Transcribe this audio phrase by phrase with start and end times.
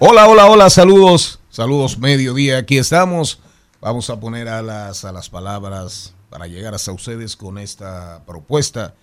[0.00, 3.40] Hola, hola, hola, saludos, saludos mediodía, aquí estamos.
[3.80, 8.94] Vamos a poner a las, a las palabras para llegar hasta ustedes con esta propuesta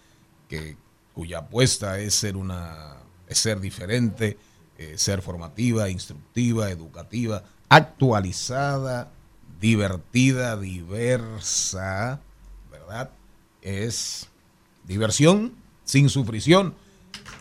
[0.48, 0.78] que,
[1.14, 2.96] cuya apuesta es ser una
[3.28, 4.38] es ser diferente,
[4.78, 9.12] eh, ser formativa, instructiva, educativa, actualizada,
[9.60, 12.22] divertida, diversa,
[12.72, 13.10] ¿verdad?
[13.62, 14.30] Es
[14.86, 16.74] diversión sin sufrición.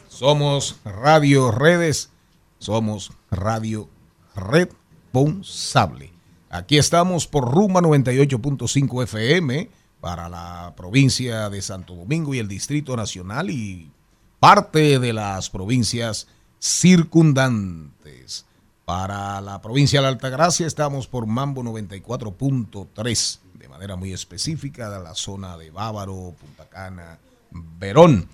[0.08, 2.10] Somos Radio Redes,
[2.58, 3.88] somos Radio
[4.34, 6.12] Responsable.
[6.50, 12.96] Aquí estamos por Ruma 98.5 FM para la provincia de Santo Domingo y el Distrito
[12.96, 13.90] Nacional y
[14.38, 18.46] parte de las provincias circundantes.
[18.84, 25.02] Para la provincia de la Altagracia estamos por Mambo 94.3, de manera muy específica, de
[25.02, 27.18] la zona de Bávaro, Punta Cana,
[27.50, 28.28] Verón.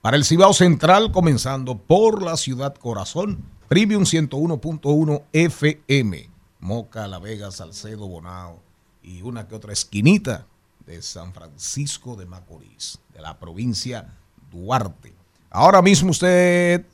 [0.00, 7.52] Para el Cibao Central, comenzando por la ciudad Corazón, Premium 101.1 FM, Moca, La Vega,
[7.52, 8.60] Salcedo, Bonao
[9.00, 10.44] y una que otra esquinita
[10.84, 14.12] de San Francisco de Macorís, de la provincia
[14.50, 15.14] Duarte.
[15.50, 16.84] Ahora mismo usted,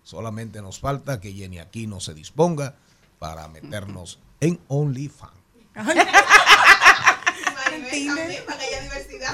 [0.03, 2.77] Solamente nos falta que Jenny Aquino se disponga
[3.19, 5.33] para meternos en OnlyFans.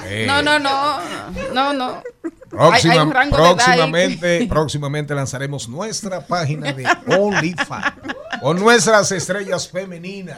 [0.05, 0.99] Eh, No, no, no,
[1.53, 2.03] no, no.
[2.49, 3.65] próxima- Hay- hay un rango de edad ahí.
[3.65, 6.85] próximamente, próximamente lanzaremos nuestra página de
[7.19, 7.93] OnlyFans
[8.41, 10.37] con nuestras estrellas femeninas.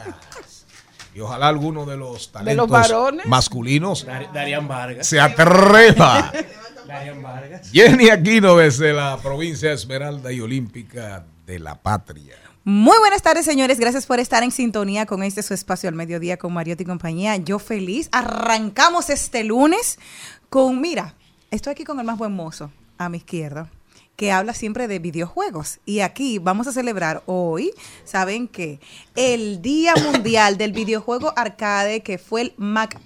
[1.14, 3.26] Y ojalá alguno de los talentos varones.
[3.26, 5.06] masculinos Dar- Darían Vargas.
[5.06, 6.32] se atreva.
[6.86, 7.70] Darían Vargas.
[7.70, 12.36] Jenny Aquino desde la provincia Esmeralda y Olímpica de la Patria.
[12.64, 13.80] Muy buenas tardes, señores.
[13.80, 17.34] Gracias por estar en sintonía con este su espacio al mediodía con Mariotti y compañía.
[17.34, 18.08] Yo feliz.
[18.12, 19.98] Arrancamos este lunes
[20.48, 21.16] con, mira,
[21.50, 23.68] estoy aquí con el más buen mozo a mi izquierda
[24.14, 25.80] que habla siempre de videojuegos.
[25.86, 27.72] Y aquí vamos a celebrar hoy,
[28.04, 28.78] ¿saben qué?
[29.16, 33.00] El Día Mundial del Videojuego Arcade, que fue el Mac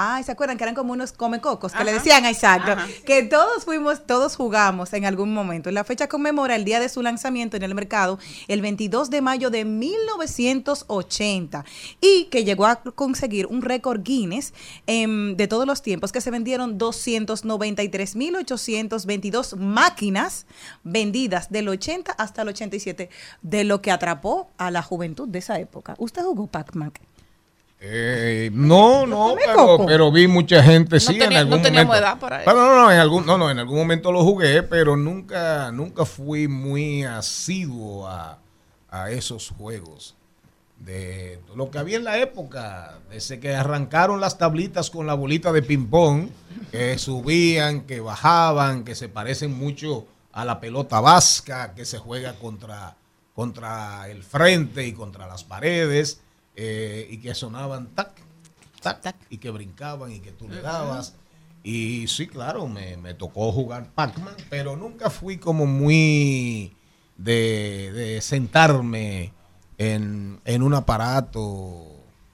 [0.00, 2.80] Ay, ¿se acuerdan que eran como unos comecocos que le decían exacto?
[3.04, 5.72] Que todos fuimos, todos jugamos en algún momento.
[5.72, 9.50] La fecha conmemora el día de su lanzamiento en el mercado, el 22 de mayo
[9.50, 11.64] de 1980,
[12.00, 14.54] y que llegó a conseguir un récord Guinness
[14.86, 20.46] em, de todos los tiempos, que se vendieron 293.822 máquinas
[20.84, 23.10] vendidas del 80 hasta el 87,
[23.42, 25.96] de lo que atrapó a la juventud de esa época.
[25.98, 26.92] ¿Usted jugó Pac-Man?
[27.80, 29.36] Eh, no, no,
[29.86, 31.94] pero, vi mucha gente, sí, en tenía- algún no momento.
[31.94, 32.50] edad para eso.
[32.50, 36.04] Pero no, no, en algún, no, no, en algún momento lo jugué, pero nunca, nunca
[36.04, 38.38] fui muy asiduo a,
[38.90, 40.16] a esos juegos.
[40.78, 45.52] De lo que había en la época, desde que arrancaron las tablitas con la bolita
[45.52, 46.28] de ping-pong,
[46.72, 52.34] que subían, que bajaban, que se parecen mucho a la pelota vasca, que se juega
[52.34, 52.96] contra,
[53.34, 56.20] contra el frente y contra las paredes,
[56.60, 58.10] eh, y que sonaban tac,
[58.82, 61.14] tac, tac, y que brincaban y que tú le dabas.
[61.62, 66.72] Y sí, claro, me, me tocó jugar Pac-Man, pero nunca fui como muy
[67.16, 69.32] de, de sentarme
[69.76, 71.86] en, en un aparato.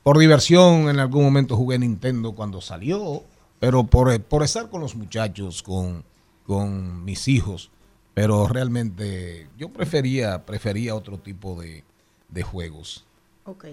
[0.02, 3.24] Por diversión, en algún momento jugué Nintendo cuando salió,
[3.58, 6.02] pero por, por estar con los muchachos, con,
[6.46, 7.70] con mis hijos.
[8.14, 11.84] Pero realmente yo prefería, prefería otro tipo de,
[12.28, 13.03] de juegos.
[13.44, 13.66] Ok.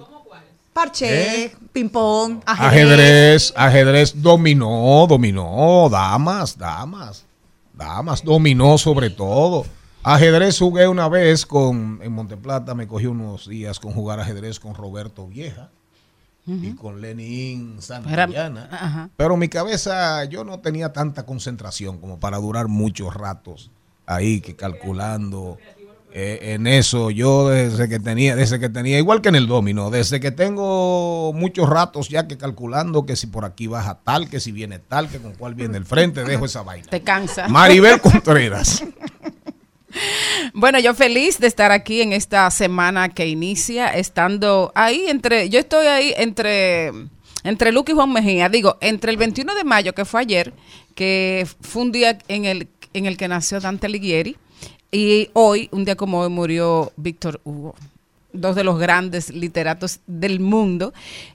[0.74, 1.56] Parche, ¿Eh?
[1.74, 7.26] ping-pong, Ajedrez, ajedrez, dominó, dominó, damas, damas,
[7.74, 9.66] damas, dominó sobre todo.
[10.04, 14.74] Ajedrez jugué una vez con, en Monteplata me cogí unos días con jugar ajedrez con
[14.74, 15.70] Roberto Vieja
[16.48, 19.12] y con Lenin Santillana.
[19.16, 23.72] Pero mi cabeza, yo no tenía tanta concentración como para durar muchos ratos
[24.06, 25.58] ahí que calculando
[26.14, 27.10] eh, en eso.
[27.10, 31.32] Yo desde que tenía, desde que tenía, igual que en el domino, desde que tengo
[31.34, 35.10] muchos ratos ya que calculando que si por aquí baja tal, que si viene tal,
[35.10, 36.88] que con cuál viene el frente, dejo esa vaina.
[36.88, 37.48] Te cansa.
[37.48, 38.84] Maribel Contreras.
[40.54, 45.60] Bueno, yo feliz de estar aquí en esta semana que inicia, estando ahí entre, yo
[45.60, 46.92] estoy ahí entre,
[47.44, 50.54] entre Luque y Juan Mejía, digo, entre el 21 de mayo, que fue ayer,
[50.96, 54.38] que fue un día en el, en el que nació Dante Alighieri,
[54.92, 57.76] y hoy, un día como hoy, murió Víctor Hugo,
[58.34, 60.94] dos de los grandes literatos del mundo.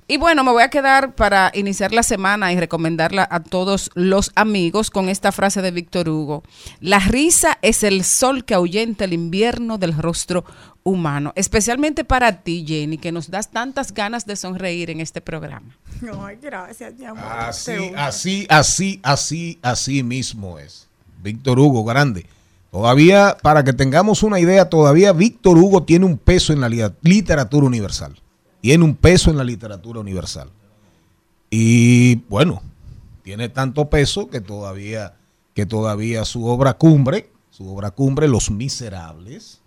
[0.08, 4.32] Y bueno, me voy a quedar para iniciar la semana y recomendarla a todos los
[4.34, 6.42] amigos con esta frase de Víctor Hugo.
[6.80, 10.44] La risa es el sol que ahuyenta el invierno del rostro
[10.82, 11.32] humano.
[11.34, 15.76] Especialmente para ti, Jenny, que nos das tantas ganas de sonreír en este programa.
[16.20, 17.24] Ay, gracias, mi amor.
[17.24, 20.86] Así, así, así, así, así mismo es.
[21.22, 22.26] Víctor Hugo, grande.
[22.76, 26.82] Todavía, para que tengamos una idea, todavía Víctor Hugo tiene un peso en la li-
[27.00, 28.20] literatura universal.
[28.60, 30.50] Tiene un peso en la literatura universal.
[31.48, 32.62] Y bueno,
[33.22, 35.14] tiene tanto peso que todavía,
[35.54, 39.62] que todavía su obra cumbre, su obra cumbre, Los Miserables,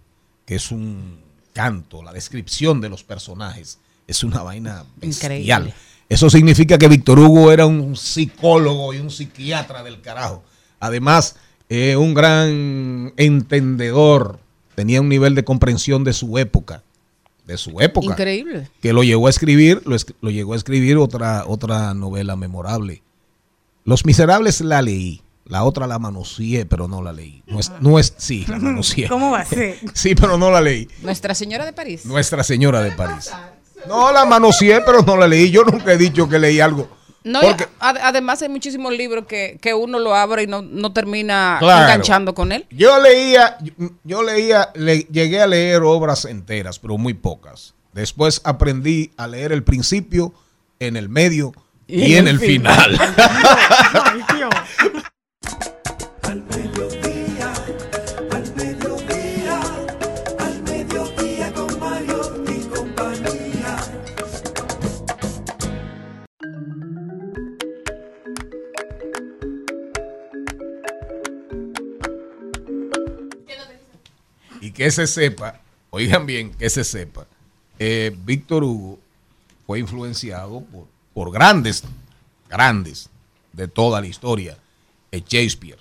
[0.46, 1.20] que es un
[1.52, 5.32] canto, la descripción de los personajes, es una vaina bestial.
[5.34, 5.74] Increíble.
[6.10, 10.44] Eso significa que Víctor Hugo era un psicólogo y un psiquiatra del carajo.
[10.80, 11.38] Además,
[11.70, 14.40] eh, un gran entendedor,
[14.76, 16.84] tenía un nivel de comprensión de su época,
[17.46, 18.70] de su época Increíble.
[18.82, 23.02] que lo llegó a escribir, lo, es- lo llegó a escribir otra, otra novela memorable.
[23.86, 27.42] Los Miserables la leí, la otra la manoseé, pero no la leí.
[27.48, 29.08] No es, no es, sí, la manoseé.
[29.08, 29.78] ¿Cómo va a ser?
[29.94, 30.88] Sí, pero no la leí.
[31.02, 32.06] Nuestra Señora de París.
[32.06, 33.32] Nuestra Señora de París.
[33.88, 35.50] No la manoseé, pero no la leí.
[35.50, 36.90] Yo nunca he dicho que leí algo.
[37.24, 40.62] No, y Porque- ad- además hay muchísimos libros que, que uno lo abre y no,
[40.62, 41.84] no termina Claro.
[41.84, 42.66] enganchando con él.
[42.70, 43.58] Yo leía,
[44.04, 47.74] yo leía, le- llegué a leer obras enteras, pero muy pocas.
[47.94, 50.34] Después aprendí a leer el principio,
[50.80, 51.52] en el medio
[51.88, 52.98] y, en el final.
[53.94, 54.50] Ay, Dios.
[74.80, 75.60] Que se sepa,
[75.90, 77.28] oigan bien, que se sepa,
[77.80, 78.98] eh, Víctor Hugo
[79.68, 81.84] fue influenciado por, por grandes,
[82.50, 83.10] grandes
[83.52, 84.58] de toda la historia,
[85.12, 85.80] eh, Shakespeare.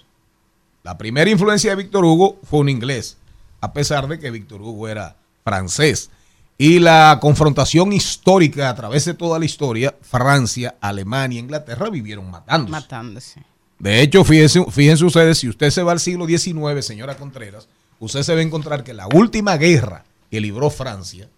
[0.82, 3.16] La primera influencia de Víctor Hugo fue un inglés,
[3.60, 5.14] a pesar de que Víctor Hugo era
[5.44, 6.10] francés.
[6.58, 12.72] Y la confrontación histórica a través de toda la historia, Francia, Alemania, Inglaterra vivieron matándose.
[12.72, 13.42] Matándose.
[13.78, 17.68] De hecho, fíjense, fíjense ustedes, si usted se va al siglo XIX, señora Contreras,
[18.00, 21.28] usted se va a encontrar que la última guerra que libró Francia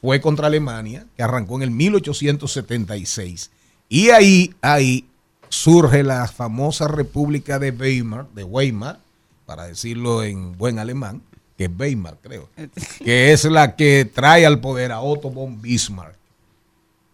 [0.00, 3.50] fue contra Alemania, que arrancó en el 1876.
[3.88, 5.06] Y ahí, ahí
[5.48, 9.00] surge la famosa República de Weimar, de Weimar,
[9.46, 11.22] para decirlo en buen alemán,
[11.56, 12.48] que es Weimar, creo,
[13.04, 16.16] que es la que trae al poder a Otto von Bismarck.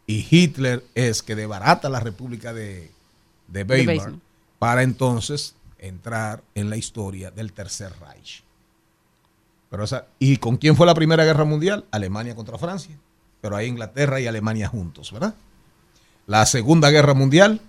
[0.07, 2.91] Y Hitler es que debarata la República de,
[3.49, 4.21] de Weimar Weimar.
[4.59, 8.43] para entonces entrar en la historia del Tercer Reich.
[9.75, 11.85] Pero esa, ¿Y con quién fue la Primera Guerra Mundial?
[11.90, 12.97] Alemania contra Francia.
[13.40, 15.35] Pero ahí Inglaterra y Alemania juntos, ¿verdad?
[16.28, 17.61] La Segunda Guerra Mundial,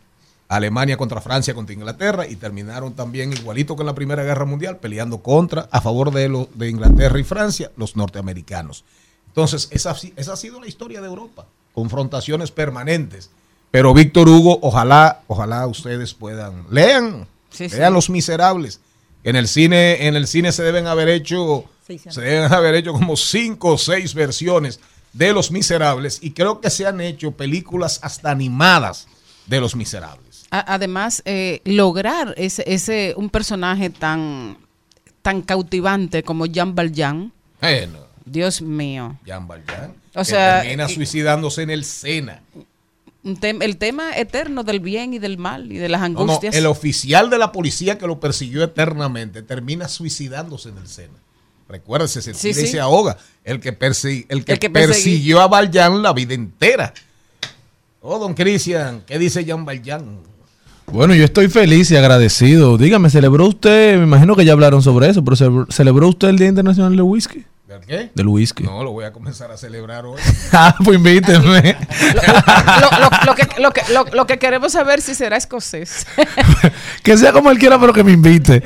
[0.48, 4.78] Alemania contra Francia, contra Inglaterra, y terminaron también igualito que en la Primera Guerra Mundial,
[4.78, 8.86] peleando contra, a favor de, lo- de Inglaterra y Francia, los norteamericanos.
[9.30, 13.32] Entonces, esa, esa ha sido la historia de Europa, confrontaciones permanentes.
[13.72, 17.78] Pero Víctor Hugo, ojalá, ojalá ustedes puedan, lean, Sí, sí.
[17.78, 18.80] lean Los Miserables.
[19.24, 21.66] En el cine, en el cine se deben haber hecho.
[21.86, 24.80] Se deben haber hecho como cinco o seis versiones
[25.14, 29.08] de Los Miserables y creo que se han hecho películas hasta animadas
[29.46, 30.46] de Los Miserables.
[30.50, 34.58] Además, eh, lograr ese, ese un personaje tan,
[35.22, 39.18] tan cautivante como Jean Valjean, Bueno, Dios mío.
[39.26, 42.42] Jean Valjean, O que sea, termina y- suicidándose en el Sena.
[43.24, 46.56] Tem- el tema eterno del bien y del mal y de las No, no, angustias.
[46.56, 51.14] el oficial de la policía que lo persiguió eternamente termina suicidándose en el Sena.
[51.68, 52.72] Recuérdese, se Sí, tira y sí.
[52.74, 53.18] se ahoga.
[53.44, 56.94] El que, persi- el que, El que persegui- persiguió a Valjean la vida entera.
[58.02, 60.20] Oh, don Cristian, ¿qué dice Jean Valjean?
[60.88, 62.78] Bueno, yo estoy feliz y agradecido.
[62.78, 63.98] Dígame, ¿celebró usted?
[63.98, 67.02] Me imagino que ya hablaron sobre eso, pero ¿celebró- ¿celebró usted el Día Internacional del
[67.02, 67.44] Whisky?
[67.68, 68.12] ¿Del qué?
[68.14, 68.64] Del whisky.
[68.64, 70.22] No, lo voy a comenzar a celebrar hoy.
[70.54, 71.76] ah, pues invíteme.
[72.14, 76.06] Lo, lo- lo que, lo, que, lo, lo que queremos saber si será escocés.
[77.04, 78.62] que sea como él quiera, pero que me invite.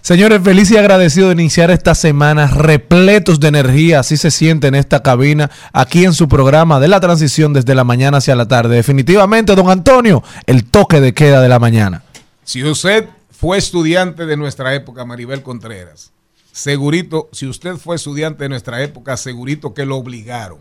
[0.00, 4.74] Señores, feliz y agradecido de iniciar esta semana repletos de energía, así se siente en
[4.74, 8.76] esta cabina, aquí en su programa de la transición desde la mañana hacia la tarde.
[8.76, 12.04] Definitivamente, don Antonio, el toque de queda de la mañana.
[12.44, 16.12] Si usted fue estudiante de nuestra época, Maribel Contreras,
[16.52, 20.58] segurito, si usted fue estudiante de nuestra época, segurito que lo obligaron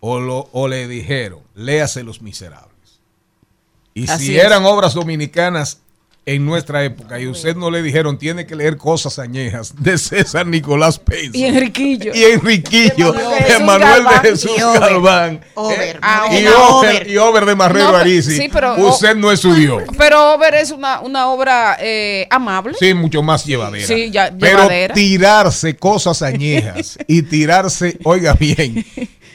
[0.00, 3.00] o, lo, o le dijeron, léase Los Miserables.
[3.94, 4.44] Y Así si es.
[4.44, 5.80] eran obras dominicanas
[6.34, 10.46] en nuestra época y usted no le dijeron, tiene que leer cosas añejas de César
[10.46, 11.30] Nicolás Pérez.
[11.32, 12.12] Y Enriquillo.
[12.14, 14.22] Y Enriquillo, De de Jesús Manuel Galván.
[14.22, 14.80] de Jesús Y Over.
[14.80, 15.40] Galván.
[15.54, 15.80] Over.
[15.80, 17.08] Eh, Ah, y, over, Over.
[17.10, 18.36] y Over de Marrero No, Arisi.
[18.36, 19.78] sí, pero- usted no estudió.
[19.96, 22.74] Pero Over es una, una obra eh, amable.
[22.78, 23.86] Sí, mucho más llevadera.
[23.86, 24.94] Sí, ya- Pero llevadera.
[24.94, 28.84] tirarse cosas añejas y tirarse, oiga bien,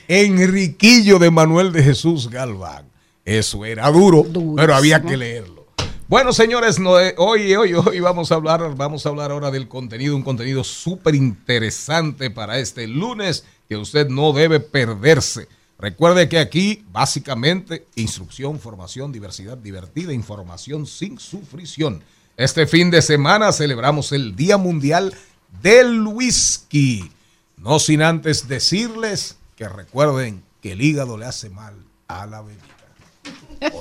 [0.08, 2.86] Enriquillo de Manuel de Jesús Galván.
[3.26, 5.62] Eso era duro, pero había que leerlo.
[6.07, 9.69] Bueno, señores, no, eh, hoy, hoy, hoy vamos a hablar, vamos a hablar ahora del
[9.69, 15.48] contenido, un contenido súper interesante para este lunes que usted no debe perderse.
[15.79, 22.03] Recuerde que aquí, básicamente, instrucción, formación, diversidad divertida, información sin sufrición.
[22.36, 25.13] Este fin de semana celebramos el Día Mundial
[25.62, 27.12] del Whisky.
[27.57, 31.75] No sin antes decirles que recuerden que el hígado le hace mal
[32.07, 32.63] a la bebida.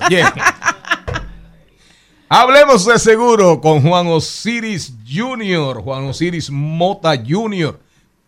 [0.07, 0.25] Oye,
[2.33, 7.79] hablemos de seguro con Juan Osiris Jr., Juan Osiris Mota Jr.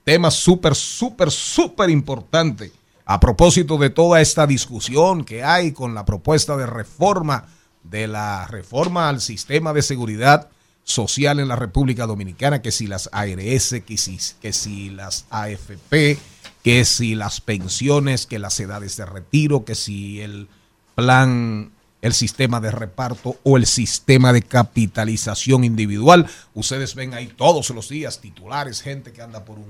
[0.04, 2.70] Tema súper, súper, súper importante.
[3.06, 7.46] A propósito de toda esta discusión que hay con la propuesta de reforma,
[7.82, 10.50] de la reforma al sistema de seguridad
[10.82, 16.18] social en la República Dominicana, que si las ARS, que si, que si las AFP,
[16.62, 20.49] que si las pensiones, que las edades de retiro, que si el
[20.94, 21.73] plan,
[22.04, 26.26] el sistema de reparto o el sistema de capitalización individual.
[26.52, 29.64] Ustedes ven ahí todos los días titulares, gente que anda por un,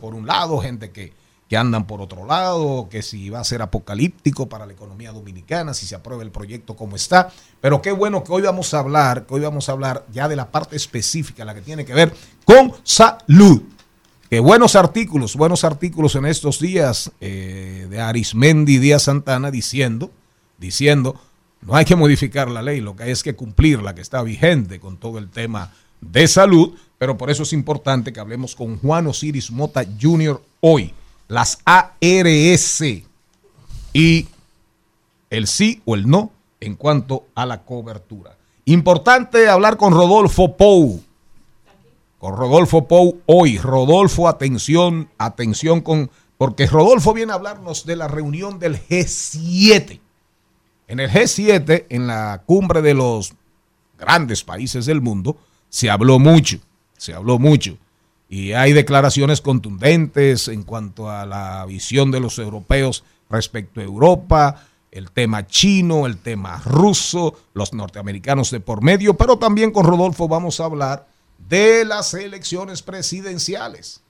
[0.00, 1.12] por un lado, gente que,
[1.48, 5.74] que andan por otro lado, que si va a ser apocalíptico para la economía dominicana,
[5.74, 7.32] si se aprueba el proyecto como está.
[7.60, 10.36] Pero qué bueno que hoy vamos a hablar, que hoy vamos a hablar ya de
[10.36, 12.14] la parte específica, la que tiene que ver
[12.44, 13.62] con salud.
[14.30, 20.12] Que buenos artículos, buenos artículos en estos días eh, de Arismendi Díaz Santana diciendo,
[20.58, 21.20] diciendo,
[21.64, 24.22] no hay que modificar la ley, lo que hay es que cumplir la que está
[24.22, 28.78] vigente con todo el tema de salud, pero por eso es importante que hablemos con
[28.78, 30.40] Juan Osiris Mota Jr.
[30.60, 30.92] hoy,
[31.28, 32.84] las ARS
[33.92, 34.28] y
[35.30, 36.30] el sí o el no
[36.60, 38.36] en cuanto a la cobertura.
[38.66, 41.02] Importante hablar con Rodolfo Pou,
[42.18, 43.58] con Rodolfo Pou hoy.
[43.58, 50.00] Rodolfo, atención, atención con, porque Rodolfo viene a hablarnos de la reunión del G7.
[50.86, 53.32] En el G7, en la cumbre de los
[53.98, 55.38] grandes países del mundo,
[55.68, 56.58] se habló mucho,
[56.96, 57.78] se habló mucho.
[58.28, 64.66] Y hay declaraciones contundentes en cuanto a la visión de los europeos respecto a Europa,
[64.90, 70.28] el tema chino, el tema ruso, los norteamericanos de por medio, pero también con Rodolfo
[70.28, 71.06] vamos a hablar
[71.48, 74.03] de las elecciones presidenciales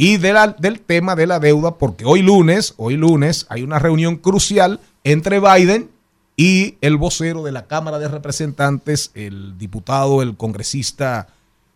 [0.00, 4.78] y del tema de la deuda, porque hoy lunes, hoy lunes hay una reunión crucial
[5.02, 5.90] entre Biden
[6.36, 11.26] y el vocero de la Cámara de Representantes, el diputado, el congresista,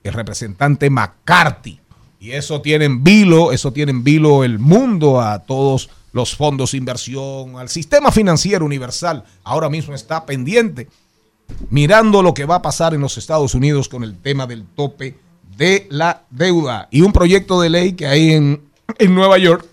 [0.04, 1.80] el representante McCarthy.
[2.20, 6.70] Y eso tiene en vilo, eso tiene en vilo el mundo a todos los fondos
[6.70, 9.24] de inversión, al sistema financiero universal.
[9.42, 10.86] Ahora mismo está pendiente
[11.70, 15.16] mirando lo que va a pasar en los Estados Unidos con el tema del tope
[15.56, 18.62] de la deuda y un proyecto de ley que hay en,
[18.98, 19.66] en Nueva York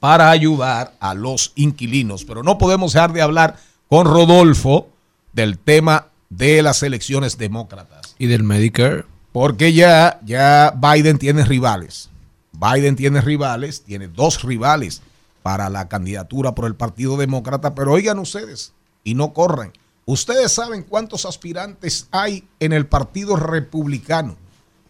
[0.00, 2.24] para ayudar a los inquilinos.
[2.24, 3.56] Pero no podemos dejar de hablar
[3.88, 4.88] con Rodolfo
[5.32, 8.14] del tema de las elecciones demócratas.
[8.18, 9.04] Y del Medicare.
[9.32, 12.08] Porque ya, ya Biden tiene rivales.
[12.52, 15.02] Biden tiene rivales, tiene dos rivales
[15.42, 18.72] para la candidatura por el Partido Demócrata, pero oigan ustedes,
[19.04, 19.72] y no corran.
[20.06, 24.36] Ustedes saben cuántos aspirantes hay en el Partido Republicano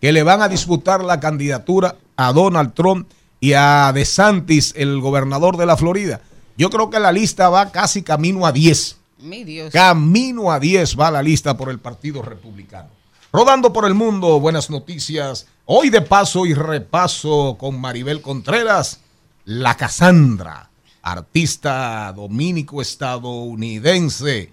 [0.01, 3.11] que le van a disputar la candidatura a Donald Trump
[3.41, 6.21] y a DeSantis, el gobernador de la Florida.
[6.57, 8.97] Yo creo que la lista va casi camino a 10.
[9.19, 9.73] Mi Dios.
[9.73, 12.89] Camino a 10 va la lista por el Partido Republicano.
[13.33, 15.47] Rodando por el mundo, buenas noticias.
[15.67, 19.01] Hoy de paso y repaso con Maribel Contreras,
[19.45, 20.71] la Cassandra,
[21.03, 24.53] artista dominico estadounidense.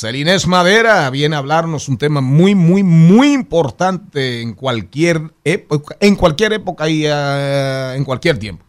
[0.00, 6.16] Celinés Madera viene a hablarnos un tema muy, muy, muy importante en cualquier época, en
[6.16, 8.64] cualquier época y eh, en cualquier tiempo.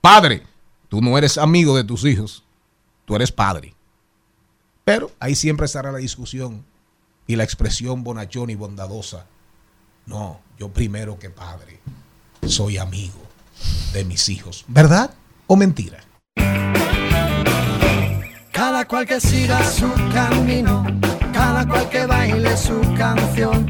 [0.00, 0.44] Padre,
[0.88, 2.44] tú no eres amigo de tus hijos,
[3.04, 3.74] tú eres padre.
[4.84, 6.64] Pero ahí siempre estará la discusión
[7.26, 9.26] y la expresión bonachón y bondadosa.
[10.06, 11.80] No, yo primero que padre
[12.46, 13.18] soy amigo
[13.92, 14.64] de mis hijos.
[14.68, 15.14] ¿Verdad
[15.48, 15.98] o mentira?
[18.80, 20.86] Cada cual que siga su camino,
[21.34, 23.66] cada cual que baile su canción.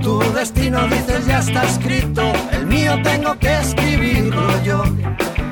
[0.00, 4.82] Tu destino dices ya está escrito, el mío tengo que escribirlo yo.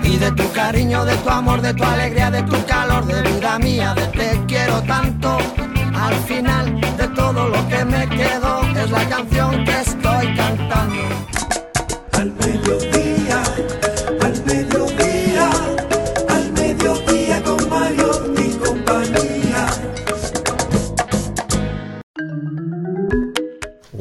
[0.02, 3.58] Y de tu cariño, de tu amor, de tu alegría, de tu calor, de vida
[3.58, 5.36] mía, de te quiero tanto.
[5.94, 11.17] Al final de todo lo que me quedo es la canción que estoy cantando.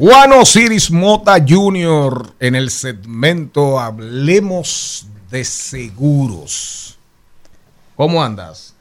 [0.10, 2.36] Juan Osiris Mota Jr.
[2.40, 6.98] en el segmento Hablemos de Seguros.
[7.94, 8.74] ¿Cómo andas?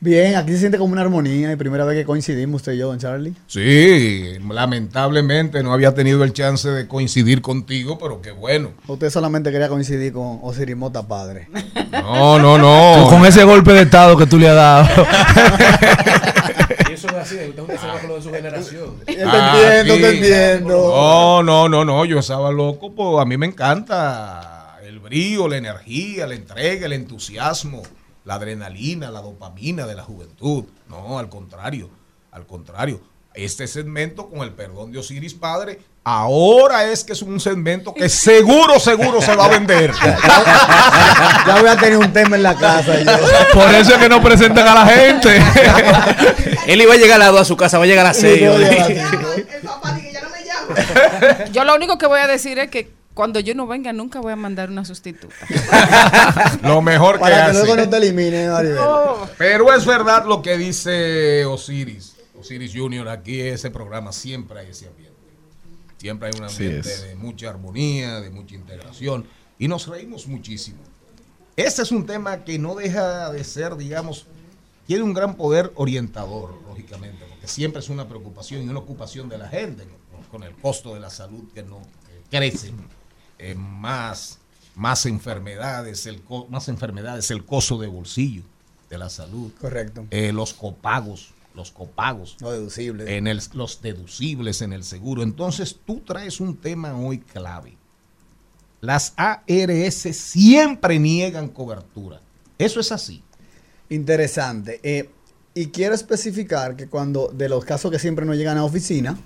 [0.00, 1.50] Bien, aquí se siente como una armonía.
[1.50, 3.32] Y primera vez que coincidimos usted y yo, don Charlie.
[3.46, 8.72] Sí, lamentablemente no había tenido el chance de coincidir contigo, pero qué bueno.
[8.86, 11.48] Usted solamente quería coincidir con Osiris Mota padre.
[11.90, 13.08] No, no, no.
[13.08, 15.06] Con ese golpe de estado que tú le has dado.
[17.22, 18.98] eso es así, usted es un desabajo de su generación.
[18.98, 20.00] Yo te Ah, entiendo, sí.
[20.00, 20.76] te entiendo.
[20.76, 25.56] No, no, no, no, yo estaba loco, pues a mí me encanta el brío, la
[25.56, 27.82] energía, la entrega, el entusiasmo,
[28.24, 30.64] la adrenalina, la dopamina de la juventud.
[30.88, 31.90] No, al contrario,
[32.32, 33.00] al contrario.
[33.36, 38.08] Este segmento, con el perdón de Osiris Padre, ahora es que es un segmento que
[38.08, 39.92] seguro, seguro se va a vender.
[41.46, 42.98] Ya voy a tener un tema en la casa.
[43.00, 43.12] yo.
[43.52, 45.40] Por eso es que no presentan a la gente.
[46.66, 48.16] Él iba a llegar a las 2 a su casa, va a llegar a las
[48.20, 48.42] 6.
[51.52, 54.32] Yo lo único que voy a decir es que cuando yo no venga nunca voy
[54.32, 55.34] a mandar una sustituta.
[56.62, 57.58] Lo mejor que Para que hace.
[57.60, 58.78] luego no te elimine, Maribel.
[59.38, 64.86] Pero es verdad lo que dice Osiris, Osiris Junior, aquí ese programa siempre hay ese
[64.88, 65.16] ambiente.
[65.98, 69.26] Siempre hay un ambiente de mucha armonía, de mucha integración
[69.58, 70.78] y nos reímos muchísimo.
[71.56, 74.26] Este es un tema que no deja de ser, digamos,
[74.86, 79.38] tiene un gran poder orientador, lógicamente, porque siempre es una preocupación y una ocupación de
[79.38, 82.72] la gente con, con el costo de la salud que no que crece,
[83.38, 84.38] eh, más,
[84.74, 88.42] más enfermedades, el co- más enfermedades, el costo de bolsillo
[88.90, 90.06] de la salud, Correcto.
[90.10, 93.16] eh, los copagos, los copagos, No deducible.
[93.16, 95.22] en el, los deducibles en el seguro.
[95.22, 97.76] Entonces tú traes un tema hoy clave.
[98.80, 102.20] Las ARS siempre niegan cobertura.
[102.58, 103.22] Eso es así.
[103.88, 104.80] Interesante.
[104.82, 105.10] Eh,
[105.54, 109.18] y quiero especificar que cuando de los casos que siempre no llegan a oficina,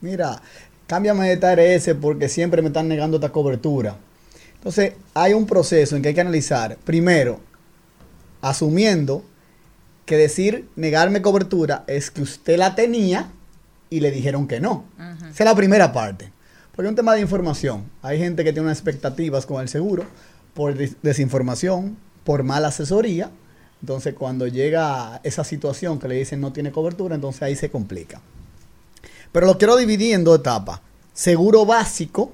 [0.00, 0.42] mira,
[0.88, 3.96] cámbiame de esta ARS porque siempre me están negando esta cobertura.
[4.54, 7.40] Entonces, hay un proceso en que hay que analizar, primero,
[8.40, 9.24] asumiendo
[10.06, 13.30] que decir negarme cobertura es que usted la tenía
[13.90, 14.84] y le dijeron que no.
[15.30, 16.32] Esa es la primera parte.
[16.74, 17.84] Porque es un tema de información.
[18.02, 20.04] Hay gente que tiene unas expectativas con el seguro
[20.54, 23.30] por des- desinformación, por mala asesoría.
[23.82, 28.20] Entonces, cuando llega esa situación que le dicen no tiene cobertura, entonces ahí se complica.
[29.32, 30.80] Pero lo quiero dividir en dos etapas.
[31.12, 32.32] Seguro básico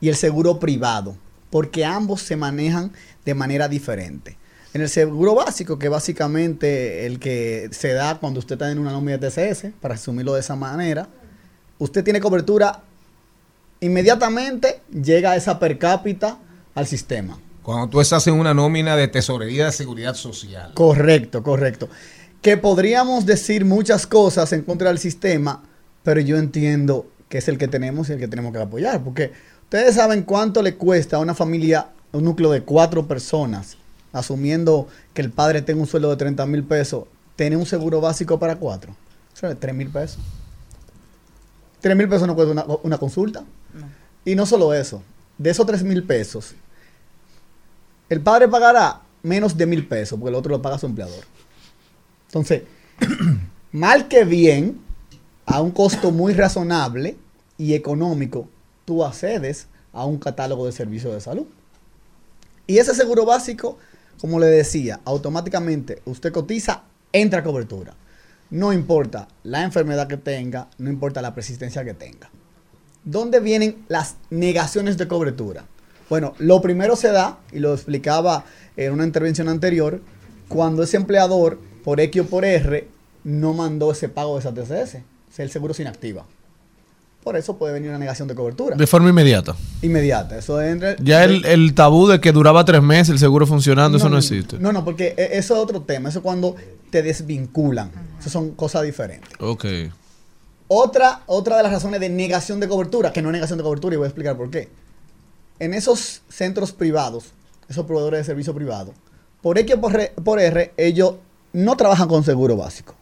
[0.00, 1.16] y el seguro privado,
[1.50, 2.92] porque ambos se manejan
[3.24, 4.36] de manera diferente.
[4.76, 8.90] En el seguro básico, que básicamente el que se da cuando usted está en una
[8.90, 11.08] nómina de TCS, para resumirlo de esa manera,
[11.78, 12.82] usted tiene cobertura,
[13.80, 16.36] inmediatamente llega esa per cápita
[16.74, 17.38] al sistema.
[17.62, 20.72] Cuando tú estás en una nómina de tesorería de seguridad social.
[20.74, 21.88] Correcto, correcto.
[22.42, 25.62] Que podríamos decir muchas cosas en contra del sistema,
[26.02, 29.02] pero yo entiendo que es el que tenemos y el que tenemos que apoyar.
[29.02, 33.78] Porque ustedes saben cuánto le cuesta a una familia, un núcleo de cuatro personas,
[34.18, 37.04] asumiendo que el padre tenga un sueldo de 30 mil pesos,
[37.36, 38.94] tener un seguro básico para cuatro.
[39.34, 40.18] Eso es 3 mil pesos.
[41.80, 43.44] 3 mil pesos no cuesta una, una consulta.
[44.24, 45.02] Y no solo eso,
[45.38, 46.54] de esos 3 mil pesos,
[48.08, 51.24] el padre pagará menos de mil pesos porque el otro lo paga su empleador.
[52.28, 52.62] Entonces,
[53.72, 54.80] mal que bien,
[55.44, 57.16] a un costo muy razonable
[57.58, 58.48] y económico,
[58.84, 61.46] tú accedes a un catálogo de servicios de salud.
[62.66, 63.78] Y ese seguro básico,
[64.20, 67.94] como le decía, automáticamente usted cotiza, entra cobertura.
[68.50, 72.30] No importa la enfermedad que tenga, no importa la persistencia que tenga.
[73.06, 75.64] ¿dónde vienen las negaciones de cobertura?
[76.10, 78.44] Bueno, lo primero se da, y lo explicaba
[78.76, 80.02] en una intervención anterior,
[80.48, 82.86] cuando ese empleador, por X o por R,
[83.24, 84.96] no mandó ese pago de esa TCS.
[84.96, 86.26] O sea, el seguro se inactiva.
[87.26, 88.76] Por eso puede venir una negación de cobertura.
[88.76, 89.56] De forma inmediata.
[89.82, 90.38] Inmediata.
[90.38, 90.94] Eso entra.
[91.00, 94.60] Ya el, el tabú de que duraba tres meses el seguro funcionando, eso no, existe.
[94.60, 96.08] No, no, porque e- eso es otro tema.
[96.08, 96.54] Eso es cuando
[96.90, 97.90] te desvinculan.
[98.20, 99.28] Eso son cosas diferentes.
[99.40, 99.64] Ok.
[100.68, 103.94] Otra, otra de las razones de negación de cobertura, que no es negación de cobertura,
[103.94, 104.68] y voy a explicar por qué.
[105.58, 107.32] En esos centros privados,
[107.68, 108.92] esos proveedores de servicio privado,
[109.42, 111.14] por X o por, R- por R, ellos
[111.52, 112.94] no trabajan con seguro básico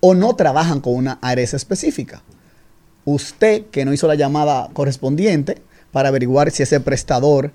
[0.00, 2.22] o no trabajan con una ARS específica.
[3.04, 5.58] Usted que no hizo la llamada correspondiente
[5.92, 7.52] para averiguar si ese prestador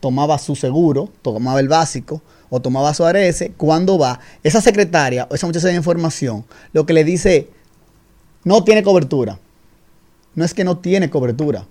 [0.00, 5.34] tomaba su seguro, tomaba el básico o tomaba su ARS, cuando va, esa secretaria o
[5.34, 7.48] esa muchacha de información lo que le dice
[8.44, 9.38] no tiene cobertura.
[10.34, 11.66] No es que no tiene cobertura.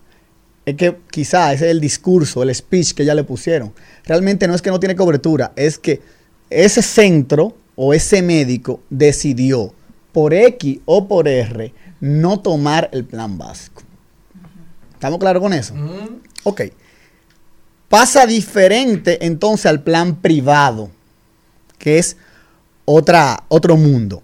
[0.66, 3.74] Es que quizá ese es el discurso, el speech que ya le pusieron.
[4.06, 6.02] Realmente no es que no tiene cobertura, es que
[6.50, 9.74] ese centro o ese médico decidió
[10.12, 13.82] por X o por R no tomar el plan básico.
[14.94, 15.74] ¿Estamos claros con eso?
[16.44, 16.62] Ok.
[17.90, 20.90] Pasa diferente entonces al plan privado,
[21.78, 22.18] que es
[22.86, 24.24] otra, otro mundo.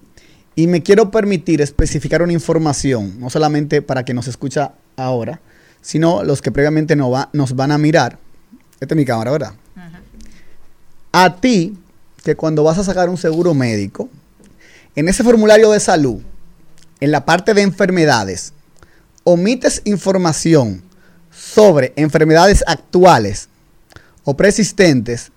[0.56, 5.40] Y me quiero permitir especificar una información, no solamente para quien nos escucha ahora,
[5.82, 8.20] sino los que previamente no va- nos van a mirar.
[8.80, 9.54] Esta es mi cámara, ¿verdad?
[11.12, 11.78] A ti,
[12.24, 14.10] que cuando vas a sacar un seguro médico,
[14.96, 16.22] en ese formulario de salud,
[17.04, 18.54] en la parte de enfermedades,
[19.26, 20.84] omites información
[21.32, 23.50] sobre enfermedades actuales
[24.24, 25.34] o persistentes,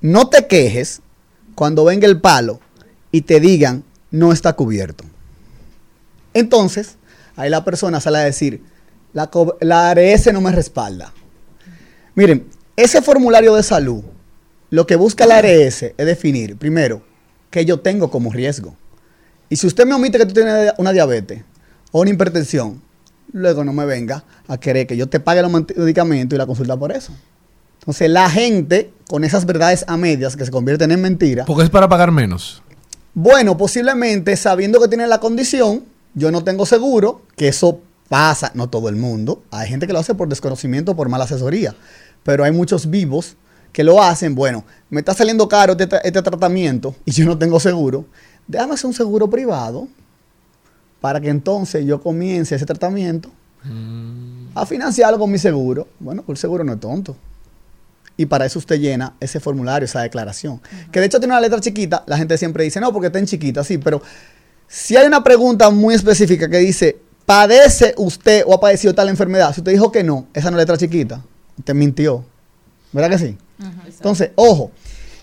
[0.00, 1.02] no te quejes
[1.54, 2.60] cuando venga el palo
[3.12, 5.04] y te digan no está cubierto.
[6.32, 6.96] Entonces,
[7.36, 8.62] ahí la persona sale a decir,
[9.12, 9.28] la,
[9.60, 11.12] la ARS no me respalda.
[12.14, 14.04] Miren, ese formulario de salud,
[14.70, 17.02] lo que busca la ARS es definir, primero,
[17.50, 18.74] que yo tengo como riesgo.
[19.48, 21.42] Y si usted me omite que tú tienes una diabetes
[21.92, 22.82] o una hipertensión,
[23.32, 26.76] luego no me venga a querer que yo te pague los medicamentos y la consulta
[26.76, 27.12] por eso.
[27.80, 31.70] Entonces, la gente con esas verdades a medias que se convierten en mentiras, Porque es
[31.70, 32.62] para pagar menos.
[33.14, 35.84] bueno, posiblemente sabiendo que tiene la condición,
[36.14, 39.42] yo no tengo seguro, que eso pasa, no todo el mundo.
[39.50, 41.74] Hay gente que lo hace por desconocimiento, por mala asesoría.
[42.22, 43.36] Pero hay muchos vivos
[43.72, 44.34] que lo hacen.
[44.34, 48.06] Bueno, me está saliendo caro este, este tratamiento y yo no tengo seguro.
[48.48, 49.86] Déjame hacer un seguro privado
[51.00, 53.30] para que entonces yo comience ese tratamiento
[54.54, 55.86] a financiarlo con mi seguro.
[56.00, 57.16] Bueno, pues el seguro no es tonto.
[58.16, 60.60] Y para eso usted llena ese formulario, esa declaración.
[60.90, 62.02] Que de hecho tiene una letra chiquita.
[62.06, 63.78] La gente siempre dice, no, porque está en chiquita, sí.
[63.78, 64.02] Pero
[64.66, 69.54] si hay una pregunta muy específica que dice, ¿padece usted o ha padecido tal enfermedad?
[69.54, 71.22] Si usted dijo que no, esa no es letra chiquita.
[71.58, 72.24] Usted mintió.
[72.92, 73.38] ¿Verdad que sí?
[73.86, 74.72] Entonces, ojo.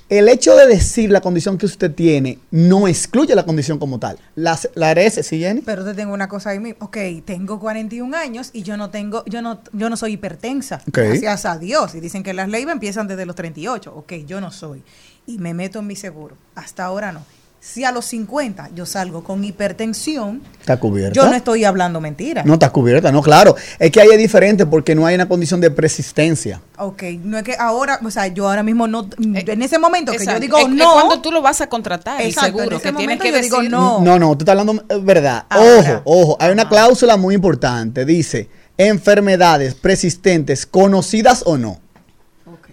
[0.07, 4.19] El hecho de decir la condición que usted tiene no excluye la condición como tal.
[4.35, 5.61] La, la ¿sí, Jenny?
[5.61, 6.85] Pero te tengo una cosa ahí mismo.
[6.85, 10.81] Ok, tengo 41 años y yo no tengo, yo no, yo no soy hipertensa.
[10.85, 11.95] Gracias a Dios.
[11.95, 13.93] Y dicen que las leyes empiezan desde los 38.
[13.95, 14.83] Ok, yo no soy.
[15.25, 16.37] Y me meto en mi seguro.
[16.53, 17.25] Hasta ahora no.
[17.65, 21.15] Si a los 50 yo salgo con hipertensión, Está cubierta.
[21.15, 22.43] yo no estoy hablando mentira.
[22.45, 23.55] No está cubierta, no, claro.
[23.79, 26.61] Es que ahí es diferente porque no hay una condición de persistencia.
[26.77, 30.23] Ok, no es que ahora, o sea, yo ahora mismo no, en ese momento que
[30.23, 30.93] yo digo Es- es no.
[30.93, 33.41] cuando tú lo vas a contratar, el Exacto, en seguro, ese que tienes que yo
[33.41, 33.99] digo decir no.
[33.99, 35.45] No, no, tú estás hablando eh, verdad.
[35.49, 36.01] Ahora.
[36.05, 38.05] Ojo, ojo, hay una cláusula muy importante.
[38.05, 38.47] Dice,
[38.77, 41.79] enfermedades persistentes, conocidas o no.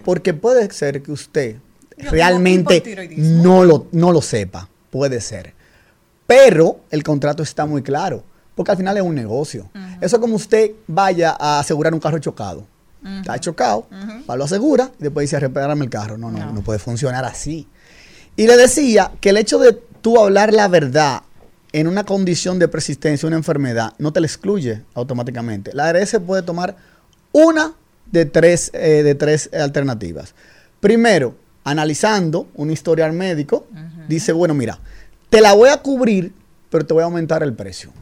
[0.04, 1.56] Porque puede ser que usted
[1.96, 2.82] realmente
[3.16, 4.68] no lo, no lo sepa.
[4.92, 5.54] Puede ser.
[6.28, 8.22] Pero el contrato está muy claro.
[8.54, 9.70] Porque al final es un negocio.
[10.00, 12.66] Eso es como usted vaya a asegurar un carro chocado.
[13.04, 13.88] Está chocado,
[14.28, 16.16] lo asegura y después dice, repárame el carro.
[16.16, 17.66] No, no, no, puede funcionar así.
[18.36, 21.22] Y le decía que el hecho de tú hablar la verdad
[21.72, 25.72] en una condición de persistencia, una enfermedad, no te la excluye automáticamente.
[25.74, 26.76] La ARS puede tomar
[27.32, 27.72] una
[28.10, 30.34] de tres, eh, de tres alternativas.
[30.80, 33.66] Primero, analizando un historial médico,
[34.08, 34.78] dice, bueno, mira,
[35.30, 36.32] te la voy a cubrir,
[36.70, 37.92] pero te voy a aumentar el precio.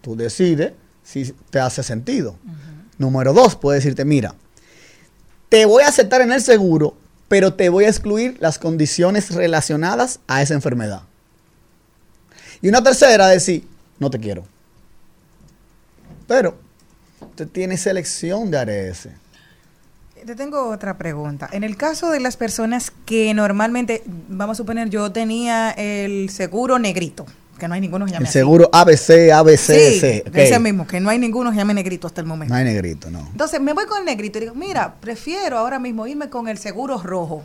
[0.00, 2.36] Tú decides si te hace sentido.
[2.98, 4.34] Número dos, puede decirte, mira,
[5.48, 6.96] te voy a aceptar en el seguro,
[7.28, 11.02] pero te voy a excluir las condiciones relacionadas a esa enfermedad.
[12.62, 13.66] Y una tercera, decir,
[13.98, 14.44] no te quiero.
[16.26, 16.58] Pero
[17.20, 19.08] usted tiene selección de ARS.
[20.26, 21.48] Te tengo otra pregunta.
[21.52, 26.80] En el caso de las personas que normalmente, vamos a suponer, yo tenía el seguro
[26.80, 27.26] negrito,
[27.60, 28.40] que no hay ninguno que llame El así.
[28.40, 30.24] seguro ABC, ABC, Sí, C.
[30.34, 32.52] ese mismo, que no hay ninguno que llame negrito hasta el momento.
[32.52, 33.20] No hay negrito, no.
[33.20, 36.58] Entonces me voy con el negrito y digo, mira, prefiero ahora mismo irme con el
[36.58, 37.44] seguro rojo.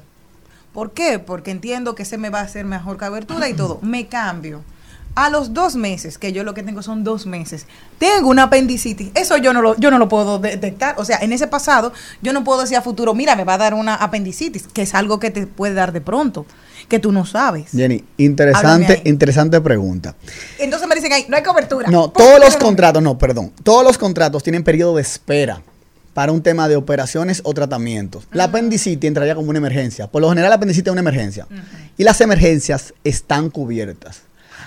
[0.74, 1.20] ¿Por qué?
[1.20, 3.78] Porque entiendo que ese me va a hacer mejor cobertura y todo.
[3.84, 4.64] Me cambio.
[5.14, 7.66] A los dos meses, que yo lo que tengo son dos meses,
[7.98, 9.12] tengo una apendicitis.
[9.14, 10.96] Eso yo no lo, yo no lo puedo detectar.
[10.98, 13.58] O sea, en ese pasado, yo no puedo decir a futuro, mira, me va a
[13.58, 16.46] dar una apendicitis, que es algo que te puede dar de pronto,
[16.88, 17.72] que tú no sabes.
[17.72, 20.16] Jenny, interesante, interesante pregunta.
[20.60, 21.90] Entonces me dicen, ahí, no hay cobertura.
[21.90, 22.60] No, ¿Por todos los no?
[22.60, 23.52] contratos, no, perdón.
[23.64, 25.62] Todos los contratos tienen periodo de espera
[26.14, 28.28] para un tema de operaciones o tratamientos.
[28.32, 30.08] La apendicitis entraría como una emergencia.
[30.08, 31.48] Por lo general, la apendicitis es una emergencia.
[31.98, 34.24] Y las emergencias están cubiertas.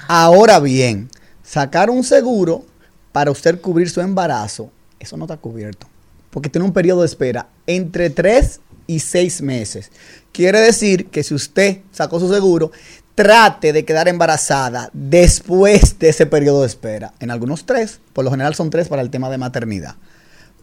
[0.08, 1.08] Ahora bien,
[1.42, 2.64] sacar un seguro
[3.12, 5.86] para usted cubrir su embarazo, eso no está cubierto.
[6.30, 9.90] Porque tiene un periodo de espera entre 3 y 6 meses.
[10.32, 12.72] Quiere decir que si usted sacó su seguro,
[13.14, 17.14] trate de quedar embarazada después de ese periodo de espera.
[17.20, 19.96] En algunos tres, por lo general son tres para el tema de maternidad.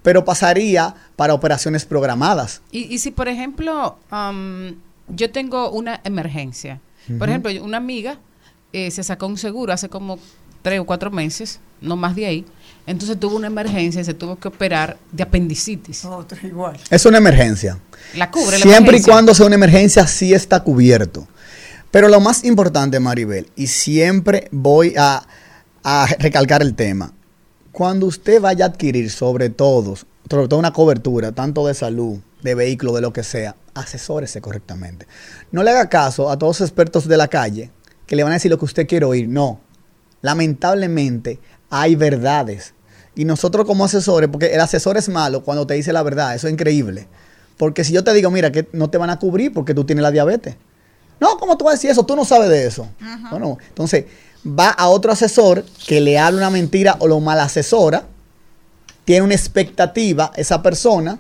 [0.04, 2.62] Pero pasaría para operaciones programadas.
[2.72, 4.76] Y, y si, por ejemplo, am,
[5.08, 6.82] yo tengo una emergencia.
[7.18, 8.20] Por ejemplo, una amiga
[8.74, 10.20] eh, se sacó un seguro hace como
[10.62, 12.46] tres o cuatro meses, no más de ahí.
[12.88, 16.06] Entonces tuvo una emergencia y se tuvo que operar de apendicitis.
[16.06, 16.78] Otro igual.
[16.90, 17.80] Es una emergencia.
[18.16, 19.14] La cubre la Siempre y emergencia.
[19.14, 21.28] cuando sea una emergencia, sí está cubierto.
[21.92, 25.24] Pero lo más importante, Maribel, y siempre voy a,
[25.84, 27.14] a recalcar el tema,
[27.72, 29.96] cuando usted vaya a adquirir sobre todo,
[30.30, 35.06] sobre todo una cobertura, tanto de salud, de vehículo, de lo que sea, asesórese correctamente.
[35.52, 37.72] No le haga caso a todos los expertos de la calle
[38.12, 39.30] que le van a decir lo que usted quiere oír.
[39.30, 39.62] No.
[40.22, 42.74] Lamentablemente hay verdades.
[43.16, 46.48] Y nosotros como asesores, porque el asesor es malo cuando te dice la verdad, eso
[46.48, 47.08] es increíble.
[47.56, 50.04] Porque si yo te digo, mira, que no te van a cubrir porque tú tienes
[50.04, 50.58] la diabetes.
[51.22, 52.06] No, ¿cómo tú vas a decir eso?
[52.06, 52.86] Tú no sabes de eso.
[53.30, 54.04] Bueno, entonces
[54.46, 58.04] va a otro asesor que le habla una mentira o lo mal asesora,
[59.06, 61.18] tiene una expectativa esa persona,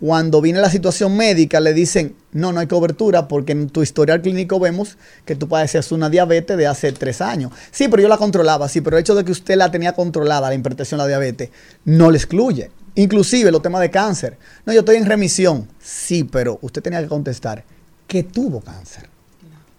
[0.00, 4.20] cuando viene la situación médica le dicen, no, no hay cobertura porque en tu historial
[4.20, 7.50] clínico vemos que tú padeces una diabetes de hace tres años.
[7.70, 10.48] Sí, pero yo la controlaba, sí, pero el hecho de que usted la tenía controlada,
[10.48, 11.50] la hipertensión, la diabetes,
[11.86, 12.70] no le excluye.
[12.94, 14.38] Inclusive los temas de cáncer.
[14.66, 15.68] No, yo estoy en remisión.
[15.82, 17.64] Sí, pero usted tenía que contestar
[18.06, 19.08] que tuvo cáncer.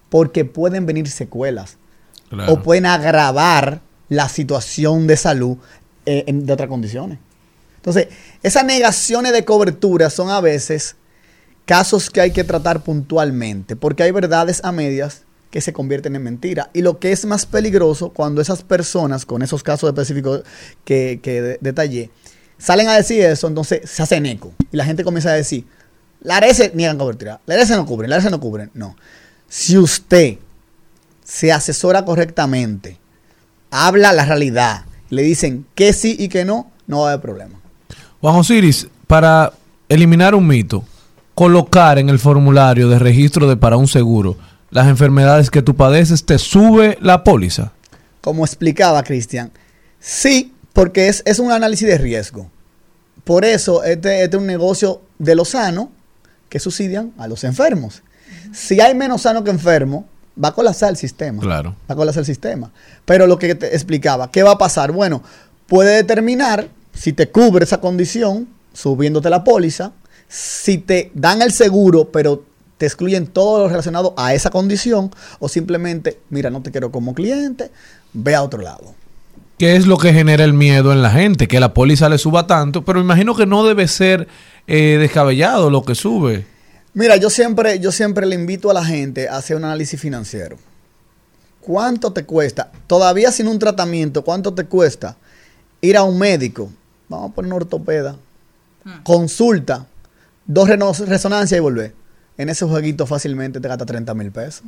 [0.10, 1.78] Porque pueden venir secuelas
[2.30, 2.54] Claro.
[2.54, 5.58] o pueden agravar la situación de salud
[6.06, 7.20] eh, en- de otras condiciones.
[7.78, 8.08] Entonces,
[8.44, 10.96] esas negaciones de cobertura son a veces
[11.66, 16.24] casos que hay que tratar puntualmente, porque hay verdades a medias que se convierten en
[16.24, 16.68] mentiras.
[16.74, 20.44] Y lo que es más peligroso cuando esas personas, con esos casos específicos
[20.84, 22.10] que, que de- detallé,
[22.58, 24.54] salen a decir eso, entonces se hacen eco.
[24.72, 25.66] Y la gente comienza a decir,
[26.22, 28.72] la ARS niegan cobertura, la ARS no cubren, la ARS no cubren.
[28.74, 28.96] No.
[29.48, 30.38] Si usted
[31.24, 32.98] se asesora correctamente,
[33.72, 37.62] habla la realidad, le dicen que sí y que no, no va a haber problema.
[38.22, 39.54] Juan Osiris, para
[39.90, 40.84] eliminar un mito,
[41.36, 44.38] colocar en el formulario de registro de para un seguro
[44.70, 47.72] las enfermedades que tú padeces, te sube la póliza.
[48.22, 49.52] Como explicaba Cristian,
[50.00, 52.50] sí, porque es, es un análisis de riesgo.
[53.24, 55.88] Por eso, este, este es un negocio de los sanos
[56.50, 58.04] que subsidian a los enfermos.
[58.54, 60.06] Si hay menos sano que enfermo,
[60.42, 61.42] va a colapsar el sistema.
[61.42, 61.76] Claro.
[61.90, 62.72] Va a colapsar el sistema.
[63.06, 64.92] Pero lo que te explicaba, ¿qué va a pasar?
[64.92, 65.24] Bueno,
[65.68, 69.92] puede determinar si te cubre esa condición, subiéndote la póliza,
[70.28, 72.44] si te dan el seguro, pero
[72.78, 77.14] te excluyen todo lo relacionado a esa condición, o simplemente, mira, no te quiero como
[77.14, 77.72] cliente,
[78.14, 78.96] ve a otro lado.
[79.58, 81.48] ¿Qué es lo que genera el miedo en la gente?
[81.48, 84.28] Que la póliza le suba tanto, pero imagino que no debe ser
[84.68, 86.46] eh, descabellado lo que sube.
[86.94, 90.58] Mira, yo siempre, yo siempre le invito a la gente a hacer un análisis financiero.
[91.62, 92.72] ¿Cuánto te cuesta?
[92.88, 95.18] Todavía sin un tratamiento, ¿cuánto te cuesta
[95.82, 96.72] ir a un médico?
[97.10, 98.16] Vamos a poner una ortopeda.
[99.04, 99.86] Consulta,
[100.46, 101.94] dos resonancias y volver.
[102.38, 104.64] En ese jueguito fácilmente te gasta 30 mil pesos.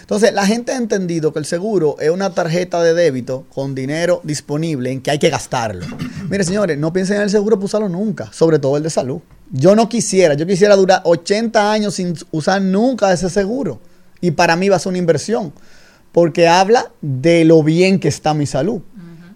[0.00, 4.20] Entonces, la gente ha entendido que el seguro es una tarjeta de débito con dinero
[4.24, 5.86] disponible en que hay que gastarlo.
[6.28, 9.20] Mire, señores, no piensen en el seguro para usarlo nunca, sobre todo el de salud.
[9.52, 13.78] Yo no quisiera, yo quisiera durar 80 años sin usar nunca ese seguro.
[14.20, 15.52] Y para mí va a ser una inversión,
[16.10, 18.82] porque habla de lo bien que está mi salud.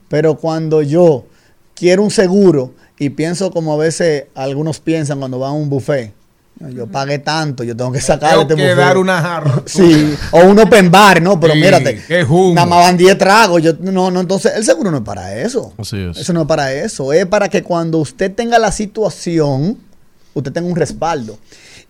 [0.08, 1.26] Pero cuando yo
[1.74, 6.12] quiero un seguro y pienso como a veces algunos piensan cuando van a un buffet,
[6.70, 8.76] yo pagué tanto, yo tengo que sacar Tengo este que buffet.
[8.76, 9.62] dar una jarra.
[9.66, 11.38] Sí, o un open bar, ¿no?
[11.40, 13.60] Pero Sí, mírate, qué nada más van 10 tragos.
[13.62, 15.72] Yo, no, no, entonces el seguro no es para eso.
[15.76, 16.16] Así es.
[16.16, 17.12] Eso no es para eso.
[17.12, 19.78] Es para que cuando usted tenga la situación,
[20.32, 21.38] usted tenga un respaldo.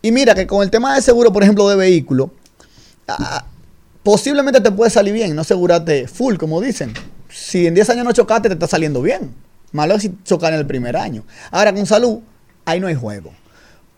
[0.01, 2.31] Y mira que con el tema de seguro, por ejemplo, de vehículo,
[3.07, 3.45] ah,
[4.03, 6.93] posiblemente te puede salir bien, no asegúrate full, como dicen.
[7.29, 9.31] Si en 10 años no chocaste, te está saliendo bien.
[9.75, 11.25] Malo es si chocar en el primer año.
[11.51, 12.21] Ahora, con salud,
[12.65, 13.33] ahí no hay juego.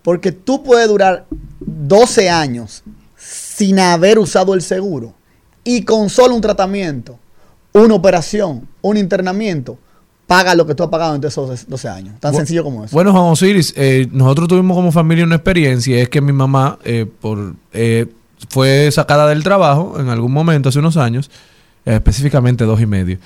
[0.03, 1.27] Porque tú puedes durar
[1.61, 2.83] 12 años
[3.17, 5.15] sin haber usado el seguro
[5.63, 7.19] y con solo un tratamiento,
[7.73, 9.79] una operación, un internamiento,
[10.27, 12.21] paga lo que tú has pagado en esos 12 años.
[12.21, 12.95] Tan Bu- sencillo como eso.
[12.95, 17.05] Bueno, Juan Osiris, eh, nosotros tuvimos como familia una experiencia, es que mi mamá eh,
[17.21, 18.07] por, eh,
[18.49, 21.31] fue sacada del trabajo en algún momento, hace unos años,
[21.95, 23.19] específicamente dos y medio.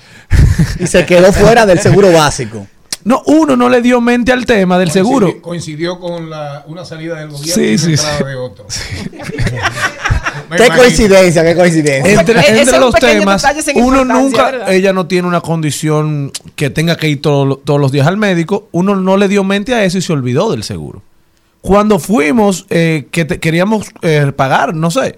[0.79, 2.67] Y se quedó fuera del seguro básico.
[3.03, 5.41] No, uno no le dio mente al tema del seguro.
[5.41, 8.23] Coincidió- con la, una salida del gobierno Sí, y una sí, entrada sí.
[8.25, 8.65] de otro.
[10.51, 10.77] Qué imagino.
[10.77, 12.19] coincidencia, qué coincidencia.
[12.19, 13.45] Entre, entre es los temas,
[13.75, 14.73] uno nunca, ¿verdad?
[14.73, 18.67] ella no tiene una condición que tenga que ir todo- todos los días al médico,
[18.71, 21.03] uno no le dio mente a eso y se olvidó del seguro.
[21.61, 25.17] Cuando fuimos, eh, que te- queríamos eh, pagar, no sé,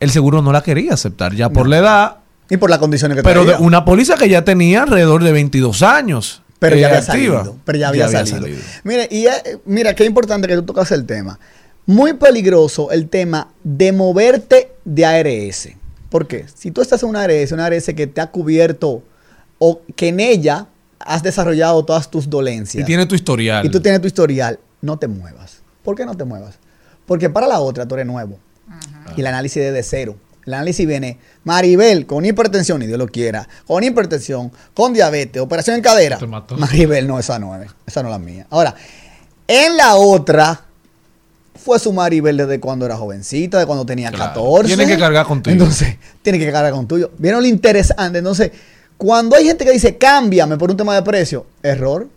[0.00, 2.16] el seguro no la quería aceptar, ya por la edad,
[2.50, 3.66] Y por las condiciones que pero de traía.
[3.66, 6.42] una póliza que ya tenía alrededor de 22 años.
[6.58, 7.38] Pero eh, ya había activa.
[7.38, 7.56] salido.
[7.64, 8.58] Pero ya había, salido.
[8.84, 11.38] Mire, y eh, mira, qué importante que tú tocas el tema.
[11.86, 15.68] Muy peligroso el tema de moverte de ARS.
[16.08, 16.46] ¿Por qué?
[16.54, 19.02] Si tú estás en una ARS, una ARS que te ha cubierto
[19.58, 20.66] o que en ella
[20.98, 23.66] has desarrollado todas tus dolencias Y tiene tu historial.
[23.66, 25.62] y tú tienes tu historial, no te muevas.
[25.82, 26.58] ¿Por qué no te muevas?
[27.06, 28.38] Porque para la otra tú eres nuevo.
[29.16, 30.16] Y el análisis es de cero.
[30.46, 35.76] El análisis viene, Maribel, con hipertensión, y Dios lo quiera, con hipertensión, con diabetes, operación
[35.76, 36.18] en cadera.
[36.18, 36.56] Te mató.
[36.56, 38.46] Maribel, no, esa no es, esa no es la mía.
[38.50, 38.74] Ahora,
[39.48, 40.64] en la otra,
[41.54, 44.34] fue su Maribel desde cuando era jovencita, de cuando tenía Claro.
[44.34, 44.76] 14.
[44.76, 45.52] Tiene que cargar contigo.
[45.52, 47.10] Entonces, tiene que cargar con tuyo.
[47.16, 48.18] ¿Vieron lo interesante?
[48.18, 48.52] Entonces,
[48.98, 52.08] cuando hay gente que dice, cámbiame por un tema de precio, error.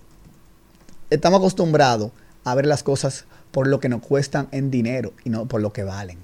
[1.10, 2.12] Estamos acostumbrados
[2.44, 5.72] a ver las cosas por lo que nos cuestan en dinero y no por lo
[5.72, 6.18] que valen.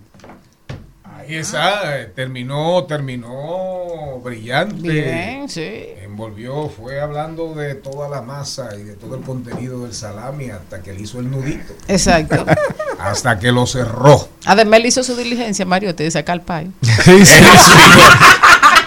[1.27, 4.75] Está, eh, terminó, terminó brillante.
[4.81, 5.85] Bien, sí.
[6.01, 10.81] Envolvió, fue hablando de toda la masa y de todo el contenido del salami hasta
[10.81, 11.73] que le hizo el nudito.
[11.87, 12.45] Exacto.
[12.99, 14.29] Hasta que lo cerró.
[14.45, 16.69] Además, él hizo su diligencia, Mario, te saca el payo.
[17.03, 17.43] Sí, sí.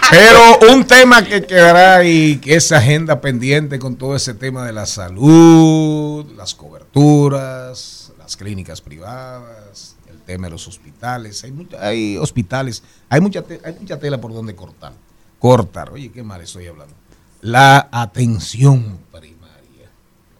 [0.09, 4.71] Pero un tema que quedará y que es agenda pendiente con todo ese tema de
[4.71, 9.96] la salud, las coberturas, las clínicas privadas,
[10.27, 11.43] tema de los hospitales.
[11.43, 14.93] Hay, mucha- hay hospitales, hay mucha, te- hay mucha tela por donde cortar.
[15.39, 16.93] Cortar, oye, qué mal estoy hablando.
[17.41, 19.89] La atención primaria.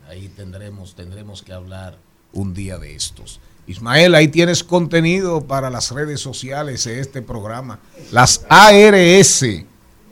[0.08, 1.97] Ahí tendremos, tendremos que hablar
[2.34, 3.39] un día de estos.
[3.67, 7.80] Ismael, ahí tienes contenido para las redes sociales de este programa.
[8.12, 9.45] Las ARS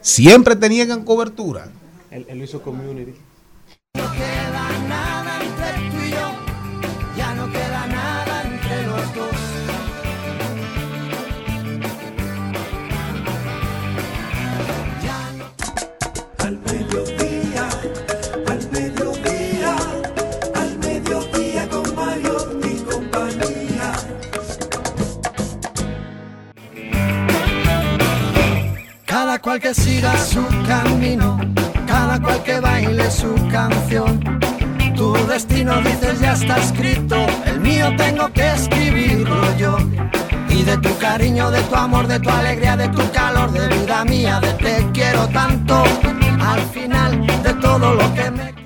[0.02, 1.70] siempre tenían cobertura.
[2.12, 3.14] Él, él hizo community.
[3.94, 5.25] queda nada
[29.36, 31.38] Cada cual que siga su camino,
[31.86, 34.40] cada cual que baile su canción.
[34.96, 39.76] Tu destino dices ya está escrito, el mío tengo que escribirlo yo.
[40.48, 44.06] Y de tu cariño, de tu amor, de tu alegría, de tu calor, de vida
[44.06, 45.84] mía, de te quiero tanto,
[46.40, 48.65] al final de todo lo que me...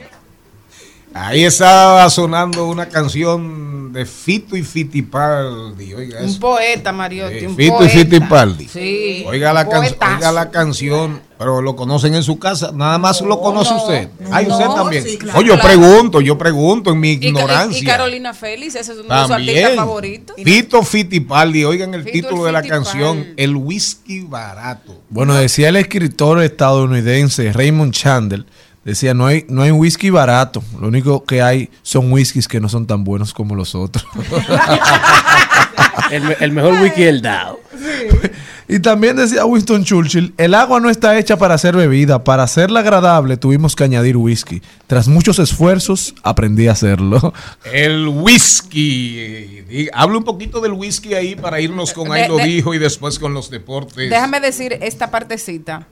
[1.21, 5.93] Ahí estaba sonando una canción de Fito y Fitipaldi.
[5.93, 7.39] Oiga, Un poeta, Mariotti.
[7.41, 7.89] Sí, un Fito y poeta.
[7.93, 8.67] Fittipaldi.
[8.67, 9.23] Sí.
[9.27, 9.83] Oiga la, can-
[10.15, 14.09] oiga la canción, pero lo conocen en su casa, nada más lo conoce no, usted.
[14.19, 15.03] no, Ay, usted también.
[15.03, 15.39] sí, claro.
[15.39, 15.67] Oye, yo Claro.
[15.67, 17.81] pregunto, yo pregunto en mi Y, y- ignorancia.
[17.81, 20.35] y Carolina Félix, ese es uno de sus artistas favoritos.
[20.41, 25.01] Fito Fittipaldi, oigan el Fito título de la canción, El whisky barato.
[25.09, 28.45] Bueno, decía el escritor estadounidense Raymond Chandler,
[28.85, 32.69] decía, no hay, no hay whisky barato, lo único que hay son whiskies que no
[32.69, 34.05] son tan buenos como los otros.
[36.11, 37.59] El, me- el mejor wiki del dado.
[38.67, 42.79] y también decía Winston Churchill, el agua no está hecha para ser bebida, para hacerla
[42.79, 44.61] agradable tuvimos que añadir whisky.
[44.87, 47.31] Tras muchos esfuerzos aprendí a hacerlo.
[47.71, 49.63] El whisky.
[49.93, 52.79] Habla un poquito del whisky ahí para irnos con ahí De- lo de- dijo y
[52.79, 54.09] después con los deportes.
[54.09, 55.85] Déjame decir esta partecita.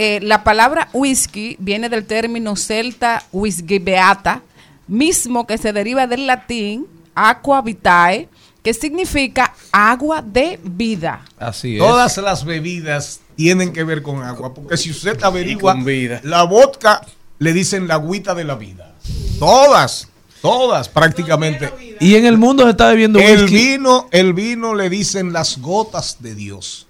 [0.00, 4.42] Eh, la palabra whisky viene del término celta whisky beata,
[4.86, 6.86] mismo que se deriva del latín
[7.16, 8.28] aqua vitae,
[8.62, 11.24] que significa agua de vida.
[11.36, 11.78] Así es.
[11.80, 16.20] Todas las bebidas tienen que ver con agua, porque si usted averigua, con vida.
[16.22, 17.04] la vodka
[17.40, 18.94] le dicen la agüita de la vida.
[19.40, 20.06] Todas,
[20.40, 21.72] todas prácticamente.
[21.98, 23.72] Y en el mundo se está bebiendo El whisky.
[23.72, 26.86] vino, el vino le dicen las gotas de Dios.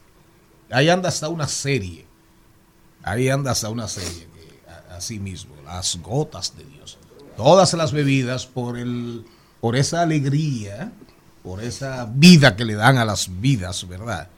[0.71, 2.08] Ahí anda hasta una serie.
[3.03, 4.27] Ahí anda hasta una serie.
[4.35, 6.99] que, a- así mismo, las gotas de Dios.
[7.37, 9.25] Todas las bebidas por el,
[9.61, 10.91] por esa alegría,
[11.43, 14.29] por esa vida que le dan a las vidas, ¿verdad?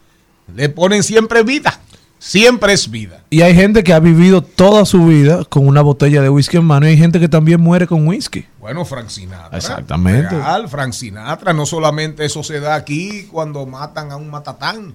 [0.55, 1.81] Le ponen siempre vida.
[2.19, 3.25] Siempre es vida.
[3.31, 6.65] Y hay gente que ha vivido toda su vida con una botella de whisky en
[6.67, 8.45] mano y hay gente que también muere con whisky.
[8.59, 9.57] Bueno, Frank Sinatra.
[9.57, 10.29] Exactamente.
[10.37, 11.55] Real, Frank Sinatra.
[11.55, 14.95] No solamente eso se da aquí cuando matan a un matatán.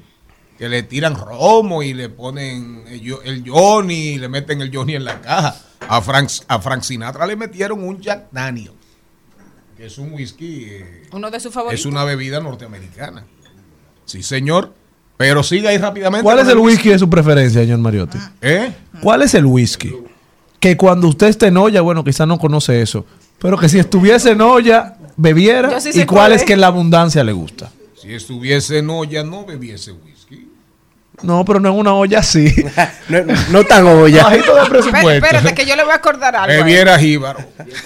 [0.57, 5.03] Que le tiran romo y le ponen el, Johnny y le meten el Johnny en
[5.05, 5.55] la caja.
[5.87, 8.71] A Frank, a Frank Sinatra le metieron un Jack Daniel.
[9.77, 10.65] Que es un whisky.
[10.69, 11.81] eh, Uno de sus favoritos.
[11.81, 13.25] es una bebida norteamericana.
[14.05, 14.73] Sí, señor.
[15.17, 16.23] Pero siga ahí rápidamente.
[16.23, 18.17] ¿Cuál es el whisky de su preferencia, señor Mariotti?
[18.41, 18.73] ¿Eh?
[19.01, 19.93] ¿Cuál es el whisky?
[20.59, 23.05] Que cuando usted esté en olla, bueno, quizás no conoce eso,
[23.39, 25.69] pero que si estuviese en olla, bebiera.
[25.71, 26.43] Yo sí sé ¿Y cuál es.
[26.43, 27.71] que en la abundancia le gusta?
[28.01, 30.14] Si estuviese en olla, no bebiese whisky.
[31.21, 32.53] No, pero no en una olla así.
[33.07, 33.19] No,
[33.51, 34.23] no tan olla.
[34.23, 35.11] Bajito de presupuesto.
[35.11, 36.47] Espérate, que yo le voy a acordar algo.
[36.47, 37.37] Bebiera jíbaro.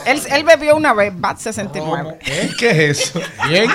[0.05, 2.19] Él, él bebió una vez BAT 69.
[2.25, 2.49] ¿Eh?
[2.57, 3.19] ¿Qué es eso?
[3.49, 3.69] Bien.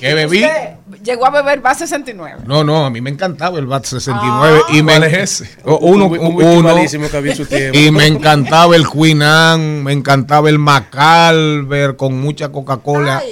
[0.00, 0.42] ¿Qué bebí?
[0.42, 0.70] Usted
[1.02, 2.40] llegó a beber BAT 69.
[2.46, 4.62] No, no, a mí me encantaba el BAT 69.
[4.70, 5.50] y me, ¿Cuál es ese?
[5.64, 7.78] Uno, Un- un whisky uno, malísimo que había en su tiempo.
[7.78, 13.22] y me encantaba el Queen Anne, me encantaba el Macalver con mucha Coca-Cola.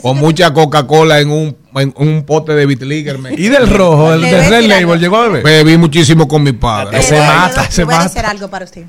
[0.00, 3.18] Con mucha Coca-Cola en un, en un pote de Bitliger.
[3.36, 4.66] Y del rojo, el de Red.
[4.68, 5.42] Label, ¿llegó a beber?
[5.42, 7.02] bebí muchísimo con mi padre.
[7.02, 8.06] Se mata, se voy a mata.
[8.08, 8.84] hacer algo para usted.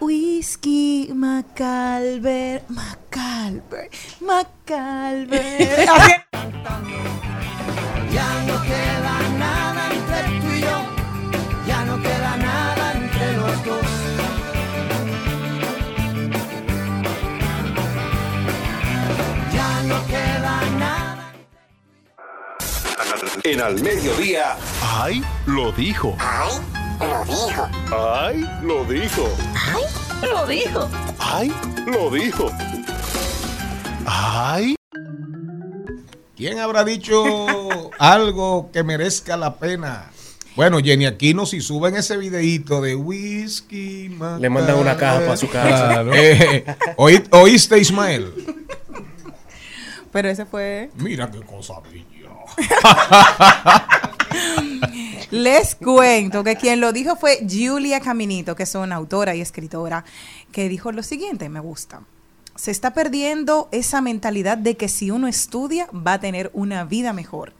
[0.00, 3.90] Whisky, Macalver, Macalver,
[4.20, 5.88] Macalver.
[8.12, 10.78] Ya no queda nada entre tú y yo,
[11.66, 13.97] ya no queda nada entre los dos.
[23.44, 24.56] En al mediodía.
[24.82, 25.22] ¡Ay!
[25.46, 26.16] Lo dijo.
[26.20, 26.54] ¡Ay!
[27.00, 27.68] Lo dijo.
[27.92, 28.46] ¡Ay!
[28.62, 29.28] Lo dijo.
[29.54, 29.86] ¡Ay!
[30.22, 30.88] Lo dijo.
[31.18, 31.52] ¡Ay!
[31.86, 32.50] Lo dijo.
[34.06, 34.74] ¡Ay!
[36.36, 37.24] ¿Quién habrá dicho
[37.98, 40.10] algo que merezca la pena?
[40.54, 44.08] Bueno, Jenny Aquino, si suben ese videíto de whisky,
[44.40, 45.88] Le mandan una caja para su casa.
[45.92, 46.12] Claro.
[46.14, 46.64] Eh,
[46.96, 48.32] ¿oí- ¿Oíste, Ismael?
[50.12, 50.90] Pero ese fue.
[50.96, 52.04] Mira qué cosa bella.
[55.30, 60.04] Les cuento que quien lo dijo fue Julia Caminito, que es una autora y escritora,
[60.52, 62.00] que dijo lo siguiente, me gusta.
[62.56, 67.12] Se está perdiendo esa mentalidad de que si uno estudia va a tener una vida
[67.12, 67.52] mejor.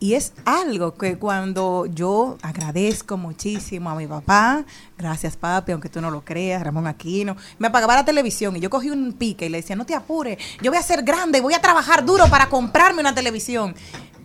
[0.00, 4.64] Y es algo que cuando yo agradezco muchísimo a mi papá,
[4.98, 8.70] gracias papi, aunque tú no lo creas, Ramón Aquino, me apagaba la televisión y yo
[8.70, 11.54] cogí un pique y le decía, no te apures, yo voy a ser grande, voy
[11.54, 13.74] a trabajar duro para comprarme una televisión.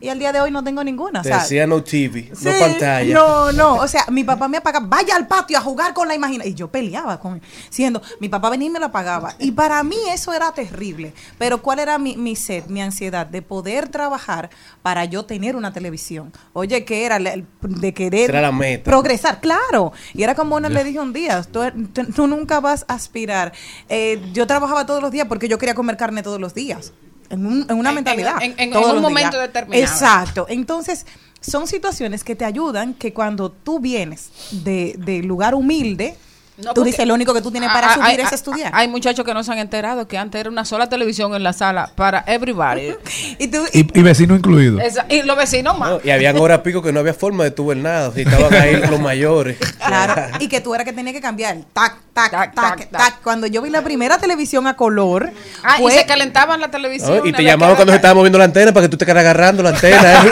[0.01, 1.19] Y al día de hoy no tengo ninguna.
[1.19, 3.13] o Te sea, decía no TV, no pantalla.
[3.13, 6.15] No, no, o sea, mi papá me apagaba, vaya al patio a jugar con la
[6.15, 6.53] imaginación.
[6.53, 9.35] Y yo peleaba con él, siendo, mi papá venía y me lo apagaba.
[9.39, 11.13] Y para mí eso era terrible.
[11.37, 13.27] Pero ¿cuál era mi, mi sed, mi ansiedad?
[13.27, 14.49] De poder trabajar
[14.81, 16.31] para yo tener una televisión.
[16.53, 17.19] Oye, ¿qué era?
[17.19, 18.83] La- el- De querer Era la meta.
[18.85, 19.91] progresar, claro.
[20.13, 21.59] Y era como uno le dije un día, tú,
[21.93, 23.51] tú- tú nunca vas a aspirar.
[23.89, 26.93] Eh, yo trabajaba todos los días porque yo quería comer carne todos los días.
[27.29, 28.35] En, un- en una En- mentalidad.
[28.41, 28.55] en-
[28.95, 29.47] un momento días.
[29.47, 29.83] determinado.
[29.83, 30.45] Exacto.
[30.49, 31.05] Entonces,
[31.41, 36.15] son situaciones que te ayudan que cuando tú vienes de, de lugar humilde,
[36.63, 38.71] No, tú dices, lo único que tú tienes para subir hay- es estudiar.
[38.75, 41.53] Hay muchachos que no se han enterado que antes era una sola televisión en la
[41.53, 42.93] sala para everybody.
[43.39, 44.79] y, tú, Y, y vecino incluido.
[44.79, 45.89] Esa- y los vecinos más.
[45.91, 48.11] No, y habían horas pico que no había forma de tu ver nada.
[48.13, 49.57] Si estaban ahí los mayores.
[49.85, 51.57] Claro, y que tú eras que tenías que cambiar.
[51.73, 53.21] Tac, tac, tac, Tac, tac, tac, tac.
[53.21, 55.31] Cuando yo vi la primera televisión a color,
[55.63, 57.17] Ah, fue- y se calentaban la televisión.
[57.19, 57.25] ¿no?
[57.25, 59.63] Y te llamaban cuando se estaba moviendo la antena para que tú te quedaras agarrando
[59.63, 60.13] la antena.
[60.25, 60.29] ¿eh?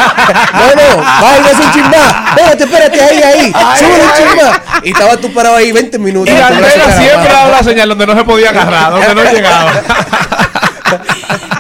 [0.54, 0.68] No,
[0.98, 2.26] no, vaya, es un chimbá.
[2.36, 3.54] Espérate, espérate, ahí, ahí.
[3.80, 4.64] Sube un chimbá.
[4.84, 6.17] Y estabas tú parado ahí 20 minutos.
[6.24, 9.32] Y tu brazo antena siempre daba la señal donde no se podía agarrar, donde no
[9.32, 9.72] llegaba.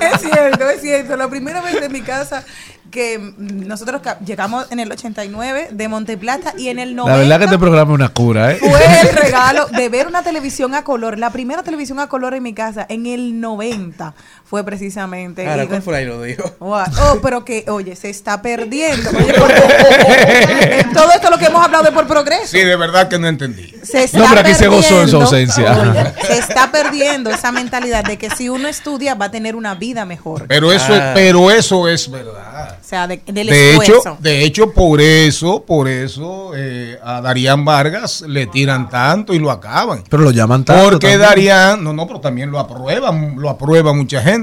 [0.01, 1.17] es cierto, es cierto.
[1.17, 2.43] La primera vez de mi casa
[2.91, 7.45] que nosotros llegamos en el 89 de Monteplata y en el 90 La verdad que
[7.45, 8.55] este programa es una cura, ¿eh?
[8.59, 11.17] fue el regalo de ver una televisión a color.
[11.17, 14.13] La primera televisión a color en mi casa en el 90
[14.49, 15.45] fue precisamente.
[15.47, 16.43] Ahora, ¿cuál fue ahí lo dijo?
[16.59, 16.83] Wow.
[17.01, 19.09] Oh, pero que, oye, se está perdiendo.
[19.09, 22.47] Oye, porque- todo esto lo que hemos hablado de por progreso.
[22.47, 23.73] Sí, de verdad que no entendí.
[23.83, 25.77] Se está No, pero aquí se gozó en su perdiendo, ausencia.
[25.81, 29.75] oye, se está perdiendo esa mentalidad de que si uno estudia va a tener una
[29.75, 30.45] vida mejor.
[30.47, 31.11] Pero eso, Ah.
[31.13, 32.77] pero eso es verdad.
[32.81, 34.17] O sea, de- del De hecho, esfuerzo.
[34.21, 39.51] de hecho, por eso, por eso eh, a Darían Vargas le tiran tanto y lo
[39.51, 40.03] acaban.
[40.09, 40.83] Pero lo llaman tanto.
[40.89, 41.21] Porque también.
[41.29, 44.36] Darían, no, no, pero también lo aprueban, lo aprueba mucha gente.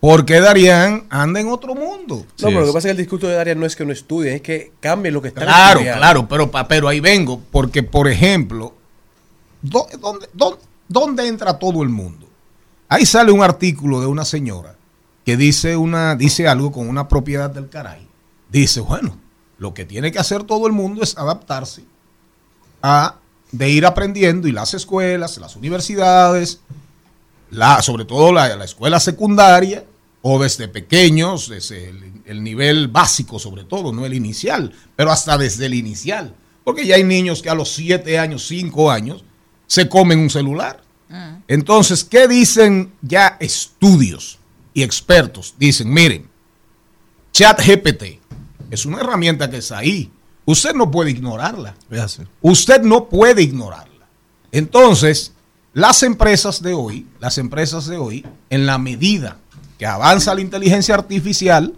[0.00, 2.24] Porque Darían anda en otro mundo.
[2.40, 3.92] No, pero lo que pasa es que el discurso de Daria no es que no
[3.92, 6.00] estudien, es que cambien lo que están Claro, estudiando.
[6.00, 8.74] claro, pero, pero ahí vengo, porque por ejemplo,
[9.62, 12.28] ¿dó- ¿dónde, dónde, dónde entra todo el mundo?
[12.88, 14.76] Ahí sale un artículo de una señora
[15.24, 18.06] que dice, una, dice algo con una propiedad del caray.
[18.50, 19.18] Dice, bueno,
[19.58, 21.82] lo que tiene que hacer todo el mundo es adaptarse
[22.82, 23.16] a
[23.50, 26.60] de ir aprendiendo y las escuelas, las universidades,
[27.50, 29.84] la, sobre todo la, la escuela secundaria
[30.22, 35.38] o desde pequeños, desde el, el nivel básico sobre todo, no el inicial, pero hasta
[35.38, 36.34] desde el inicial.
[36.64, 39.24] Porque ya hay niños que a los 7 años, 5 años,
[39.66, 40.82] se comen un celular.
[41.46, 44.38] Entonces, ¿qué dicen ya estudios
[44.74, 45.54] y expertos?
[45.58, 46.28] Dicen, miren,
[47.32, 48.20] ChatGPT
[48.70, 50.10] es una herramienta que está ahí.
[50.44, 51.74] Usted no puede ignorarla.
[52.42, 54.06] Usted no puede ignorarla.
[54.52, 55.32] Entonces,
[55.78, 59.36] las empresas de hoy, las empresas de hoy, en la medida
[59.78, 61.72] que avanza la inteligencia artificial,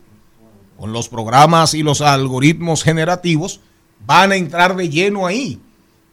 [0.79, 3.61] con los programas y los algoritmos generativos,
[4.07, 5.61] van a entrar de lleno ahí.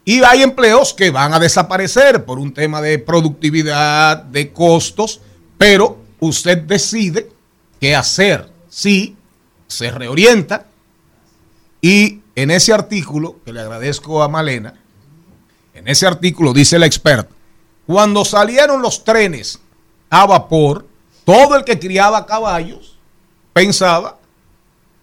[0.04, 5.22] Y hay empleos que van a desaparecer por un tema de productividad, de costos,
[5.56, 7.30] pero usted decide
[7.80, 8.52] qué hacer.
[8.68, 9.16] Si
[9.66, 10.66] se reorienta
[11.80, 14.74] y en ese artículo, que le agradezco a Malena,
[15.72, 17.37] en ese artículo dice la experta,
[17.88, 19.58] cuando salieron los trenes
[20.10, 20.86] a vapor,
[21.24, 22.98] todo el que criaba caballos
[23.54, 24.18] pensaba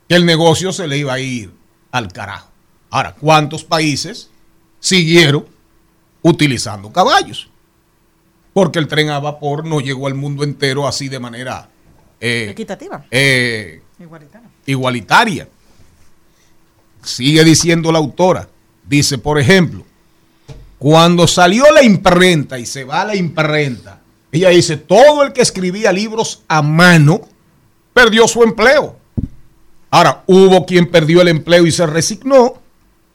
[0.08, 1.52] que el negocio se le iba a ir
[1.92, 2.50] al carajo.
[2.92, 4.30] Ahora, ¿cuántos países
[4.80, 5.48] siguieron
[6.22, 7.50] utilizando caballos?
[8.54, 11.68] Porque el tren a vapor no llegó al mundo entero así de manera
[12.22, 13.04] eh, Equitativa.
[13.10, 14.50] eh, Igualitaria.
[14.68, 15.50] igualitaria.
[17.02, 18.48] Sigue diciendo la autora.
[18.84, 19.85] Dice, por ejemplo,
[20.86, 25.42] cuando salió la imprenta y se va a la imprenta, ella dice, todo el que
[25.42, 27.22] escribía libros a mano
[27.92, 28.96] perdió su empleo.
[29.90, 32.62] Ahora, hubo quien perdió el empleo y se resignó,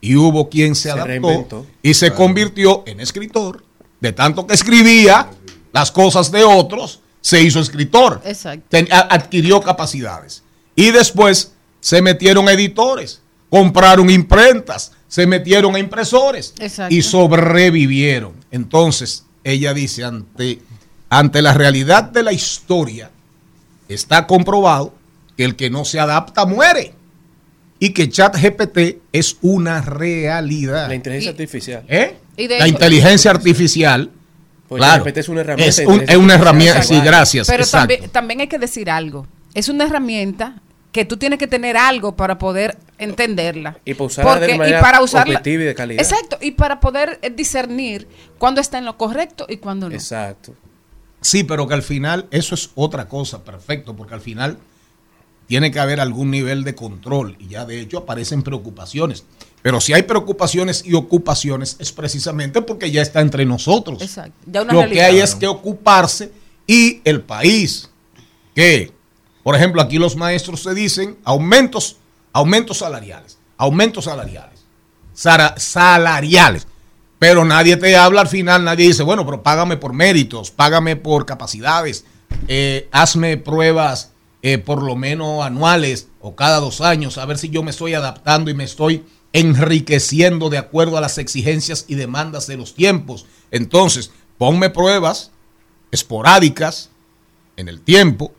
[0.01, 1.67] y hubo quien se, Se adaptó reinventó.
[1.81, 3.63] y se convirtió en escritor.
[4.01, 5.31] De tanto que escribía
[5.73, 8.21] las cosas de otros, se hizo escritor.
[8.25, 8.79] Exacto.
[8.91, 10.43] Adquirió capacidades.
[10.75, 16.95] Y después se metieron editores, compraron imprentas, se metieron a impresores Exacto.
[16.95, 18.33] y sobrevivieron.
[18.53, 20.61] Entonces, ella dice, ante,
[21.09, 23.11] ante la realidad de la historia,
[23.89, 24.95] está comprobado
[25.37, 26.95] que el que no se adapta muere.
[27.81, 30.87] Y que ChatGPT es una realidad.
[30.89, 31.83] La inteligencia artificial.
[31.89, 32.17] ¿Eh?
[32.37, 34.11] Y de la hecho- inteligencia artificial.
[34.69, 36.69] Pues claro, ChatGPT es una herramienta Es, de un- inteligencia es una artificial.
[36.77, 37.47] herramienta, sí, gracias.
[37.49, 37.89] Pero exacto.
[37.89, 39.27] también, también hay que decir algo.
[39.55, 40.61] Es una herramienta
[40.93, 43.79] que tú tienes que tener algo para poder entenderla.
[43.85, 46.03] Y para usarla de Porque- manera y para usarla, objetiva y de calidad.
[46.03, 49.95] Exacto, y para poder eh, discernir cuándo está en lo correcto y cuándo no.
[49.95, 50.55] Exacto.
[51.21, 54.59] Sí, pero que al final eso es otra cosa, perfecto, porque al final
[55.47, 59.25] tiene que haber algún nivel de control y ya de hecho aparecen preocupaciones.
[59.63, 64.01] Pero si hay preocupaciones y ocupaciones es precisamente porque ya está entre nosotros.
[64.01, 64.33] Exacto.
[64.47, 65.01] Ya una Lo realidad.
[65.03, 66.33] que hay es que ocuparse
[66.67, 67.91] y el país
[68.55, 68.93] que,
[69.43, 71.97] por ejemplo, aquí los maestros se dicen aumentos,
[72.33, 74.61] aumentos salariales, aumentos salariales,
[75.15, 76.67] salariales.
[77.19, 81.27] Pero nadie te habla al final, nadie dice, bueno, pero págame por méritos, págame por
[81.27, 82.05] capacidades,
[82.49, 84.13] eh, hazme pruebas
[84.43, 87.93] eh, por lo menos anuales o cada dos años, a ver si yo me estoy
[87.93, 93.27] adaptando y me estoy enriqueciendo de acuerdo a las exigencias y demandas de los tiempos.
[93.51, 95.31] Entonces, ponme pruebas
[95.91, 96.89] esporádicas
[97.57, 98.33] en el tiempo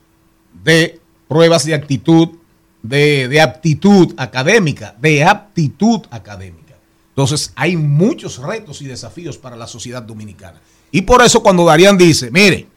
[0.63, 2.29] de pruebas de actitud,
[2.81, 6.75] de, de aptitud académica, de aptitud académica.
[7.09, 10.61] Entonces, hay muchos retos y desafíos para la sociedad dominicana.
[10.91, 12.67] Y por eso cuando Darían dice, mire,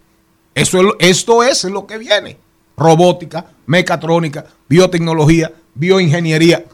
[0.54, 2.38] eso esto es lo que viene.
[2.76, 6.64] Robótica, mecatrónica, biotecnología, bioingeniería.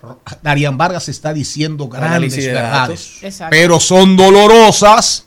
[0.42, 3.20] Darían Vargas está diciendo grandes verdades,
[3.50, 5.26] pero son dolorosas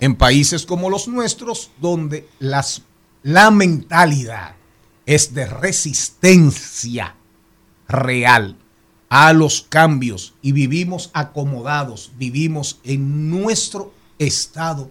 [0.00, 2.82] en países como los nuestros, donde las,
[3.22, 4.54] la mentalidad
[5.06, 7.14] es de resistencia
[7.88, 8.56] real
[9.08, 14.90] a los cambios y vivimos acomodados, vivimos en nuestro estado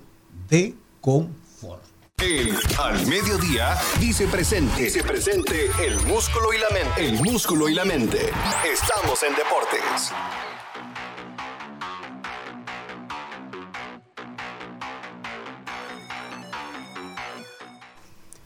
[0.49, 1.83] de confort.
[2.19, 4.83] El al mediodía dice presente.
[4.83, 7.05] Dice presente el músculo y la mente.
[7.05, 8.29] El músculo y la mente.
[8.71, 10.13] Estamos en deportes.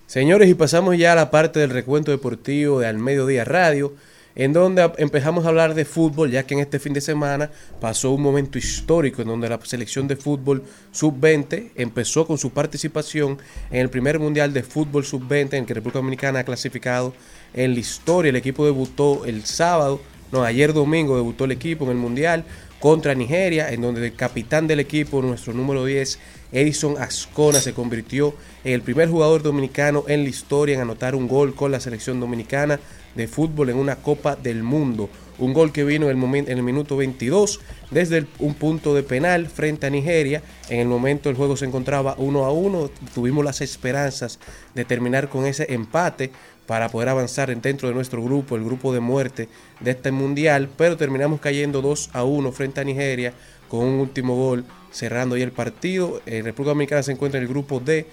[0.07, 3.93] Señores, y pasamos ya a la parte del recuento deportivo de Al Mediodía Radio.
[4.35, 7.49] en donde empezamos a hablar de fútbol, ya que en este fin de semana
[7.81, 13.39] pasó un momento histórico en donde la selección de fútbol sub-20 empezó con su participación
[13.71, 17.13] en el primer mundial de fútbol sub-20 en el que República Dominicana ha clasificado
[17.53, 18.29] en la historia.
[18.29, 19.99] El equipo debutó el sábado,
[20.31, 22.45] no, ayer domingo debutó el equipo en el mundial
[22.79, 26.19] contra Nigeria, en donde el capitán del equipo, nuestro número 10,
[26.51, 28.33] Edison Ascona, se convirtió
[28.63, 32.19] en el primer jugador dominicano en la historia en anotar un gol con la selección
[32.19, 32.79] dominicana
[33.15, 35.09] de fútbol en una Copa del Mundo.
[35.39, 37.59] Un gol que vino en el, minuto 22
[37.91, 40.41] desde un punto de penal frente a Nigeria.
[40.69, 42.89] En el momento el juego se encontraba uno a uno.
[43.13, 44.39] Tuvimos las esperanzas
[44.73, 46.31] de terminar con ese empate
[46.65, 49.47] para poder avanzar en- dentro de nuestro grupo, el grupo de muerte
[49.79, 53.33] de este mundial, pero terminamos cayendo 2 a 1 frente a Nigeria
[53.69, 54.65] con un último gol
[54.97, 56.21] cerrando ahí el partido.
[56.25, 58.07] Eh, República Dominicana se encuentra en el grupo D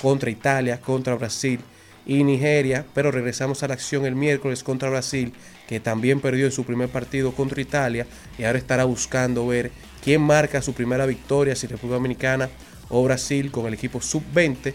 [0.00, 1.60] contra Italia, contra Brasil
[2.06, 5.34] y Nigeria, pero regresamos a la acción el miércoles contra Brasil,
[5.68, 8.06] que también perdió en su primer partido contra Italia.
[8.38, 9.70] Y ahora estará buscando ver
[10.02, 12.48] quién marca su primera victoria, si República Dominicana
[12.88, 14.72] o Brasil con el equipo sub-20,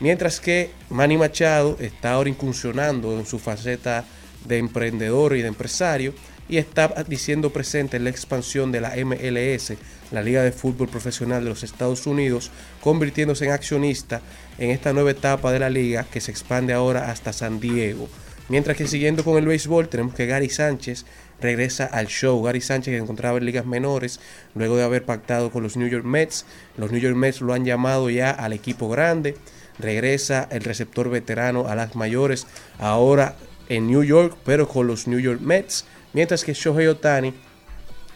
[0.00, 4.04] mientras que Manny Machado está ahora incursionando en su faceta
[4.44, 6.14] de emprendedor y de empresario
[6.48, 9.74] y está diciendo presente en la expansión de la MLS,
[10.10, 14.20] la Liga de Fútbol Profesional de los Estados Unidos, convirtiéndose en accionista
[14.58, 18.08] en esta nueva etapa de la liga que se expande ahora hasta San Diego.
[18.48, 21.04] Mientras que siguiendo con el béisbol, tenemos que Gary Sánchez
[21.40, 22.40] regresa al show.
[22.42, 24.20] Gary Sánchez que encontraba en ligas menores
[24.54, 26.46] luego de haber pactado con los New York Mets.
[26.76, 29.36] Los New York Mets lo han llamado ya al equipo grande.
[29.80, 32.46] Regresa el receptor veterano a las mayores
[32.78, 33.36] ahora
[33.68, 35.84] en New York, pero con los New York Mets.
[36.16, 37.34] Mientras que Shohei Otani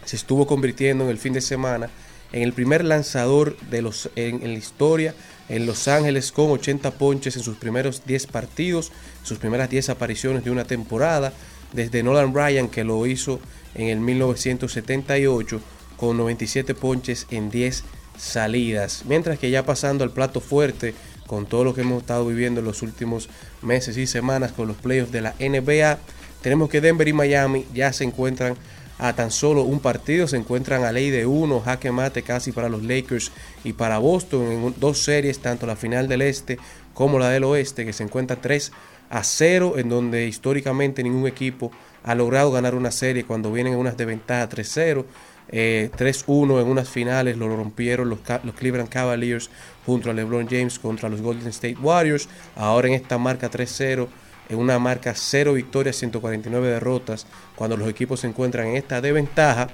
[0.06, 1.90] se estuvo convirtiendo en el fin de semana
[2.32, 5.14] en el primer lanzador de los, en, en la historia
[5.50, 8.90] en Los Ángeles con 80 ponches en sus primeros 10 partidos,
[9.22, 11.34] sus primeras 10 apariciones de una temporada,
[11.74, 13.38] desde Nolan Ryan que lo hizo
[13.74, 15.60] en el 1978
[15.98, 17.84] con 97 ponches en 10
[18.16, 19.02] salidas.
[19.04, 20.94] Mientras que ya pasando al plato fuerte
[21.26, 23.28] con todo lo que hemos estado viviendo en los últimos
[23.60, 25.98] meses y semanas con los playoffs de la NBA,
[26.42, 28.56] tenemos que Denver y Miami ya se encuentran
[28.98, 32.68] a tan solo un partido, se encuentran a ley de uno, jaque mate casi para
[32.68, 33.32] los Lakers
[33.64, 36.58] y para Boston en dos series, tanto la final del este
[36.92, 38.72] como la del oeste, que se encuentra 3
[39.08, 41.72] a 0, en donde históricamente ningún equipo
[42.04, 45.04] ha logrado ganar una serie cuando vienen en unas de ventaja 3-0.
[45.52, 49.50] Eh, 3-1 en unas finales lo rompieron los, los Cleveland Cavaliers
[49.84, 52.28] junto a LeBron James contra los Golden State Warriors.
[52.54, 54.06] Ahora en esta marca 3-0,
[54.50, 59.68] en una marca 0 victorias, 149 derrotas, cuando los equipos se encuentran en esta desventaja.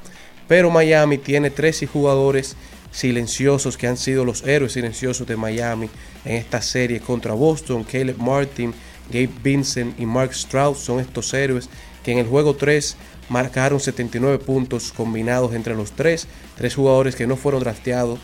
[0.46, 2.56] Pero Miami tiene 13 jugadores
[2.92, 5.90] silenciosos que han sido los héroes silenciosos de Miami
[6.24, 7.84] en esta serie contra Boston.
[7.84, 8.72] Caleb Martin,
[9.10, 11.68] Gabe Vincent y Mark Strauss son estos héroes
[12.04, 12.96] que en el juego 3
[13.28, 16.28] marcaron 79 puntos combinados entre los tres.
[16.56, 18.18] Tres jugadores que no fueron drafteados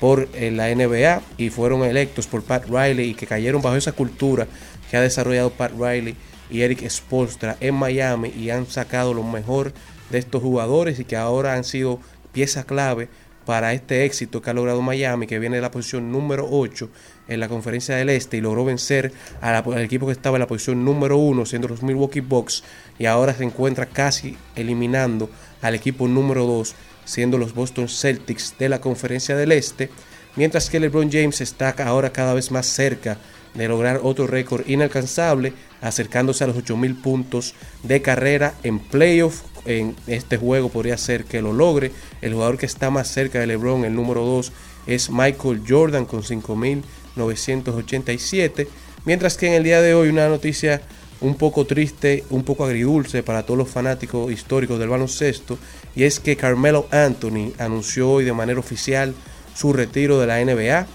[0.00, 3.92] por eh, la NBA y fueron electos por Pat Riley y que cayeron bajo esa
[3.92, 4.46] cultura
[4.90, 6.16] que ha desarrollado Pat Riley
[6.50, 9.72] y Eric Spolstra en Miami y han sacado lo mejor
[10.10, 12.00] de estos jugadores y que ahora han sido
[12.32, 13.08] pieza clave
[13.48, 16.90] para este éxito que ha logrado Miami, que viene de la posición número 8
[17.28, 19.10] en la conferencia del Este y logró vencer
[19.40, 22.62] al equipo que estaba en la posición número 1, siendo los Milwaukee Bucks,
[22.98, 25.30] y ahora se encuentra casi eliminando
[25.62, 26.74] al equipo número 2,
[27.06, 29.88] siendo los Boston Celtics de la conferencia del Este,
[30.36, 33.16] mientras que LeBron James está ahora cada vez más cerca
[33.54, 39.40] de lograr otro récord inalcanzable, acercándose a los 8000 puntos de carrera en playoff.
[39.64, 41.90] En este juego podría ser que lo logre.
[42.20, 44.52] El jugador que está más cerca de LeBron, el número 2,
[44.86, 48.68] es Michael Jordan con 5987.
[49.04, 50.82] Mientras que en el día de hoy una noticia
[51.20, 55.58] un poco triste, un poco agridulce para todos los fanáticos históricos del baloncesto,
[55.94, 59.14] y es que Carmelo Anthony anunció hoy de manera oficial
[59.54, 60.86] su retiro de la NBA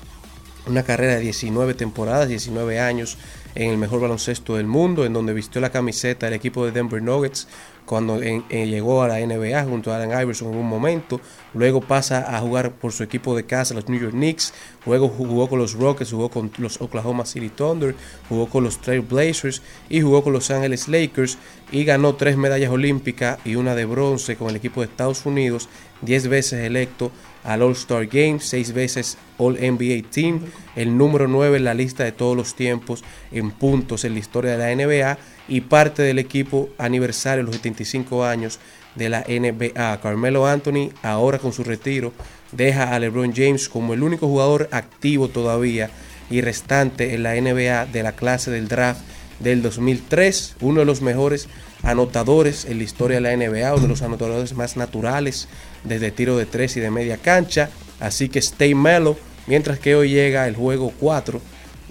[0.67, 3.17] una carrera de 19 temporadas, 19 años
[3.55, 7.01] en el mejor baloncesto del mundo, en donde vistió la camiseta del equipo de Denver
[7.01, 7.47] Nuggets
[7.85, 11.19] cuando en- en- llegó a la NBA junto a Allen Iverson en un momento,
[11.53, 14.53] luego pasa a jugar por su equipo de casa, los New York Knicks,
[14.85, 17.95] luego jugó con los Rockets, jugó con los Oklahoma City Thunder,
[18.29, 21.37] jugó con los Trail Blazers y jugó con los Angeles Lakers
[21.71, 25.69] y ganó tres medallas olímpicas y una de bronce con el equipo de Estados Unidos,
[26.01, 27.11] 10 veces electo
[27.43, 30.41] al All-Star Game, seis veces All-NBA Team,
[30.75, 34.57] el número 9 en la lista de todos los tiempos en puntos en la historia
[34.57, 38.59] de la NBA y parte del equipo aniversario los 75 años
[38.95, 39.99] de la NBA.
[40.01, 42.13] Carmelo Anthony, ahora con su retiro,
[42.51, 45.89] deja a LeBron James como el único jugador activo todavía
[46.29, 49.01] y restante en la NBA de la clase del draft
[49.39, 51.47] del 2003, uno de los mejores
[51.81, 55.47] anotadores en la historia de la NBA, uno de los anotadores más naturales
[55.83, 57.69] desde tiro de tres y de media cancha.
[57.99, 59.17] Así que stay mellow,
[59.47, 61.41] mientras que hoy llega el juego 4,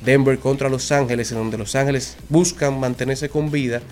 [0.05, 3.83] Denver contra Los Ángeles, en donde Los Ángeles buscan mantenerse con vida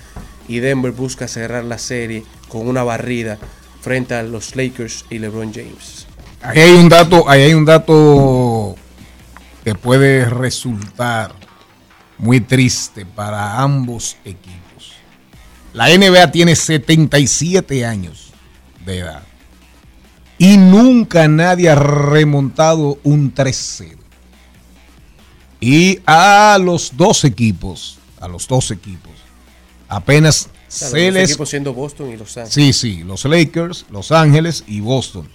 [0.48, 3.38] y Denver busca cerrar la serie con una barrida
[3.80, 6.06] frente a los Lakers y LeBron James.
[6.42, 8.76] Ahí hay un dato, hay un dato
[9.64, 11.34] que puede resultar
[12.18, 14.94] muy triste para ambos equipos.
[15.72, 18.32] La NBA tiene 77 años
[18.84, 19.22] de edad
[20.38, 23.96] y nunca nadie ha remontado un 3-0.
[25.60, 29.12] Y a los dos equipos, a los dos equipos,
[29.86, 32.54] apenas O sea, los se les equipos siendo Boston y Los Ángeles.
[32.54, 35.28] Sí, sí, los Lakers, Los Ángeles y Boston.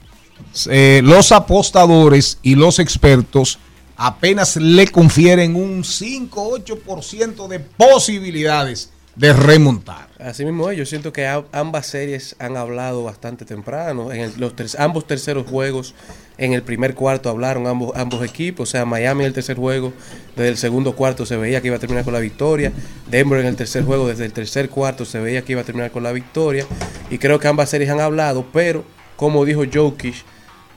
[0.69, 3.59] Eh, los apostadores y los expertos
[3.97, 10.09] apenas le confieren un 5-8% de posibilidades de remontar.
[10.19, 14.11] Así mismo es, yo siento que ambas series han hablado bastante temprano.
[14.11, 15.93] En los tres- ambos terceros juegos,
[16.37, 18.69] en el primer cuarto hablaron ambos, ambos equipos.
[18.69, 19.93] O sea, Miami en el tercer juego,
[20.35, 22.73] desde el segundo cuarto se veía que iba a terminar con la victoria.
[23.09, 25.91] Denver en el tercer juego, desde el tercer cuarto se veía que iba a terminar
[25.91, 26.65] con la victoria.
[27.09, 28.83] Y creo que ambas series han hablado, pero
[29.15, 30.15] como dijo Jokic,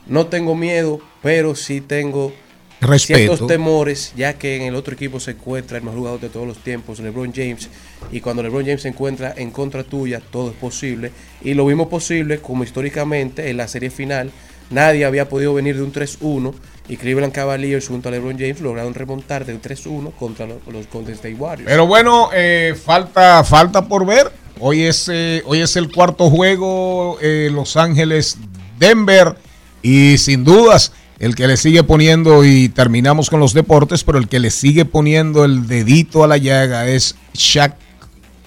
[0.06, 2.32] no tengo miedo, pero sí tengo
[2.80, 3.18] Respeto.
[3.18, 6.46] ciertos temores, ya que en el otro equipo se encuentra el mejor jugador de todos
[6.46, 7.68] los tiempos, LeBron James,
[8.12, 11.10] y cuando LeBron James se encuentra en contra tuya, todo es posible,
[11.42, 14.30] y lo vimos posible como históricamente en la serie final,
[14.70, 16.54] nadie había podido venir de un 3-1,
[16.88, 21.34] y Cleveland Cavaliers junto a LeBron James lograron remontar del 3-1 contra los, Golden State
[21.34, 21.70] Warriors.
[21.70, 24.30] Pero bueno, eh, falta, falta por ver.
[24.60, 28.38] Hoy es, eh, hoy es el cuarto juego, eh, Los Ángeles,
[28.78, 29.36] Denver,
[29.82, 34.28] y sin dudas, el que le sigue poniendo, y terminamos con los deportes, pero el
[34.28, 37.74] que le sigue poniendo el dedito a la llaga es Shaq,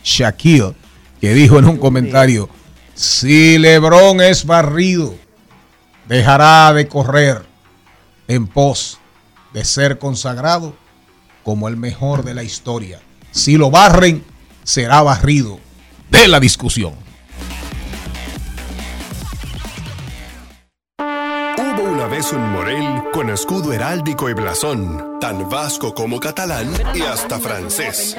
[0.03, 0.74] Shaquille,
[1.19, 2.49] que dijo en un comentario,
[2.95, 5.15] si Lebron es barrido,
[6.07, 7.41] dejará de correr
[8.28, 8.99] en pos
[9.53, 10.76] de ser consagrado
[11.43, 12.99] como el mejor de la historia.
[13.32, 14.24] Si lo barren,
[14.63, 15.59] será barrido
[16.09, 16.93] de la discusión.
[22.22, 28.15] Vez un Morel con escudo heráldico y blasón, tan vasco como catalán y hasta francés.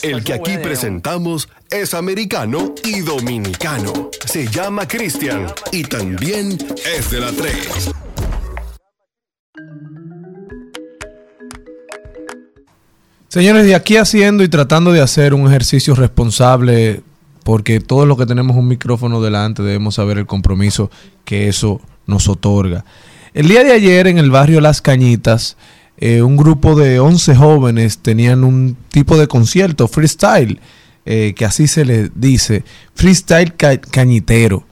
[0.00, 4.08] El que aquí presentamos es americano y dominicano.
[4.24, 6.56] Se llama Cristian y también
[6.96, 7.92] es de la 3.
[13.28, 17.02] Señores, de aquí haciendo y tratando de hacer un ejercicio responsable,
[17.44, 20.90] porque todos los que tenemos un micrófono delante debemos saber el compromiso
[21.26, 22.84] que eso nos otorga.
[23.34, 25.56] El día de ayer en el barrio Las Cañitas,
[25.98, 30.60] eh, un grupo de 11 jóvenes tenían un tipo de concierto, freestyle,
[31.06, 34.64] eh, que así se les dice, freestyle ca- cañitero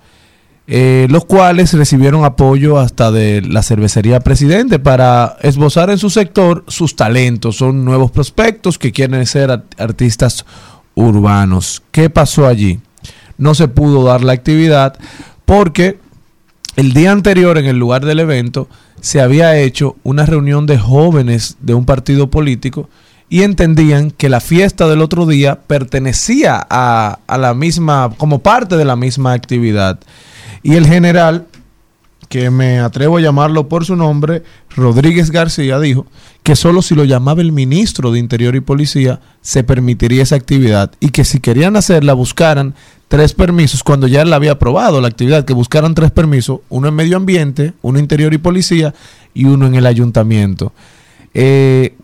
[0.72, 6.64] eh, los cuales recibieron apoyo hasta de la cervecería Presidente para esbozar en su sector
[6.68, 7.56] sus talentos.
[7.56, 10.44] Son nuevos prospectos que quieren ser art- artistas
[10.94, 11.82] urbanos.
[11.90, 12.78] ¿Qué pasó allí?
[13.36, 14.96] No se pudo dar la actividad
[15.44, 15.98] porque
[16.76, 18.68] el día anterior en el lugar del evento
[19.00, 22.88] se había hecho una reunión de jóvenes de un partido político
[23.28, 28.76] y entendían que la fiesta del otro día pertenecía a, a la misma, como parte
[28.76, 30.00] de la misma actividad.
[30.62, 31.46] Y el general,
[32.30, 34.44] que me atrevo a llamarlo por su nombre,
[34.76, 36.06] Rodríguez García, dijo
[36.44, 40.92] que solo si lo llamaba el ministro de Interior y Policía se permitiría esa actividad
[41.00, 42.76] y que si querían hacerla buscaran
[43.08, 46.94] tres permisos cuando ya él había aprobado la actividad, que buscaran tres permisos, uno en
[46.94, 48.94] medio ambiente, uno interior y policía
[49.34, 50.72] y uno en el ayuntamiento.
[51.34, 51.96] Eh,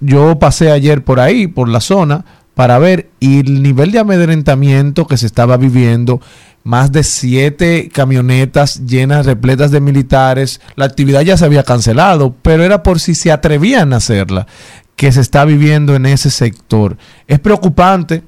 [0.00, 2.24] yo pasé ayer por ahí, por la zona,
[2.54, 6.22] para ver y el nivel de amedrentamiento que se estaba viviendo,
[6.66, 12.64] más de siete camionetas llenas, repletas de militares, la actividad ya se había cancelado, pero
[12.64, 14.48] era por si se atrevían a hacerla,
[14.96, 16.96] que se está viviendo en ese sector.
[17.28, 18.24] Es preocupante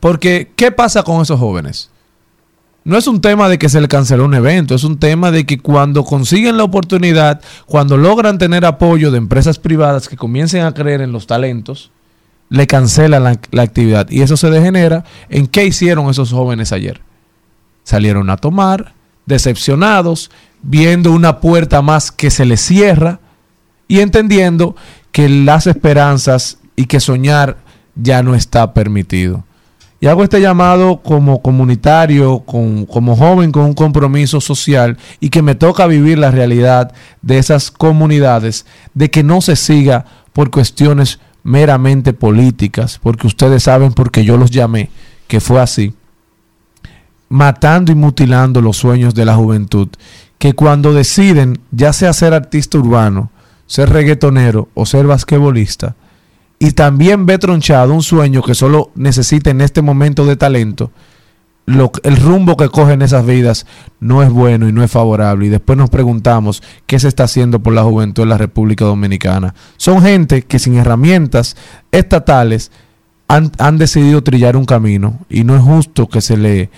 [0.00, 1.88] porque, ¿qué pasa con esos jóvenes?
[2.84, 5.46] No es un tema de que se le canceló un evento, es un tema de
[5.46, 10.74] que cuando consiguen la oportunidad, cuando logran tener apoyo de empresas privadas que comiencen a
[10.74, 11.90] creer en los talentos,
[12.50, 14.10] le cancelan la, la actividad.
[14.10, 17.05] Y eso se degenera en qué hicieron esos jóvenes ayer.
[17.86, 18.94] Salieron a tomar,
[19.26, 23.20] decepcionados, viendo una puerta más que se les cierra
[23.86, 24.74] y entendiendo
[25.12, 27.58] que las esperanzas y que soñar
[27.94, 29.44] ya no está permitido.
[30.00, 35.40] Y hago este llamado como comunitario, con- como joven con un compromiso social y que
[35.42, 41.20] me toca vivir la realidad de esas comunidades, de que no se siga por cuestiones
[41.44, 44.90] meramente políticas, porque ustedes saben porque yo los llamé,
[45.28, 45.94] que fue así,
[47.28, 49.88] matando y mutilando los sueños de la juventud,
[50.38, 53.30] que cuando deciden ya sea ser artista urbano,
[53.66, 55.96] ser reggaetonero o ser basquetbolista,
[56.58, 60.90] y también ve tronchado un sueño que solo necesita en este momento de talento,
[61.66, 63.66] lo- el rumbo que cogen esas vidas
[63.98, 65.46] no es bueno y no es favorable.
[65.46, 69.52] Y después nos preguntamos qué se está haciendo por la juventud en la República Dominicana.
[69.76, 71.56] Son gente que sin herramientas
[71.90, 72.70] estatales
[73.26, 76.70] han, han decidido trillar un camino y no es justo que se le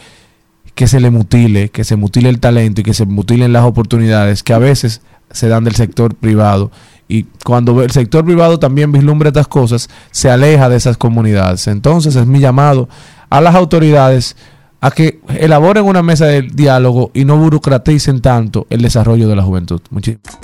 [0.78, 4.44] que se le mutile, que se mutile el talento y que se mutilen las oportunidades
[4.44, 6.70] que a veces se dan del sector privado.
[7.08, 11.66] Y cuando el sector privado también vislumbra estas cosas, se aleja de esas comunidades.
[11.66, 12.88] Entonces es mi llamado
[13.28, 14.36] a las autoridades
[14.80, 19.42] a que elaboren una mesa de diálogo y no burocraticen tanto el desarrollo de la
[19.42, 19.80] juventud.
[19.90, 20.38] Muchísimas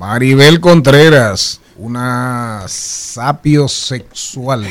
[0.00, 4.64] Maribel Contreras, una sapio sexual.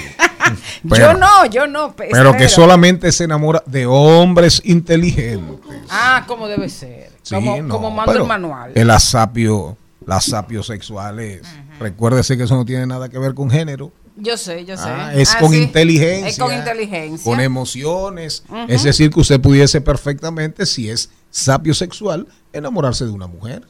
[0.84, 1.95] yo no, yo no.
[1.95, 5.59] pe- Pero que solamente se enamora de hombres inteligentes.
[5.88, 7.11] Ah, como debe ser.
[7.21, 8.71] Sí, como, no, como manda el manual.
[8.73, 11.43] El asapio, las sapios sexuales.
[11.80, 13.91] Recuérdese que eso no tiene nada que ver con género.
[14.15, 14.84] Yo sé, yo sé.
[14.88, 15.61] Ah, es Ah, con sí.
[15.61, 16.27] inteligencia.
[16.27, 17.23] Es con inteligencia.
[17.23, 18.43] Con emociones.
[18.67, 23.61] Es decir, que usted pudiese perfectamente, si es sapio sexual, enamorarse de una mujer.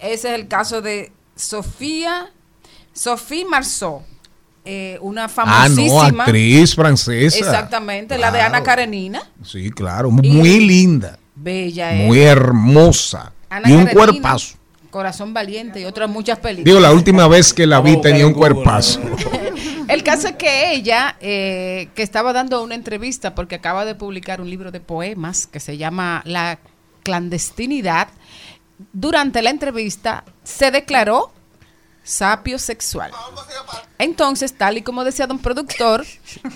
[0.00, 2.30] Ese es el caso de Sofía,
[2.92, 4.02] Sophie Marceau,
[4.64, 6.10] eh, una Ah, famosísima.
[6.12, 7.38] no, actriz francesa.
[7.38, 8.40] Exactamente, la de.
[8.40, 9.22] Ana Karenina.
[9.44, 12.06] Sí, claro, muy linda, Bella es.
[12.06, 14.56] muy hermosa Ana y un Karenina, cuerpazo.
[14.90, 16.64] Corazón Valiente y otras muchas películas.
[16.64, 19.00] Digo, la última vez que la vi buscar tenía en un cuerpazo.
[19.88, 24.40] El caso es que ella, eh, que estaba dando una entrevista porque acaba de publicar
[24.40, 26.58] un libro de poemas que se llama La
[27.02, 28.08] clandestinidad,
[28.92, 31.32] durante la entrevista se declaró
[32.02, 33.12] sapio sexual.
[33.98, 36.04] Entonces, tal y como decía don productor,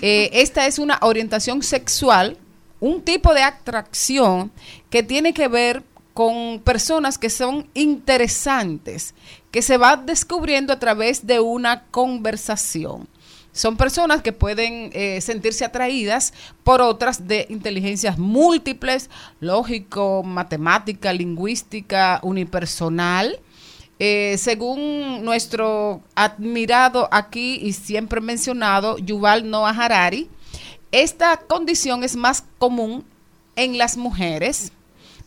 [0.01, 2.37] eh, esta es una orientación sexual,
[2.79, 4.51] un tipo de atracción
[4.89, 9.13] que tiene que ver con personas que son interesantes,
[9.51, 13.07] que se va descubriendo a través de una conversación.
[13.55, 16.33] Son personas que pueden eh, sentirse atraídas
[16.65, 23.39] por otras de inteligencias múltiples, lógico, matemática, lingüística, unipersonal.
[23.97, 30.29] Eh, según nuestro admirado aquí y siempre mencionado Yuval Noah Harari,
[30.91, 33.05] esta condición es más común
[33.55, 34.73] en las mujeres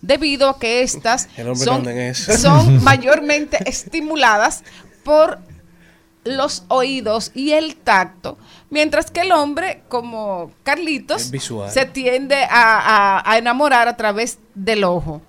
[0.02, 1.30] debido a que estas
[2.26, 4.64] son mayormente estimuladas
[5.02, 5.38] por
[6.36, 8.38] los oídos y el tacto,
[8.70, 11.30] mientras que el hombre, como Carlitos,
[11.72, 15.22] se tiende a, a- a enamorar a través del ojo.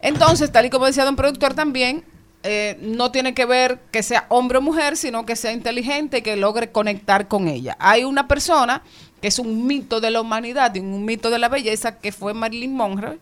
[0.00, 2.04] Entonces, tal y como decía don productor también,
[2.42, 6.22] eh, no tiene que ver que sea hombre o mujer, sino que sea inteligente y
[6.22, 7.76] que logre conectar con ella.
[7.80, 8.82] Hay una persona
[9.20, 12.34] que es un mito de la humanidad y un mito de la belleza, que fue
[12.34, 13.18] Marilyn Monroe,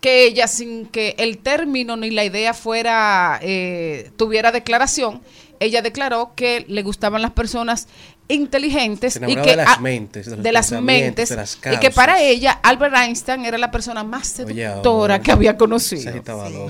[0.00, 5.22] que ella, sin que el término ni la idea fuera, eh, tuviera declaración,
[5.62, 7.88] ella declaró que le gustaban las personas
[8.28, 12.20] inteligentes y que de las ah, mentes, de las mentes de las y que para
[12.20, 16.12] ella Albert Einstein era la persona más seductora que había conocido.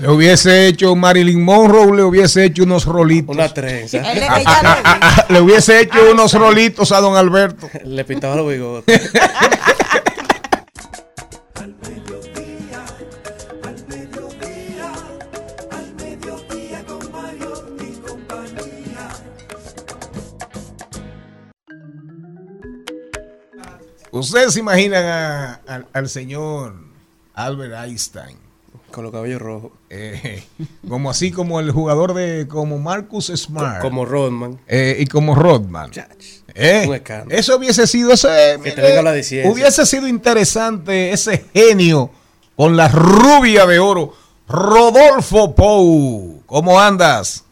[0.01, 3.33] Le hubiese hecho Marilyn Monroe, le hubiese hecho unos rolitos.
[3.35, 3.97] Una trenza.
[4.11, 7.69] Él- ella le- le hubiese hecho unos rolitos a don Alberto.
[7.85, 9.11] Le pintaba los bigotes.
[24.27, 26.75] Ustedes se imaginan a- al- al señor
[27.33, 28.37] Albert Einstein.
[28.91, 29.71] Con los cabellos rojos.
[29.89, 30.43] eh,
[30.87, 34.59] como así como el jugador de como Marcus Smart Como Rodman.
[34.67, 35.89] eh, y como Rodman.
[36.55, 41.11] Eh, eso hubiese sido ese, Que te mire, venga a hablar de hubiese sido interesante
[41.11, 42.11] ese genio
[42.55, 44.13] con la rubia de oro
[44.47, 47.42] Rodolfo Pou ¿cómo andas?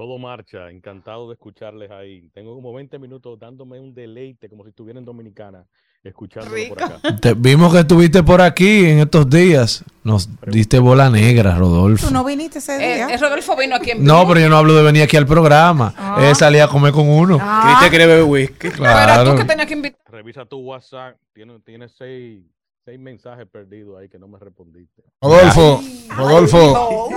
[0.00, 2.30] Todo marcha, encantado de escucharles ahí.
[2.32, 5.66] Tengo como 20 minutos dándome un deleite como si estuviera en Dominicana,
[6.02, 7.00] escuchándolo por acá.
[7.20, 9.84] Te vimos que estuviste por aquí en estos días.
[10.02, 12.06] Nos diste bola negra, Rodolfo.
[12.08, 13.08] Tú no viniste ese Eh, día.
[13.14, 15.92] eh, Rodolfo vino aquí en No, pero yo no hablo de venir aquí al programa.
[15.98, 16.30] Ah.
[16.30, 17.36] Eh, salí a comer con uno.
[17.36, 18.54] Cristian quiere beber whisky.
[18.70, 19.32] Pero Claro.
[19.32, 20.00] tú que tenías que invitar.
[20.10, 22.42] Revisa tu WhatsApp, tiene, tiene seis,
[22.90, 25.02] seis mensajes perdidos ahí que no me respondiste.
[25.22, 27.08] Rodolfo, Rodolfo,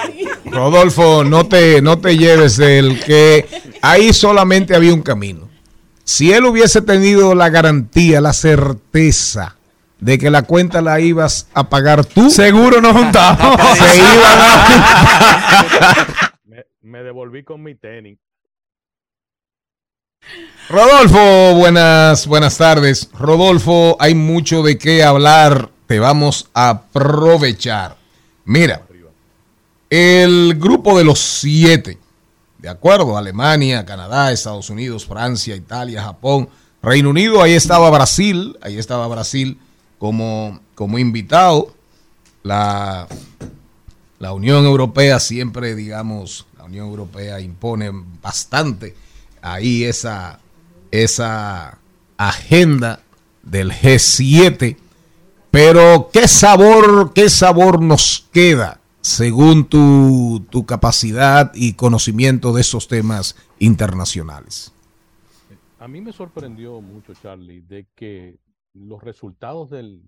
[0.46, 3.46] Rodolfo, no te, no te lleves del que
[3.82, 5.48] ahí solamente había un camino.
[6.02, 9.56] Si él hubiese tenido la garantía, la certeza
[10.00, 12.28] de que la cuenta la ibas a pagar tú.
[12.28, 13.60] Seguro nos juntamos.
[13.78, 18.18] Se iban a- Me, me devolví con mi tenis.
[20.72, 23.10] Rodolfo, buenas, buenas tardes.
[23.12, 25.68] Rodolfo, hay mucho de qué hablar.
[25.86, 27.98] Te vamos a aprovechar.
[28.46, 28.80] Mira,
[29.90, 31.98] el grupo de los siete,
[32.56, 36.48] de acuerdo, Alemania, Canadá, Estados Unidos, Francia, Italia, Japón,
[36.82, 39.58] Reino Unido, ahí estaba Brasil, ahí estaba Brasil
[39.98, 41.74] como, como invitado.
[42.44, 43.06] La,
[44.18, 47.90] la Unión Europea siempre, digamos, la Unión Europea impone
[48.22, 48.96] bastante
[49.42, 50.40] ahí esa,
[50.90, 51.78] esa
[52.16, 53.00] agenda
[53.42, 54.76] del G7.
[55.50, 62.88] Pero, ¿qué sabor, qué sabor nos queda según tu, tu capacidad y conocimiento de esos
[62.88, 64.72] temas internacionales?
[65.78, 68.38] A mí me sorprendió mucho, Charlie, de que
[68.72, 70.02] los resultados del,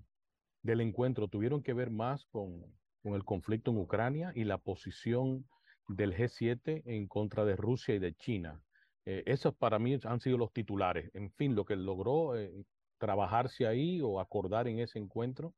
[0.62, 2.62] del encuentro tuvieron que ver más con,
[3.02, 5.46] con el conflicto en Ucrania y la posición
[5.88, 8.63] del G7 en contra de Rusia y de China.
[9.06, 11.10] Eh, esos para mí han sido los titulares.
[11.14, 12.64] En fin, lo que logró eh,
[12.98, 15.54] trabajarse ahí o acordar en ese encuentro,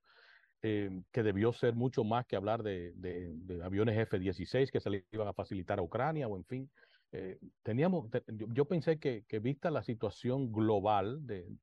[0.62, 5.06] eh, que debió ser mucho más que hablar de, de- aviones F-16 que se le
[5.12, 6.70] iban a facilitar a Ucrania o en fin.
[7.12, 11.56] eh, teníamos, te- yo, yo pensé que, que vista la situación global de,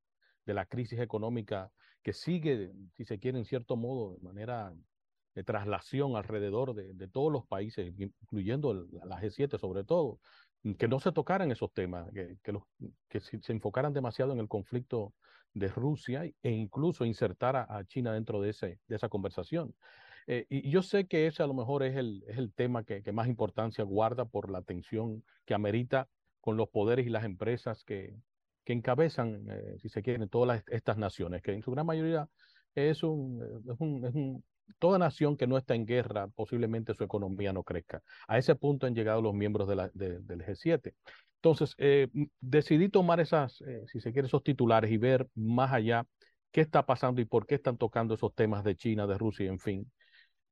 [0.46, 1.72] de la crisis económica
[2.02, 4.74] que sigue, si se quiere, en cierto modo, de manera
[5.34, 8.72] de traslación alrededor de, de todos los países, incluyendo
[9.04, 10.20] la G7 sobre todo,
[10.78, 12.38] que no se tocaran esos temas, que,
[13.08, 15.12] que, se, enfocaran demasiado en el conflicto
[15.52, 19.74] de Rusia e incluso insertar a, China dentro de, ese, de esa conversación.
[20.26, 23.02] Eh, y yo sé que ese a lo mejor es el, es el tema que,
[23.02, 26.08] que más importancia guarda por la atención que amerita
[26.40, 28.16] con los poderes y las empresas que,
[28.64, 32.28] que encabezan, eh, si se quieren, todas las- estas naciones, que en su gran mayoría
[32.74, 33.42] es un,
[33.78, 34.44] un, es un-
[34.78, 38.02] toda nación que no está en guerra, posiblemente su economía no crezca.
[38.28, 40.94] A ese punto han llegado los miembros del G7.
[41.36, 42.08] Entonces, eh,
[42.40, 46.06] decidí tomar esas, eh, si se quiere, esos titulares y ver más allá
[46.52, 49.58] qué está pasando y por qué están tocando esos temas de China, de Rusia, en
[49.58, 49.90] fin.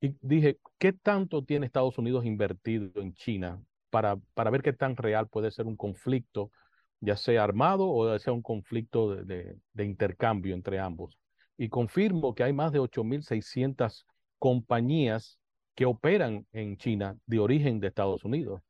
[0.00, 4.96] Y dije, ¿qué tanto tiene Estados Unidos invertido en China para, para ver qué tan
[4.96, 6.50] real puede ser un conflicto,
[7.00, 11.18] ya sea armado o ya sea un conflicto de- de intercambio entre ambos?
[11.56, 14.04] Y confirmo que hay más de 8.600
[14.38, 15.38] compañías
[15.74, 18.60] que operan en China de origen de Estados Unidos.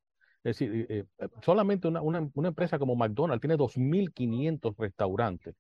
[0.44, 5.54] Es decir, eh, eh, solamente una, una, empresa como McDonald's tiene 2.500 restaurantes.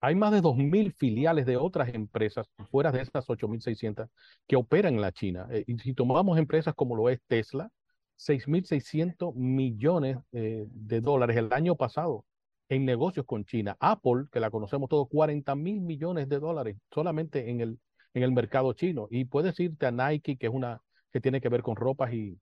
[0.00, 4.08] Hay más de 2.000 filiales de otras empresas fuera de estas 8.600
[4.46, 5.48] que operan en la China.
[5.50, 7.70] Eh, y si tomamos empresas como lo es Tesla,
[8.18, 12.24] 6.600 millones de dólares el año pasado
[12.68, 13.76] en negocios con China.
[13.80, 17.78] Apple, que la conocemos todos, 40 mil millones de dólares solamente en el,
[18.14, 19.08] en el mercado chino.
[19.10, 20.80] Y puedes irte a Nike, que es una
[21.12, 22.38] que tiene que ver con ropas y,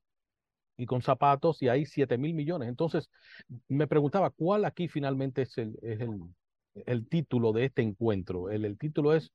[0.76, 2.68] y con zapatos, y hay 7 mil millones.
[2.68, 3.10] Entonces,
[3.68, 6.20] me preguntaba, ¿cuál aquí finalmente es el, es el,
[6.86, 8.50] el título de este encuentro?
[8.50, 9.32] El, el título es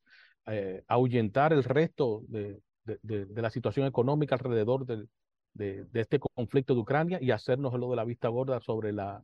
[0.47, 5.09] eh, ahuyentar el resto de, de, de, de la situación económica alrededor del,
[5.53, 9.23] de, de, este conflicto de Ucrania y hacernos lo de la vista gorda sobre la,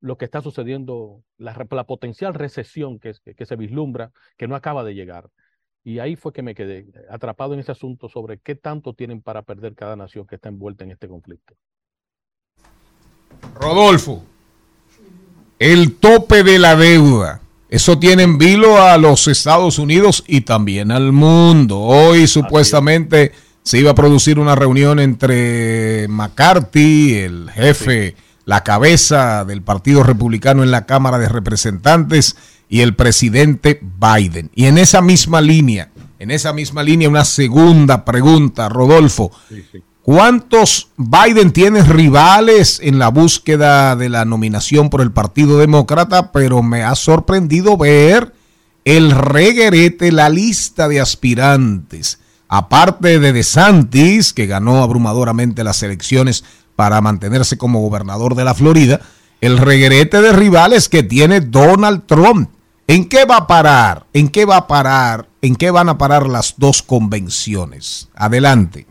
[0.00, 4.56] lo que está sucediendo, la, la potencial recesión que, que, que, se vislumbra, que no
[4.56, 5.28] acaba de llegar.
[5.82, 9.42] Y ahí fue que me quedé atrapado en ese asunto sobre qué tanto tienen para
[9.42, 11.54] perder cada nación que está envuelta en este conflicto.
[13.54, 14.22] Rodolfo,
[15.58, 17.40] el tope de la deuda.
[17.68, 21.78] Eso tiene en vilo a los Estados Unidos y también al mundo.
[21.78, 23.32] Hoy supuestamente
[23.62, 30.62] se iba a producir una reunión entre McCarthy, el jefe, la cabeza del Partido Republicano
[30.62, 32.36] en la Cámara de Representantes,
[32.70, 34.50] y el presidente Biden.
[34.54, 39.32] Y en esa misma línea, en esa misma línea, una segunda pregunta, Rodolfo.
[39.48, 39.82] Sí, sí.
[40.02, 46.32] ¿Cuántos Biden tiene rivales en la búsqueda de la nominación por el Partido Demócrata?
[46.32, 48.32] Pero me ha sorprendido ver
[48.84, 52.20] el reguerete, la lista de aspirantes.
[52.48, 56.44] Aparte de DeSantis, que ganó abrumadoramente las elecciones
[56.80, 59.00] para mantenerse como gobernador de la Florida,
[59.42, 62.48] el reguerete de rivales que tiene Donald Trump.
[62.86, 64.06] ¿En qué va a parar?
[64.14, 65.28] ¿En qué va a parar?
[65.42, 68.10] ¿En qué van a parar las dos convenciones?
[68.14, 68.86] Adelante.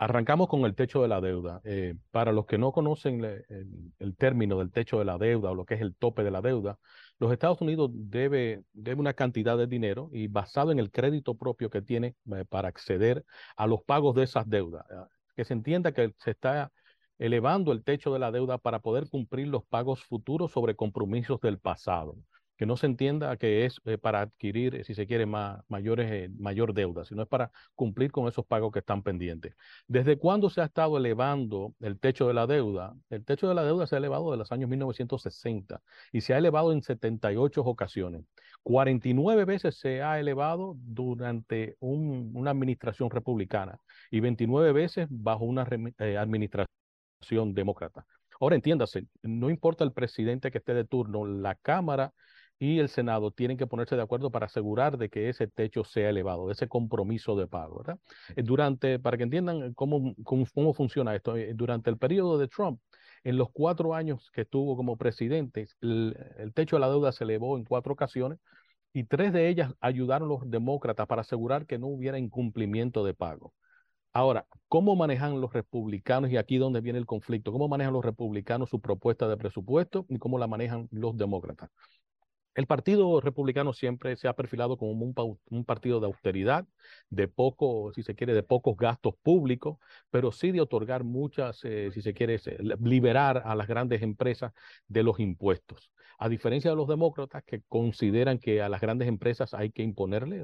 [0.00, 1.60] Arrancamos con el techo de la deuda.
[1.62, 5.64] Eh, para los que no conocen el, término del techo de la deuda o lo
[5.64, 6.76] que es el tope de la deuda,
[7.20, 11.70] los Estados Unidos debe, debe una cantidad de dinero y basado en el crédito propio
[11.70, 13.24] que tiene eh, para acceder
[13.56, 14.84] a los pagos de esas deudas.
[15.36, 16.72] Que se entienda que se está
[17.18, 21.58] elevando el techo de la deuda para poder cumplir los pagos futuros sobre compromisos del
[21.58, 22.16] pasado.
[22.58, 26.10] que no se entienda que es eh, para adquirir, eh, si se quiere, ma- mayores,
[26.10, 29.54] eh, mayor deuda, sino es para cumplir con esos pagos que están pendientes.
[29.86, 32.94] ¿Desde cuándo se ha estado elevando el techo de la deuda?
[33.10, 36.38] El techo de la deuda se ha elevado desde los años 1960 y se ha
[36.38, 38.24] elevado en 78 ocasiones.
[38.62, 43.78] 49 veces se ha elevado durante un- una administración republicana
[44.10, 46.66] y 29 veces bajo una administración
[47.28, 48.06] demócrata.
[48.40, 52.12] Ahora entiéndase, no importa el presidente que esté de turno, la Cámara
[52.58, 56.10] y el Senado tienen que ponerse de acuerdo para asegurar de que ese techo sea
[56.10, 57.98] elevado, ese compromiso de pago, ¿verdad?
[58.34, 62.48] Eh, Durante, para que entiendan cómo, cómo, cómo funciona esto, eh, durante el periodo de
[62.48, 62.80] Trump,
[63.24, 67.24] en los cuatro años que estuvo como presidente, el, el techo de la deuda se
[67.24, 68.38] elevó en cuatro ocasiones
[68.92, 73.52] y tres de ellas ayudaron los demócratas para asegurar que no hubiera incumplimiento de pago.
[74.16, 76.30] Ahora, ¿cómo manejan los republicanos?
[76.30, 77.52] Y aquí donde viene el conflicto.
[77.52, 81.68] ¿Cómo manejan los republicanos su propuesta de presupuesto y cómo la manejan los demócratas?
[82.54, 86.66] El Partido Republicano siempre se ha perfilado como un, partido de austeridad,
[87.10, 89.76] de poco, si se quiere, de pocos gastos públicos,
[90.08, 92.40] pero sí de otorgar muchas, eh, si se quiere,
[92.82, 94.54] liberar a las grandes empresas
[94.88, 95.90] de los impuestos.
[96.18, 100.42] A diferencia de los demócratas que consideran que a las grandes empresas hay que imponerle,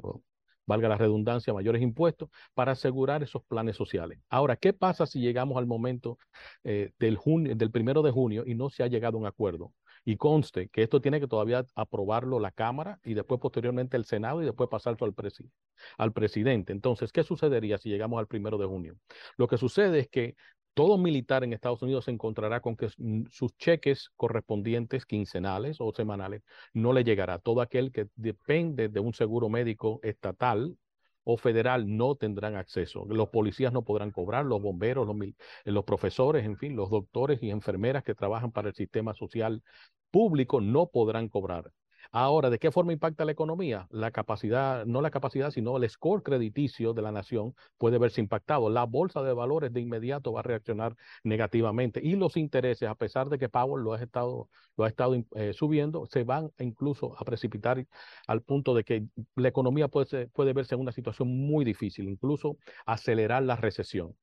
[0.65, 4.19] valga la redundancia, mayores impuestos para asegurar esos planes sociales.
[4.29, 6.17] Ahora, ¿qué pasa si llegamos al momento
[6.63, 9.73] eh, del, junio, del primero de junio y no se ha llegado a un acuerdo?
[10.05, 14.41] Y conste que esto tiene que todavía aprobarlo la Cámara y después posteriormente el Senado
[14.41, 15.49] y después pasarlo al, presi-
[15.97, 16.73] al presidente.
[16.73, 18.95] Entonces, ¿qué sucedería si llegamos al primero de junio?
[19.37, 20.35] Lo que sucede es que
[20.73, 25.93] todo militar en Estados Unidos se encontrará con que mm, sus cheques correspondientes quincenales o
[25.93, 26.43] semanales
[26.73, 27.39] no le llegará.
[27.39, 30.77] Todo aquel que depende de un seguro médico estatal
[31.23, 33.05] o federal no tendrán acceso.
[33.05, 35.33] Los policías no podrán cobrar, los bomberos, los, eh,
[35.71, 39.63] los profesores, en fin, los doctores y enfermeras que trabajan para el sistema social
[40.11, 41.71] público no podrán cobrar.
[42.15, 43.87] Ahora, ¿de qué forma impacta la economía?
[43.89, 48.69] La capacidad, no la capacidad, sino el score crediticio de la nación puede verse impactado.
[48.69, 53.29] La bolsa de valores de inmediato va a reaccionar negativamente y los intereses, a pesar
[53.29, 54.47] de que Powell lo ha estado,
[54.77, 57.83] lo ha estado eh, subiendo, se van incluso a precipitar
[58.27, 62.57] al punto de que la economía puede, puede verse en una situación muy difícil, incluso
[62.85, 64.15] acelerar la recesión.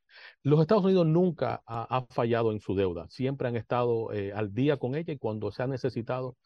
[0.45, 4.77] Los Estados Unidos nunca ha fallado en su deuda, siempre han estado eh, al día
[4.77, 6.37] con ella y cuando se ha necesitado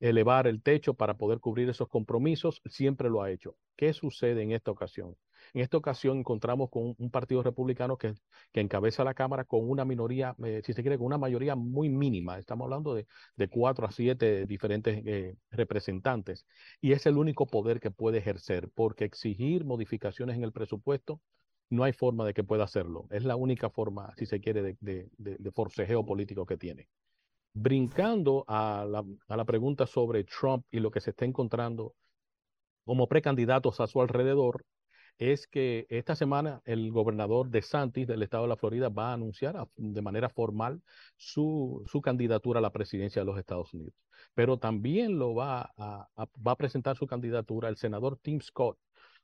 [0.00, 3.56] elevar el techo para poder cubrir esos compromisos, siempre lo ha hecho.
[3.76, 5.16] ¿Qué sucede en esta ocasión?
[5.54, 8.14] En esta ocasión encontramos con un partido republicano que,
[8.52, 12.38] encabeza la Cámara con una minoría, eh, si se quiere, con una mayoría muy mínima.
[12.38, 13.06] Estamos hablando de,
[13.48, 16.46] cuatro a siete diferentes eh, representantes.
[16.80, 21.20] Y es el único poder que puede ejercer, porque exigir modificaciones en el presupuesto
[21.70, 23.06] no hay forma de que pueda hacerlo.
[23.10, 26.88] Es la única forma, si se quiere, de, de forcejeo político que tiene
[27.60, 28.86] brincando a
[29.28, 31.94] la, pregunta sobre Trump y lo que se está encontrando
[32.84, 34.64] como precandidatos a su alrededor,
[35.18, 39.14] es que esta semana el gobernador de Santis del estado de la Florida va a
[39.14, 40.80] anunciar de manera formal
[41.16, 43.94] su, candidatura a la presidencia de los Estados Unidos.
[44.34, 48.78] Pero también lo va a presentar su candidatura el senador Tim Scott,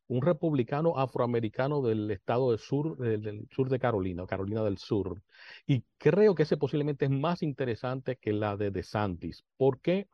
[0.08, 5.22] un republicano afroamericano del estado del sur, del, sur de Carolina, Carolina del Sur.
[5.66, 9.44] Y creo que ese posiblemente es más interesante que la de DeSantis.
[9.56, 10.08] ¿Por qué?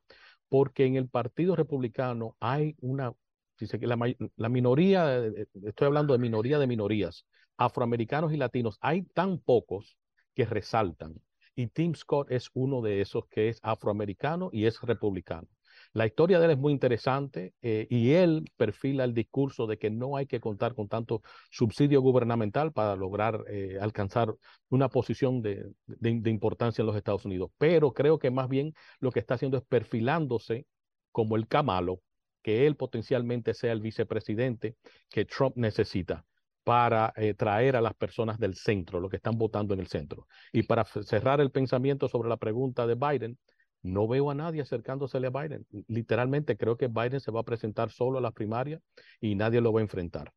[0.49, 3.13] Porque en el Partido Republicano hay una,
[3.59, 3.99] dice que la,
[4.37, 5.25] la minoría,
[5.65, 7.27] estoy hablando de minoría de minorías,
[7.57, 9.97] afroamericanos y latinos, hay tan pocos
[10.35, 11.21] que resaltan.
[11.55, 15.49] Y Tim Scott es uno de esos que es afroamericano y es republicano.
[15.93, 19.91] La historia de él es muy interesante eh, y él perfila el discurso de que
[19.91, 24.33] no hay que contar con tanto subsidio gubernamental para lograr eh, alcanzar
[24.69, 27.51] una posición de, importancia en los Estados Unidos.
[27.59, 30.67] Pero creo que más bien lo que está haciendo es perfilándose
[31.11, 32.01] como el camalo,
[32.41, 34.77] que él potencialmente sea el vicepresidente
[35.11, 36.25] que Trump necesita
[36.63, 40.29] para eh, traer a las personas del centro, lo que están votando en el centro.
[40.53, 43.39] Y para cerrar el pensamiento sobre la pregunta de Biden,
[43.83, 45.67] no veo a nadie acercándosele a Biden.
[45.89, 48.81] Literalmente creo que Biden se va a presentar solo a las primarias
[49.21, 50.33] y nadie lo va a enfrentar.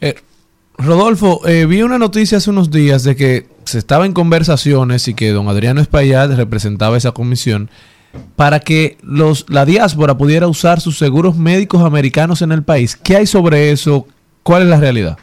[0.00, 0.14] Eh,
[0.78, 5.14] Rodolfo, eh, vi una noticia hace unos días de que se estaba en conversaciones y
[5.14, 7.70] que don Adriano Espaillat representaba esa comisión
[8.34, 12.96] para que los, la diáspora pudiera usar sus seguros médicos americanos en el país.
[12.96, 14.06] ¿Qué hay sobre eso?
[14.42, 15.18] ¿Cuál es la realidad?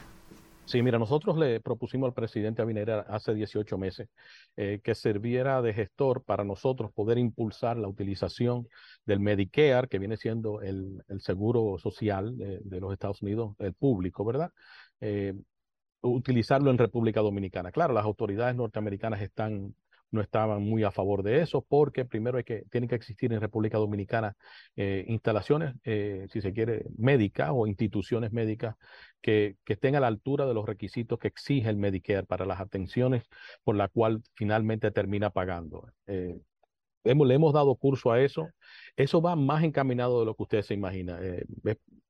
[0.74, 4.10] Sí, mira, nosotros le propusimos al presidente Abinera hace 18 meses
[4.58, 8.68] eh, que serviera de gestor para nosotros poder impulsar la utilización
[9.06, 14.26] del Medicare, que viene siendo el, seguro social de, de, los Estados Unidos, el público,
[14.26, 14.50] ¿verdad?
[15.00, 15.36] Eh,
[16.02, 17.72] utilizarlo en República Dominicana.
[17.72, 19.76] Claro, las autoridades norteamericanas están
[20.14, 23.42] no estaban muy a favor de eso, porque primero hay que, tienen que existir en
[23.42, 24.36] República Dominicana
[24.76, 28.76] eh, instalaciones, eh, si se quiere, médicas o instituciones médicas
[29.22, 32.60] que, que, estén a la altura de los requisitos que exige el Medicare para las
[32.60, 33.24] atenciones
[33.64, 35.88] por la cual finalmente termina pagando.
[36.08, 36.38] Eh,
[37.04, 38.50] hemos, le hemos dado curso a eso.
[38.96, 41.20] Eso va más encaminado de lo que usted se imagina.
[41.22, 41.46] Eh,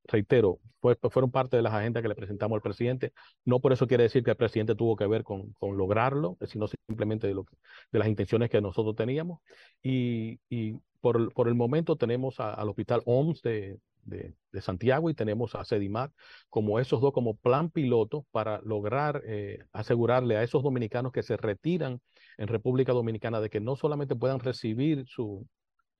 [0.04, 3.12] reitero, fue, fueron parte de las agendas que le presentamos al presidente.
[3.44, 6.66] No por eso quiere decir que el presidente tuvo que ver con, con lograrlo, sino
[6.68, 7.46] simplemente de, lo
[7.92, 9.40] de las intenciones que nosotros teníamos.
[9.82, 15.10] Y, y por, por, el momento tenemos a, al Hospital OMS de, de, de, Santiago
[15.10, 16.12] y tenemos a CEDIMAT
[16.48, 21.36] como esos dos como plan piloto para lograr eh, asegurarle a esos dominicanos que se
[21.36, 22.00] retiran
[22.38, 25.46] en República Dominicana de que no solamente puedan recibir su,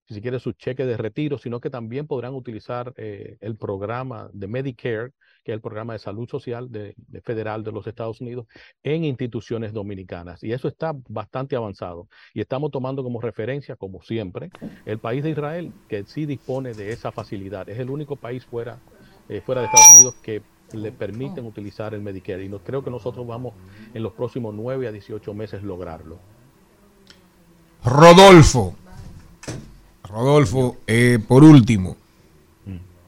[0.09, 4.49] si quiere, su cheque de retiro, sino que también podrán utilizar eh, el programa de
[4.49, 5.13] Medicare,
[5.43, 8.47] que es el programa de salud social de, de federal de los Estados Unidos,
[8.83, 10.43] en instituciones dominicanas.
[10.43, 12.09] Y eso está bastante avanzado.
[12.35, 14.51] Y estamos tomando como referencia, como siempre,
[14.85, 17.69] el país de Israel, que sí dispone de esa facilidad.
[17.69, 18.79] Es el único país fuera,
[19.29, 22.45] eh, fuera de Estados Unidos que le permiten utilizar el Medicare.
[22.45, 23.55] Y no, creo que nosotros vamos
[23.93, 26.19] en los próximos 9 a 18 meses lograrlo.
[27.85, 28.75] Rodolfo.
[30.09, 31.97] Rodolfo, eh, por último,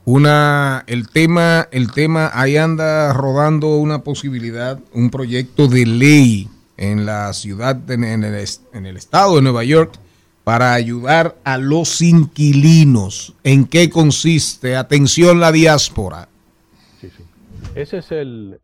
[0.05, 7.07] una, el tema, el tema, ahí anda rodando una posibilidad, un proyecto de ley en
[7.07, 9.99] la ciudad, en, en, el, en el estado de Nueva York,
[10.45, 13.35] para ayudar a los inquilinos.
[13.43, 14.77] ¿En qué consiste?
[14.77, 16.29] Atención la diáspora.
[17.77, 18.59] Ese es el,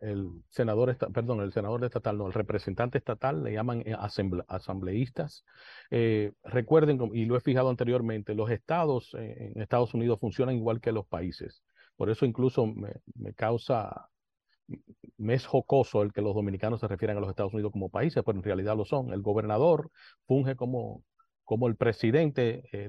[0.49, 5.45] senador, perdón, el senador estatal, no, el representante estatal, le llaman asamble, asambleístas.
[5.91, 10.81] Eh, recuerden, y lo he fijado anteriormente, los estados eh, en Estados Unidos funcionan igual
[10.81, 11.63] que los países.
[11.97, 14.09] Por eso incluso me, me, causa,
[15.19, 18.23] me es jocoso el que los dominicanos se refieran a los Estados Unidos como países,
[18.25, 19.13] pero en realidad lo son.
[19.13, 19.91] El gobernador
[20.27, 21.05] funge como,
[21.53, 22.89] como el presidente, eh,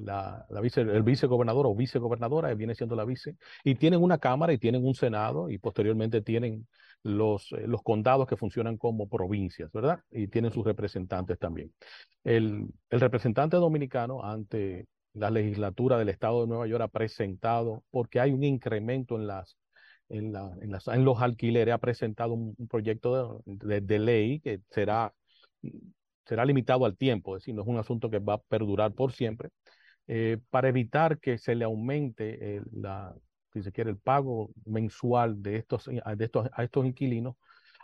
[0.77, 4.95] el vicegobernador o vicegobernadora, viene siendo la vice, y tienen una Cámara y tienen un
[4.95, 6.65] Senado y posteriormente tienen
[7.03, 9.99] los, eh, los condados que funcionan como provincias, ¿verdad?
[10.11, 11.73] Y tienen sus representantes también.
[12.23, 18.21] El, el representante dominicano ante la legislatura del Estado de Nueva York ha presentado, porque
[18.21, 19.57] hay un incremento en las
[20.07, 24.61] en, la, en, las, en los alquileres, ha presentado un, proyecto de, de, ley que
[24.69, 25.13] será
[26.25, 29.11] será limitado al tiempo, es decir, no es un asunto que va a perdurar por
[29.13, 29.49] siempre,
[30.07, 33.13] eh, para evitar que se le aumente eh, la,
[33.53, 37.35] si se quiere, el pago mensual de estos, de estos, a estos inquilinos.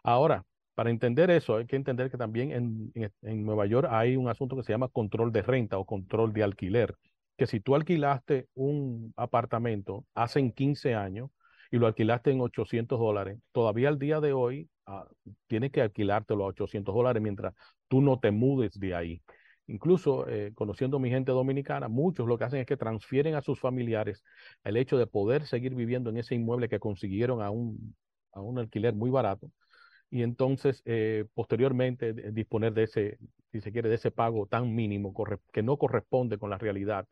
[0.04, 0.44] Ahora,
[0.74, 4.30] para entender eso, hay que entender que también en, en, en, Nueva York hay un
[4.30, 6.96] asunto que se llama control de renta o control de alquiler,
[7.38, 11.30] que si tú alquilaste un apartamento hace 15 años
[11.72, 16.44] y lo alquilaste en 800 dólares, todavía al día de hoy uh, tienes que alquilártelo
[16.46, 17.54] a 800 dólares mientras
[17.88, 19.22] tú no te mudes de ahí.
[19.68, 23.42] Incluso eh, conociendo a mi gente dominicana, muchos lo que hacen es que transfieren a
[23.42, 24.24] sus familiares
[24.64, 27.96] el hecho de poder seguir viviendo en ese inmueble que consiguieron a un,
[28.34, 29.52] a un alquiler muy barato
[30.12, 33.18] y entonces eh, posteriormente disponer de ese,
[33.52, 35.14] si se quiere, de ese pago tan mínimo
[35.52, 37.08] que no corresponde con la realidad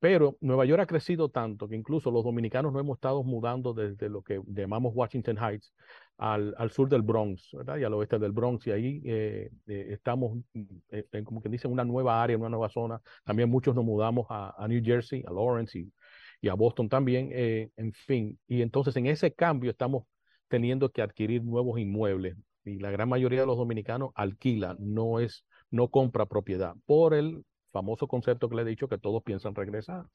[0.00, 4.08] pero Nueva York ha crecido tanto que incluso los dominicanos no hemos estado mudando desde
[4.08, 5.72] lo que llamamos Washington Heights
[6.16, 7.78] al, al sur del Bronx, ¿verdad?
[7.78, 8.66] Y al oeste del Bronx.
[8.66, 10.38] Y ahí eh, eh, estamos,
[10.90, 13.00] eh, en, como que dicen, una nueva área, una nueva zona.
[13.24, 15.92] También muchos nos mudamos a, a New Jersey, a Lawrence y,
[16.40, 17.30] y a Boston también.
[17.32, 20.04] Eh, en fin, y entonces en ese cambio estamos
[20.48, 22.36] teniendo que adquirir nuevos inmuebles.
[22.64, 27.44] Y la gran mayoría de los dominicanos alquila, no es, no compra propiedad por el
[27.72, 30.06] famoso concepto que le he dicho que todos piensan regresar.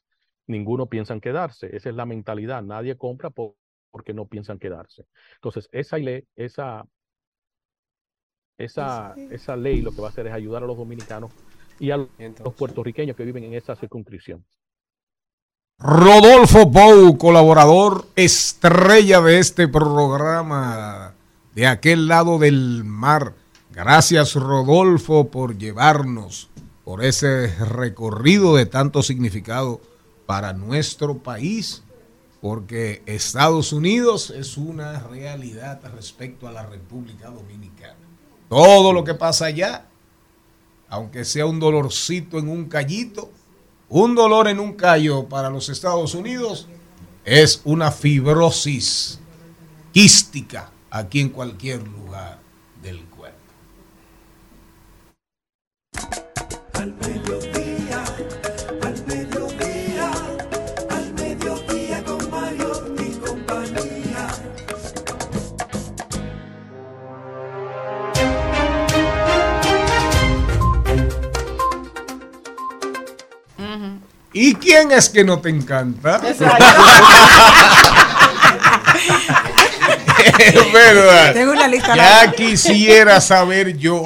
[0.47, 1.75] Ninguno piensa en quedarse.
[1.75, 2.61] Esa es la mentalidad.
[2.63, 3.55] Nadie compra por,
[3.91, 5.05] porque no piensan quedarse.
[5.35, 6.85] Entonces, esa ley, esa,
[8.57, 11.31] esa, esa ley lo que va a hacer es ayudar a los dominicanos
[11.79, 12.45] y a Entonces.
[12.45, 14.45] los puertorriqueños que viven en esa circunscripción.
[15.79, 21.15] Rodolfo Bou, colaborador estrella de este programa
[21.53, 23.33] de aquel lado del mar.
[23.71, 26.49] Gracias Rodolfo por llevarnos
[26.83, 29.81] por ese recorrido de tanto significado
[30.25, 31.83] para nuestro país,
[32.41, 37.95] porque Estados Unidos es una realidad respecto a la República Dominicana.
[38.49, 39.87] Todo lo que pasa allá,
[40.89, 43.31] aunque sea un dolorcito en un callito,
[43.87, 46.67] un dolor en un callo para los Estados Unidos,
[47.23, 49.19] es una fibrosis
[49.93, 52.39] quística aquí en cualquier lugar
[52.81, 53.05] del
[56.83, 58.03] al mediodía,
[58.83, 60.11] al mediodía,
[60.89, 64.27] al mediodía con Mario y compañía.
[74.33, 76.17] ¿Y quién es que no te encanta?
[76.27, 76.39] es
[80.73, 81.33] verdad.
[81.33, 82.33] Tengo una lista Ya larga.
[82.33, 84.03] quisiera saber yo.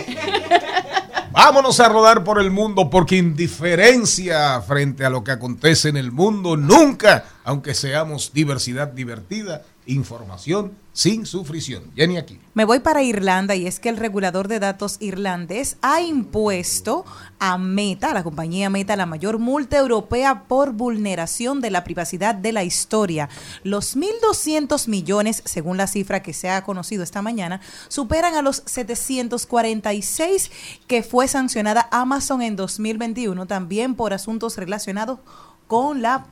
[1.38, 6.12] Vámonos a rodar por el mundo porque indiferencia frente a lo que acontece en el
[6.12, 11.84] mundo nunca, aunque seamos diversidad divertida, información sin sufrición.
[11.96, 12.40] Jenny aquí.
[12.54, 17.06] Me voy para Irlanda y es que el regulador de datos irlandés ha impuesto
[17.40, 22.52] a Meta, la compañía Meta, la mayor multa europea por vulneración de la privacidad de
[22.52, 23.30] la historia.
[23.64, 28.64] Los 1.200 millones, según la cifra que se ha conocido esta mañana, superan a los
[28.66, 30.52] 746
[30.88, 35.20] que fue sancionada Amazon en 2021, también por asuntos relacionados
[35.68, 36.26] con la,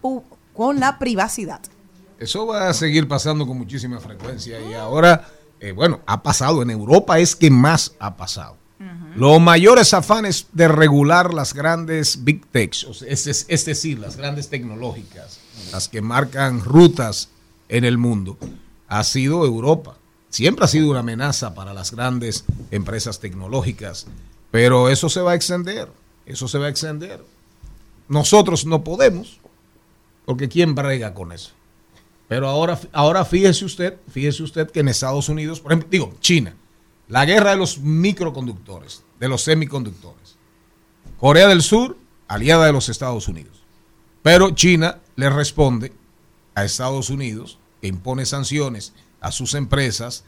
[0.53, 1.61] con la privacidad.
[2.20, 5.28] Eso va a seguir pasando con muchísima frecuencia y ahora,
[5.60, 6.62] eh, bueno, ha pasado.
[6.62, 8.58] En Europa es que más ha pasado.
[9.16, 15.40] Los mayores afanes de regular las grandes big techs, es decir, las grandes tecnológicas,
[15.72, 17.30] las que marcan rutas
[17.70, 18.38] en el mundo,
[18.90, 19.98] ha sido Europa.
[20.30, 24.08] Siempre ha sido una amenaza para las grandes empresas tecnológicas,
[24.52, 25.90] pero eso se va a extender,
[26.26, 27.24] eso se va a extender.
[28.10, 29.40] Nosotros no podemos,
[30.26, 31.52] porque ¿quién brega con eso?
[32.27, 36.56] Pero ahora, ahora fíjese usted, fíjese usted que en Estados Unidos, por ejemplo, digo, China,
[37.07, 40.38] la guerra de los microconductores, de los semiconductores.
[41.19, 41.97] Corea del Sur,
[42.27, 43.64] aliada de los Estados Unidos.
[44.23, 45.93] Pero China le responde
[46.56, 50.23] a Estados Unidos, que impone sanciones a sus empresas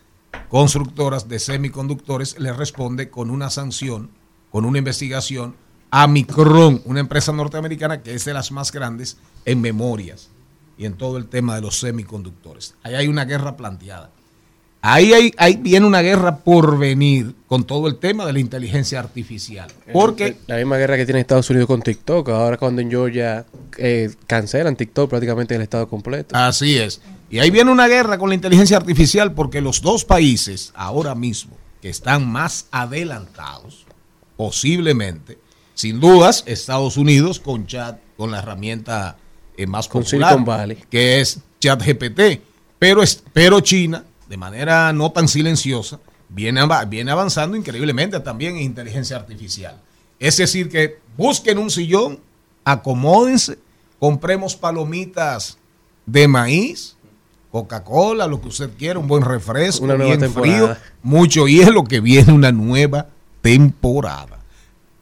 [0.49, 4.11] constructoras de semiconductores, le responde con una sanción,
[4.51, 5.55] con una investigación
[5.89, 10.29] a Micron, una empresa norteamericana que es de las más grandes en memorias
[10.77, 12.75] y en todo el tema de los semiconductores.
[12.83, 14.11] Ahí hay una guerra planteada.
[14.81, 18.99] Ahí, hay, ahí viene una guerra por venir con todo el tema de la inteligencia
[18.99, 19.69] artificial.
[19.91, 22.29] Porque La misma guerra que tiene Estados Unidos con TikTok.
[22.29, 23.45] Ahora cuando en Georgia
[23.77, 26.35] eh, cancelan TikTok prácticamente el estado completo.
[26.35, 27.01] Así es.
[27.29, 31.57] Y ahí viene una guerra con la inteligencia artificial porque los dos países ahora mismo
[31.81, 33.85] que están más adelantados,
[34.37, 35.37] posiblemente,
[35.73, 39.17] sin dudas, Estados Unidos con chat, con la herramienta
[39.57, 40.77] eh, más popular, Valley.
[40.89, 42.41] que es ChatGPT,
[42.79, 48.61] pero, es, pero China, de manera no tan silenciosa, viene, viene avanzando increíblemente también en
[48.63, 49.79] inteligencia artificial.
[50.19, 52.19] Es decir, que busquen un sillón,
[52.63, 53.57] acomódense,
[53.99, 55.57] compremos palomitas
[56.05, 56.95] de maíz,
[57.51, 60.75] Coca-Cola, lo que usted quiera, un buen refresco, Una bien temporada.
[60.75, 63.07] frío, mucho hielo, que viene una nueva
[63.41, 64.39] temporada.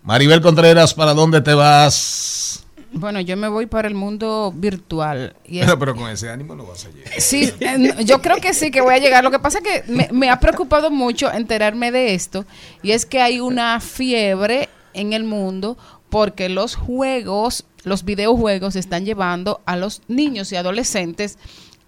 [0.04, 2.65] Maribel Contreras, ¿para dónde te vas?
[2.96, 5.36] Bueno, yo me voy para el mundo virtual.
[5.46, 7.14] Y Pero, pero con ese ánimo no vas a llegar.
[7.20, 7.52] Sí,
[8.06, 9.24] yo creo que sí que voy a llegar.
[9.24, 12.46] Lo que pasa es que me, me ha preocupado mucho enterarme de esto
[12.82, 15.78] y es que hay una fiebre en el mundo
[16.10, 21.38] porque los juegos, los videojuegos están llevando a los niños y adolescentes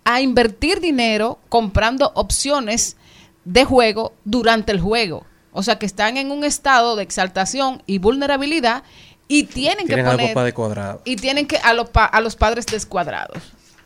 [0.04, 2.98] a invertir dinero comprando opciones
[3.46, 5.26] de juego durante el juego.
[5.54, 8.84] O sea que están en un estado de exaltación y vulnerabilidad
[9.28, 12.66] y tienen, Tienen que algo poner y tienen que a los, pa- a los padres
[12.66, 13.38] descuadrados.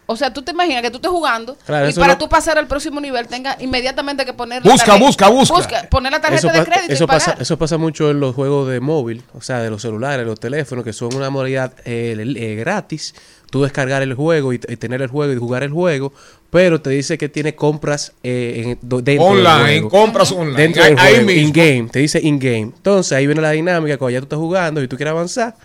[0.07, 2.57] O sea, tú te imaginas que tú estés jugando Claro, y para no- tú pasar
[2.57, 5.88] al próximo nivel tenga inmediatamente que poner Busca, busca, busca.
[5.89, 7.26] poner la tarjeta Eso, de crédito eso y pagar.
[7.27, 10.39] pasa, eso pasa mucho en los juegos de móvil, o sea, de los celulares, los
[10.39, 13.15] teléfonos, que son una modalidad eh, eh, gratis.
[13.51, 16.11] Tú descargar el juego y, y tener el juego y jugar el juego,
[16.52, 19.90] pero te dice que tiene compras eh, en- del Online, juego.
[19.90, 20.57] compras online.
[20.61, 21.41] Dentro Ahí- del ahí juego, mismo.
[21.48, 22.72] in-game, te dice in-game.
[22.76, 25.56] Entonces ahí viene la dinámica, cuando ya tú estás jugando y tú quieres avanzar,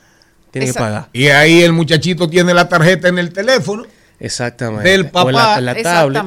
[0.50, 1.08] tienes que pagar.
[1.12, 3.84] Y ahí el muchachito tiene la tarjeta en el teléfono
[4.18, 4.88] Exactamente.
[4.88, 5.58] Del O en la, papá.
[5.58, 6.22] en la tablet.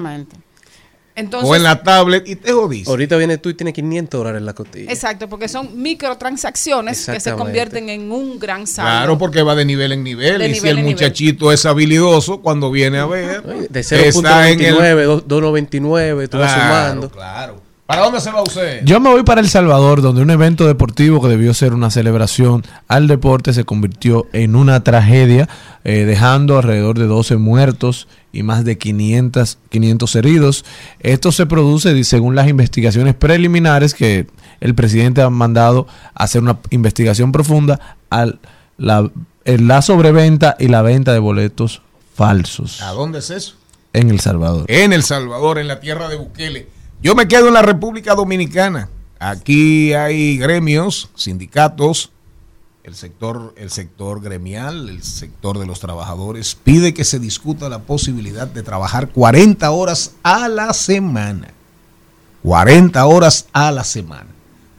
[1.20, 2.90] Entonces, o en la tablet y te jodiste.
[2.90, 4.91] Ahorita vienes tú y tienes 500 dólares en la costilla.
[4.91, 8.90] exacto, porque son microtransacciones que se convierten en un gran saldo.
[8.90, 10.40] Claro, porque va de nivel en nivel.
[10.40, 10.91] De y si el nivel.
[10.94, 14.76] muchachito es habilidoso, cuando viene a ver, De está en el.
[14.76, 17.10] 0.29, dos- 2.99, tú vas Claro, sumando.
[17.10, 17.69] claro.
[17.90, 18.86] ¿Para dónde se va usted?
[18.86, 22.64] Yo me voy para El Salvador, donde un evento deportivo que debió ser una celebración
[22.88, 25.49] al deporte se convirtió en una tragedia,
[25.84, 30.66] eh, dejando alrededor de 12 muertos y más de 500, 500 heridos.
[30.99, 34.28] Esto se produce, según las investigaciones preliminares, que
[34.61, 38.38] el presidente ha mandado a hacer una investigación profunda al
[38.78, 39.10] la,
[39.45, 41.82] en la sobreventa y la venta de boletos
[42.14, 43.56] falsos ¿A dónde es eso?
[43.94, 44.66] en El Salvador.
[44.68, 46.68] En El Salvador, en la tierra de Bukele.
[47.01, 48.89] Yo me quedo en la República Dominicana.
[49.19, 52.11] Aquí hay gremios, sindicatos,
[52.84, 57.80] el sector, el sector gremial, el sector de los trabajadores pide que se discuta la
[57.80, 61.49] posibilidad de trabajar 40 horas a la semana.
[62.43, 64.27] 40 horas a la semana.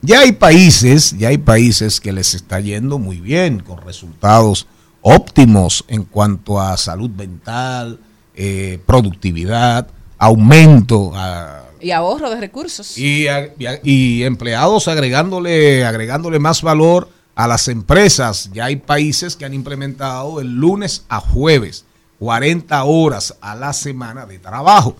[0.01, 4.67] Ya hay países, ya hay países que les está yendo muy bien, con resultados
[5.01, 7.99] óptimos en cuanto a salud mental,
[8.35, 9.87] eh, productividad,
[10.17, 12.97] aumento a- Y ahorro de recursos.
[12.97, 18.49] y, empleados agregándole, agregándole más valor a las empresas.
[18.53, 21.85] Ya hay países que han implementado el lunes a jueves
[22.19, 24.95] 40 horas a la semana de trabajo.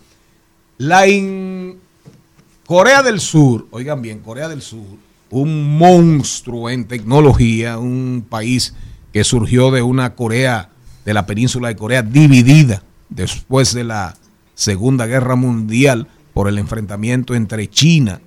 [0.79, 1.03] La
[2.65, 4.97] Corea del Sur, oigan bien, Corea del Sur,
[5.29, 8.73] un monstruo en tecnología, un país
[9.13, 10.69] que surgió de una Corea,
[11.05, 14.15] de la península de Corea dividida después de la
[14.55, 18.21] Segunda Guerra Mundial por el enfrentamiento entre China,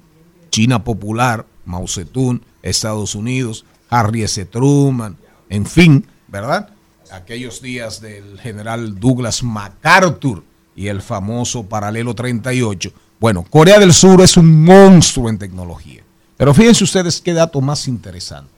[0.51, 4.45] China Popular, Mao Zedong, Estados Unidos, Harry S.
[4.47, 5.17] Truman,
[5.49, 6.71] en fin, ¿verdad?
[7.11, 10.43] Aquellos días del general Douglas MacArthur
[10.75, 12.93] y el famoso paralelo 38.
[13.21, 16.03] Bueno, Corea del Sur es un monstruo en tecnología.
[16.37, 18.51] Pero fíjense ustedes qué dato más interesante.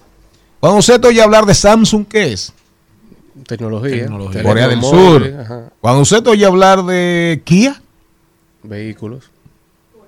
[0.59, 2.53] Cuando usted oye hablar de Samsung, ¿qué es?
[3.47, 4.05] Tecnología.
[4.05, 4.43] Tecnología.
[4.43, 5.35] Corea del Sur.
[5.41, 5.73] ajá.
[5.81, 7.81] Cuando usted oye hablar de Kia,
[8.63, 9.31] Vehículos.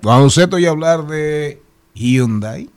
[0.02, 1.60] Cuando usted oye hablar de
[1.94, 2.68] Hyundai,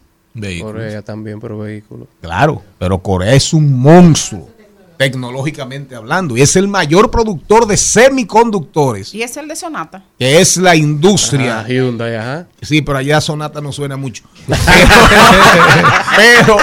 [0.61, 2.07] Corea también, pero vehículos.
[2.21, 4.49] Claro, pero Corea es un monstruo
[4.97, 10.03] tecnológicamente hablando y es el mayor productor de semiconductores, Y es el de Sonata.
[10.19, 11.61] que es la industria.
[11.61, 12.47] Ajá, Hyundai, ajá.
[12.61, 14.23] Sí, pero allá Sonata no suena mucho.
[16.15, 16.57] pero,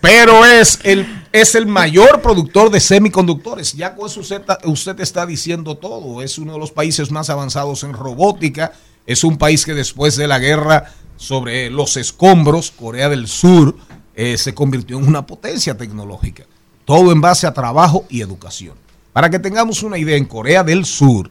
[0.00, 3.74] pero es el es el mayor productor de semiconductores.
[3.74, 6.22] Ya con eso usted, usted está diciendo todo.
[6.22, 8.72] Es uno de los países más avanzados en robótica.
[9.08, 13.74] Es un país que después de la guerra sobre los escombros, Corea del Sur,
[14.14, 16.44] eh, se convirtió en una potencia tecnológica.
[16.84, 18.74] Todo en base a trabajo y educación.
[19.14, 21.30] Para que tengamos una idea, en Corea del Sur,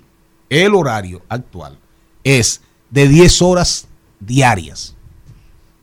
[0.50, 1.78] el horario actual
[2.24, 3.88] es de 10 horas
[4.20, 4.96] diarias.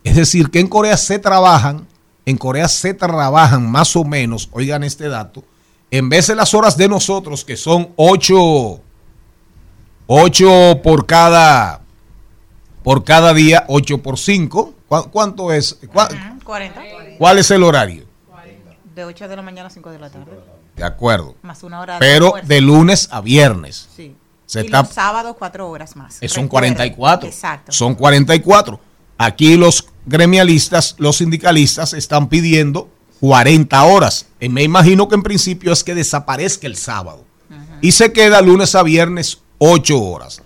[0.03, 1.87] Es decir, que en Corea se trabajan,
[2.27, 5.45] en Corea se trabajan más o menos, oigan este dato,
[5.93, 8.81] en vez de las horas de nosotros, que son 8,
[10.09, 11.84] 8 por cada,
[12.85, 14.75] por cada día, 8 por 5.
[15.11, 15.79] ¿Cuánto es?
[15.93, 16.09] ¿Cuá-
[16.45, 16.81] 40.
[17.19, 18.05] ¿Cuál es el horario?
[18.95, 20.27] De 8 de la mañana a 5 de la tarde.
[20.77, 21.35] De acuerdo.
[21.43, 22.49] Más una hora de Pero almuerzo.
[22.49, 23.89] de lunes a viernes.
[23.97, 24.15] Sí.
[24.47, 26.19] Se y está- los sábados 4 horas más.
[26.21, 26.75] Eh, Son Recuerden.
[26.75, 27.29] 44.
[27.29, 27.73] Exacto.
[27.73, 28.79] Son 44.
[29.19, 32.89] Aquí los gremialistas, los sindicalistas están pidiendo
[33.21, 34.27] 40 horas.
[34.39, 37.25] Y me imagino que en principio es que desaparezca el sábado.
[37.81, 40.43] Y se queda lunes a viernes 8 horas.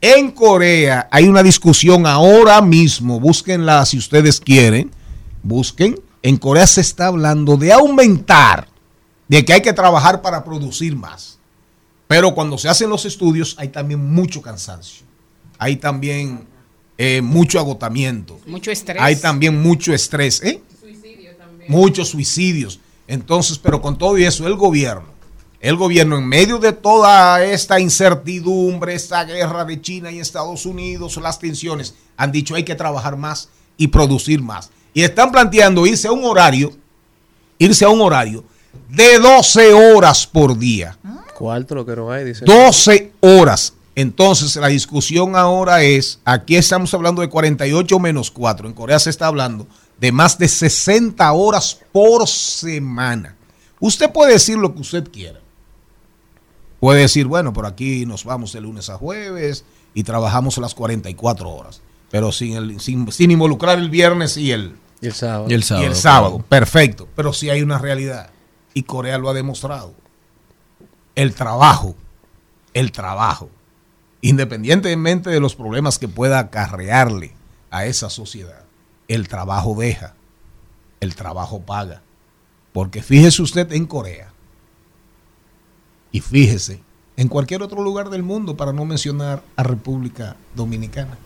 [0.00, 4.92] En Corea hay una discusión ahora mismo, búsquenla si ustedes quieren,
[5.42, 6.00] busquen.
[6.22, 8.68] En Corea se está hablando de aumentar,
[9.26, 11.38] de que hay que trabajar para producir más.
[12.06, 15.04] Pero cuando se hacen los estudios hay también mucho cansancio.
[15.58, 16.46] Hay también
[16.96, 18.40] eh, mucho agotamiento.
[18.46, 19.00] Mucho estrés.
[19.00, 20.42] Hay también mucho estrés.
[20.42, 20.62] ¿eh?
[21.68, 22.80] Muchos suicidios.
[23.06, 25.08] Entonces, pero con todo y eso, el gobierno,
[25.60, 31.16] el gobierno en medio de toda esta incertidumbre, esta guerra de China y Estados Unidos,
[31.16, 34.70] las tensiones, han dicho hay que trabajar más y producir más.
[34.94, 36.72] Y están planteando irse a un horario,
[37.58, 38.44] irse a un horario
[38.88, 40.96] de 12 horas por día.
[41.36, 42.44] Cuarto lo que no hay, dice.
[42.44, 43.74] 12 horas.
[43.94, 49.10] Entonces la discusión ahora es, aquí estamos hablando de 48 menos 4, en Corea se
[49.10, 49.66] está hablando
[49.98, 53.34] de más de 60 horas por semana.
[53.80, 55.40] Usted puede decir lo que usted quiera.
[56.80, 59.64] Puede decir, bueno, por aquí nos vamos de lunes a jueves
[59.94, 61.80] y trabajamos las 44 horas,
[62.10, 65.46] pero sin, el, sin, sin involucrar el viernes y el, Y el sábado.
[65.48, 66.30] Y el sábado, y el sábado.
[66.34, 66.48] claro.
[66.48, 68.30] Perfecto, pero sí hay una realidad
[68.74, 69.92] y Corea lo ha demostrado.
[71.16, 71.96] El trabajo,
[72.74, 73.50] el trabajo,
[74.20, 77.34] independientemente de los problemas que pueda acarrearle
[77.70, 78.64] a esa sociedad,
[79.08, 80.14] el trabajo deja,
[81.00, 82.02] el trabajo paga.
[82.72, 84.27] Porque fíjese usted en Corea
[86.12, 86.80] y fíjese
[87.16, 91.18] en cualquier otro lugar del mundo, para no mencionar a República Dominicana.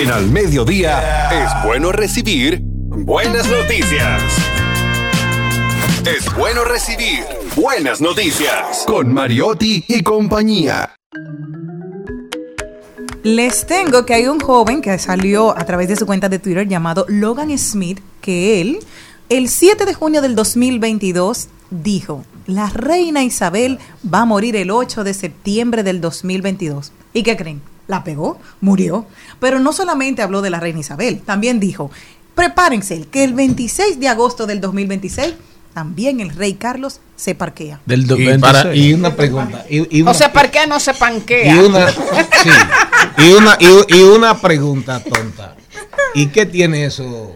[0.00, 4.22] En Al Mediodía es bueno recibir buenas noticias.
[6.06, 7.22] Es bueno recibir
[7.54, 10.94] buenas noticias con Mariotti y compañía.
[13.24, 16.66] Les tengo que hay un joven que salió a través de su cuenta de Twitter
[16.66, 18.78] llamado Logan Smith, que él,
[19.28, 25.04] el 7 de junio del 2022, dijo, la reina Isabel va a morir el 8
[25.04, 26.90] de septiembre del 2022.
[27.12, 27.69] ¿Y qué creen?
[27.90, 29.04] La pegó, murió.
[29.40, 31.90] Pero no solamente habló de la reina Isabel, también dijo,
[32.36, 35.34] prepárense, que el 26 de agosto del 2026
[35.74, 37.80] también el rey Carlos se parquea.
[37.86, 38.40] Del Y, 26.
[38.40, 39.64] para- y una pregunta.
[39.68, 41.54] Y, y O una, se parquea, no se panquea.
[41.54, 42.50] y una, sí,
[43.18, 45.56] y una, y, y una pregunta tonta.
[46.14, 47.34] ¿Y qué tiene eso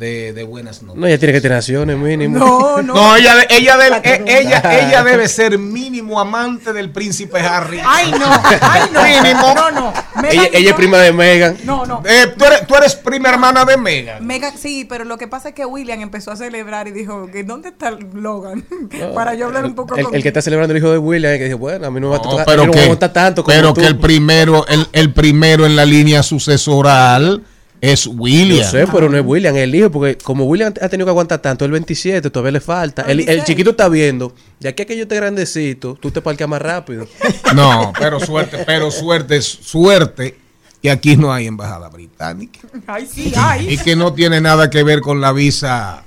[0.00, 0.98] de, de buenas noticias?
[1.00, 2.38] No, ella tiene que tener acciones mínimo.
[2.38, 2.94] No, no.
[3.00, 7.80] No, ella, ella, debe, eh, ella, ella debe ser mínimo amante del príncipe Harry.
[7.86, 8.26] Ay, no,
[8.62, 9.02] ay, no.
[9.02, 9.54] Mínimo.
[9.54, 9.92] No, no.
[10.20, 11.56] Meghan Ella, es prima de Megan.
[11.64, 12.02] No, no.
[12.04, 14.26] Eh, tú, eres, tú eres prima hermana de Megan.
[14.26, 17.44] Meghan, sí, pero lo que pasa es que William empezó a celebrar y dijo que
[17.44, 18.64] ¿dónde está Logan?
[19.14, 21.36] Para yo hablar un poco El, con el que está celebrando el hijo de William,
[21.36, 23.12] que dice, bueno, a mí no me va a No, tocar, pero me que, aguanta
[23.12, 23.80] tanto como pero tú.
[23.82, 27.42] que el primero, el, el primero en la línea sucesoral
[27.80, 28.58] es William.
[28.58, 31.10] Yo sé, pero no es William, es el hijo, porque como William ha tenido que
[31.10, 33.02] aguantar tanto, el 27 todavía le falta.
[33.02, 36.48] El, el chiquito está viendo, de aquí a que yo esté grandecito, tú te parqueas
[36.48, 37.06] más rápido.
[37.54, 40.36] No, pero suerte, pero suerte, suerte
[40.80, 43.74] que aquí no hay embajada británica Ay, sí, ay.
[43.74, 46.04] y que no tiene nada que ver con la visa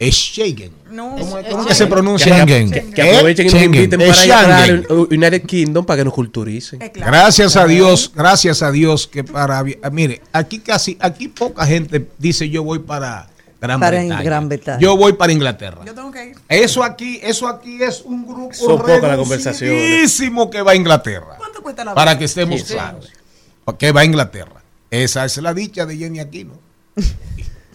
[0.00, 0.72] Schengen.
[0.90, 2.34] No, ¿Cómo, es- cómo es- que se pronuncia?
[2.34, 2.70] Schengen.
[2.70, 3.74] Que, que aprovechen y nos Schengen.
[3.82, 4.86] inviten para Schengen.
[4.88, 6.80] al United Kingdom para que nos culturicen.
[6.80, 7.12] Eh, claro.
[7.12, 12.06] Gracias a Dios, gracias a Dios que para ah, mire, aquí casi aquí poca gente
[12.18, 13.28] dice yo voy para
[13.60, 14.22] Gran Para Bretaña.
[14.22, 14.78] Gran Bretaña.
[14.80, 15.82] Yo voy para Inglaterra.
[15.84, 16.36] Yo tengo que ir.
[16.48, 19.60] Eso aquí, eso aquí es un grupo Son conversaciones.
[19.60, 21.34] reducidísimo que va a Inglaterra.
[21.36, 22.72] ¿Cuánto cuesta la Para que estemos Sí.
[22.72, 23.10] claros.
[23.78, 24.62] Que va a Inglaterra.
[24.90, 26.54] Esa es la dicha de Jenny Aquino.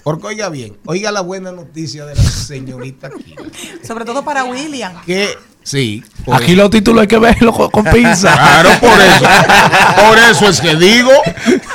[0.06, 3.42] Porque oiga bien, oiga la buena noticia de la señorita Aquino.
[3.84, 4.94] Sobre todo para William.
[5.04, 5.30] Que
[5.64, 8.32] sí, Aquí eso- los títulos hay que verlos con, con pinza.
[8.32, 9.26] Claro, por eso.
[10.08, 11.10] Por eso es que digo,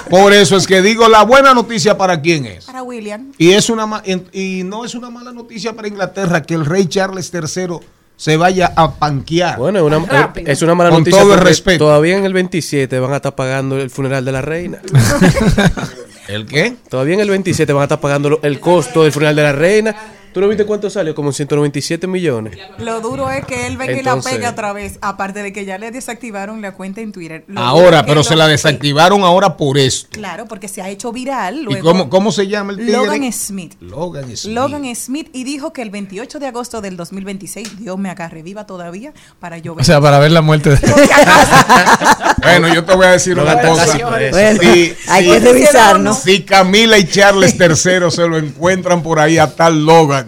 [0.08, 2.66] por eso es que digo, la buena noticia para quién es.
[2.66, 3.32] Para William.
[3.38, 4.02] Y es una
[4.32, 7.78] y no es una mala noticia para Inglaterra que el rey Charles III
[8.16, 9.58] se vaya a panquear.
[9.58, 10.52] Bueno, es una, Rápido.
[10.52, 11.20] es una mala Con noticia.
[11.20, 11.86] todo el respeto.
[11.86, 14.78] Todavía en el 27 van a estar pagando el funeral de la reina.
[16.30, 16.74] ¿El qué?
[16.88, 19.96] Todavía en el 27 van a estar pagando el costo del funeral de la reina.
[20.32, 21.14] ¿Tú no viste cuánto salió?
[21.14, 22.56] Como 197 millones.
[22.78, 24.98] Lo duro es que él venga y Entonces- la pega otra vez.
[25.00, 27.44] Aparte de que ya le desactivaron la cuenta en Twitter.
[27.48, 30.08] Lo Ahora, que pero se la desactivaron ahora por esto.
[30.12, 31.56] Claro, porque se ha hecho viral.
[31.60, 32.92] ¿Y Luego, cómo, cómo se llama el tigre?
[32.92, 33.74] Logan Smith.
[33.80, 34.54] Logan Smith.
[34.54, 38.66] Logan Smith y dijo que el 28 de agosto del 2026, Dios me agarre viva
[38.66, 39.82] todavía para yo ver.
[39.82, 40.78] O sea, para ver la muerte de...
[42.42, 43.98] Bueno, yo te voy a decir No una cosa.
[44.30, 45.30] Bueno, Sí, hay sí.
[45.30, 46.18] que revisarnos.
[46.20, 50.19] Si Camila y Charles III se lo encuentran por ahí a tal Logan,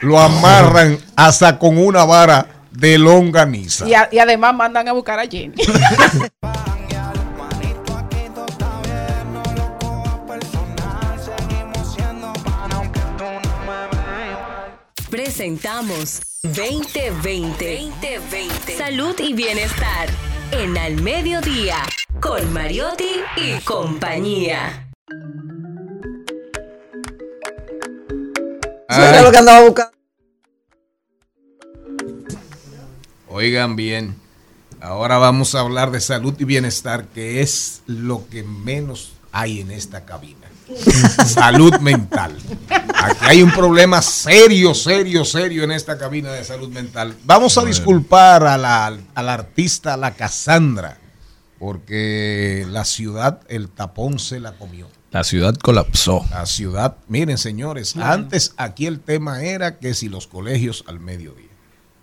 [0.00, 3.86] lo amarran hasta con una vara de longaniza.
[3.88, 5.54] Y, a- y además mandan a buscar a Jenny.
[15.10, 17.78] Presentamos 2020.
[17.80, 18.76] 2020.
[18.76, 20.08] Salud y bienestar.
[20.50, 21.76] En Al Mediodía.
[22.20, 24.90] Con Mariotti y compañía.
[28.98, 29.92] Eso era lo que andaba buscando.
[33.28, 34.16] Oigan bien,
[34.80, 39.70] ahora vamos a hablar de salud y bienestar, que es lo que menos hay en
[39.70, 40.48] esta cabina.
[41.26, 42.36] salud mental.
[42.94, 47.14] Aquí hay un problema serio, serio, serio en esta cabina de salud mental.
[47.24, 50.98] Vamos a disculpar a la, a la artista, la Cassandra,
[51.58, 54.88] porque la ciudad, el tapón se la comió.
[55.10, 56.24] La ciudad colapsó.
[56.30, 61.48] La ciudad, miren señores, antes aquí el tema era que si los colegios al mediodía,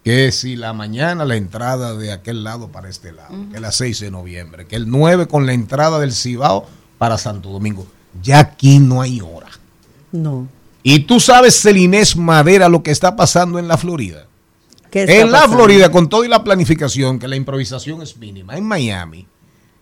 [0.04, 4.00] que si la mañana la entrada de aquel lado para este lado, que la 6
[4.00, 6.68] de noviembre, que el 9 con la entrada del Cibao
[6.98, 7.88] para Santo Domingo.
[8.22, 9.50] Ya aquí no hay hora.
[10.12, 10.48] No.
[10.82, 14.28] Y tú sabes, Celinés Madera, lo que está pasando en la Florida.
[14.92, 15.58] ¿Qué está En la pasando?
[15.58, 18.56] Florida, con toda y la planificación, que la improvisación es mínima.
[18.56, 19.28] En Miami,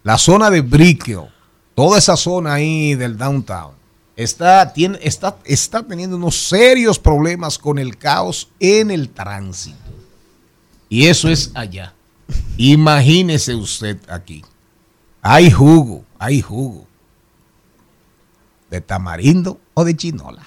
[0.04, 1.30] la zona de Brickell,
[1.76, 3.74] toda esa zona ahí del downtown,
[4.16, 9.78] está, tiene, está, está teniendo unos serios problemas con el caos en el tránsito.
[10.90, 11.94] Y eso es allá.
[12.58, 14.44] Imagínese usted aquí.
[15.22, 16.88] Hay jugo, hay jugo.
[18.70, 20.44] ¿De tamarindo o de chinola?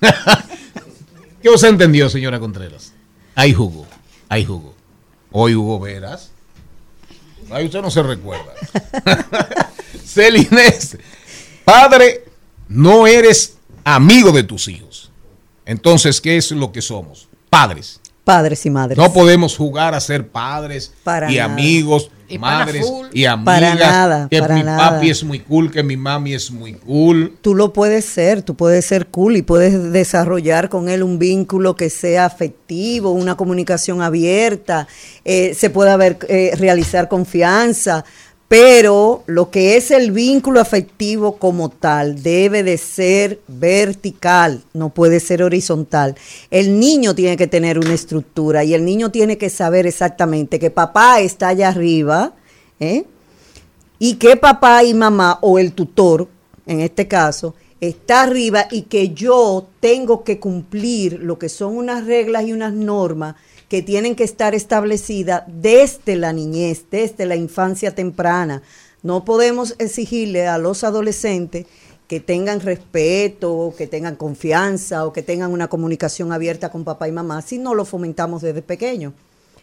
[1.42, 2.92] ¿Qué usted entendió, señora Contreras?
[3.34, 3.86] Hay jugo,
[4.28, 4.74] hay jugo.
[5.32, 6.29] Hoy Hugo Veras.
[7.50, 8.52] Ay, usted no se recuerda.
[10.04, 10.96] Celinés,
[11.64, 12.24] padre,
[12.68, 15.10] no eres amigo de tus hijos.
[15.64, 17.28] Entonces, ¿qué es lo que somos?
[17.48, 17.99] Padres.
[18.30, 18.96] Padres y madres.
[18.98, 21.52] No podemos jugar a ser padres Para y nada.
[21.52, 23.44] amigos Y madres y amigas.
[23.44, 24.90] Para nada, que para mi nada.
[24.90, 27.36] papi es muy cool, que mi mami es muy cool.
[27.40, 31.74] Tú lo puedes ser, tú puedes ser cool y puedes desarrollar con él un vínculo
[31.74, 34.86] que sea afectivo, una comunicación abierta,
[35.24, 38.04] eh, se puede haber, eh, realizar confianza,
[38.50, 45.20] pero lo que es el vínculo afectivo como tal debe de ser vertical, no puede
[45.20, 46.16] ser horizontal.
[46.50, 50.72] El niño tiene que tener una estructura y el niño tiene que saber exactamente que
[50.72, 52.32] papá está allá arriba,
[52.80, 53.04] ¿eh?
[54.00, 56.26] y que papá y mamá o el tutor,
[56.66, 62.04] en este caso, está arriba y que yo tengo que cumplir lo que son unas
[62.04, 63.36] reglas y unas normas
[63.70, 68.62] que tienen que estar establecidas desde la niñez, desde la infancia temprana.
[69.04, 71.66] No podemos exigirle a los adolescentes
[72.08, 77.12] que tengan respeto, que tengan confianza o que tengan una comunicación abierta con papá y
[77.12, 79.14] mamá si no lo fomentamos desde pequeño.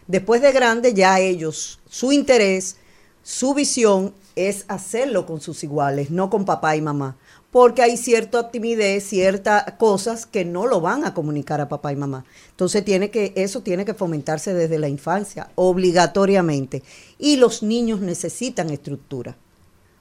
[0.07, 2.77] Después de grande ya ellos, su interés,
[3.23, 7.17] su visión es hacerlo con sus iguales, no con papá y mamá.
[7.57, 11.95] Porque hay cierta timidez, ciertas cosas que no lo van a comunicar a papá y
[11.95, 12.23] mamá.
[12.51, 16.83] Entonces tiene que, eso tiene que fomentarse desde la infancia, obligatoriamente.
[17.17, 19.37] Y los niños necesitan estructura.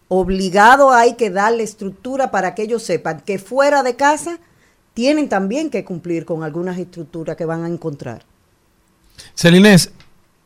[0.09, 4.39] Obligado hay que darle estructura para que ellos sepan que fuera de casa
[4.93, 8.23] tienen también que cumplir con algunas estructuras que van a encontrar.
[9.35, 9.93] Celinés,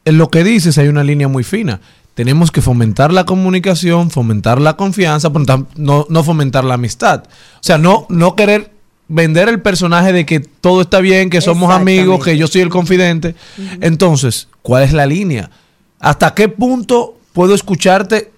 [0.04, 1.80] en lo que dices hay una línea muy fina.
[2.14, 7.24] Tenemos que fomentar la comunicación, fomentar la confianza, pero no, no fomentar la amistad.
[7.26, 8.72] O sea, no, no querer
[9.10, 12.68] vender el personaje de que todo está bien, que somos amigos, que yo soy el
[12.68, 13.34] confidente.
[13.80, 15.50] Entonces, ¿cuál es la línea?
[15.98, 18.30] ¿Hasta qué punto puedo escucharte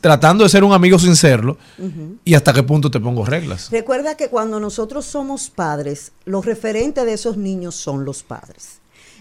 [0.00, 1.56] tratando de ser un amigo sin serlo?
[2.24, 3.70] ¿Y hasta qué punto te pongo reglas?
[3.70, 8.80] Recuerda que cuando nosotros somos padres, los referentes de esos niños son los padres.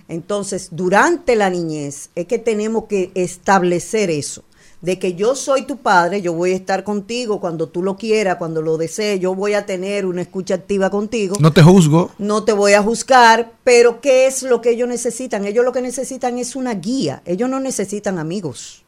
[0.10, 4.44] Entonces, durante la niñez es que tenemos que establecer eso,
[4.82, 8.38] de que yo soy tu padre, yo voy a estar contigo cuando tú lo quieras,
[8.38, 11.38] cuando lo desees, yo voy a tener una escucha activa contigo.
[11.40, 12.12] No te juzgo.
[12.18, 15.46] No te voy a juzgar, pero ¿qué es lo que ellos necesitan?
[15.46, 18.84] Ellos lo que necesitan es una guía, ellos no necesitan amigos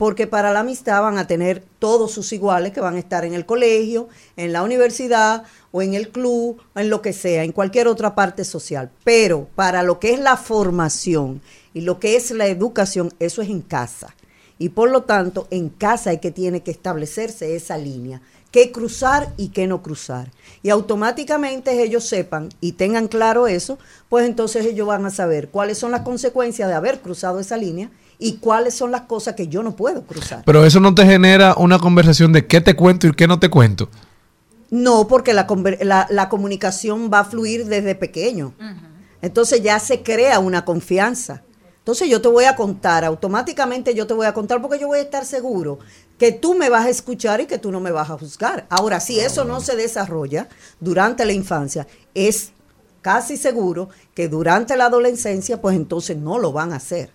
[0.00, 3.34] porque para la amistad van a tener todos sus iguales que van a estar en
[3.34, 7.86] el colegio, en la universidad o en el club, en lo que sea, en cualquier
[7.86, 8.90] otra parte social.
[9.04, 11.42] Pero para lo que es la formación
[11.74, 14.16] y lo que es la educación, eso es en casa.
[14.56, 19.34] Y por lo tanto, en casa hay que tiene que establecerse esa línea, qué cruzar
[19.36, 20.30] y qué no cruzar.
[20.62, 23.78] Y automáticamente ellos sepan y tengan claro eso,
[24.08, 27.90] pues entonces ellos van a saber cuáles son las consecuencias de haber cruzado esa línea
[28.20, 30.42] y cuáles son las cosas que yo no puedo cruzar.
[30.44, 33.48] Pero eso no te genera una conversación de qué te cuento y qué no te
[33.50, 33.88] cuento.
[34.70, 38.54] No, porque la, conver- la- la comunicación va a fluir desde pequeño.
[39.22, 41.42] Entonces ya se crea una confianza.
[41.78, 44.98] Entonces yo te voy a contar, automáticamente yo te voy a contar porque yo voy
[44.98, 45.78] a estar seguro
[46.18, 48.66] que tú me vas a escuchar y que tú no me vas a juzgar.
[48.68, 50.48] Ahora, si eso no se desarrolla
[50.78, 52.52] durante la infancia, es
[53.00, 57.10] casi seguro que durante la adolescencia, pues entonces no lo van a hacer.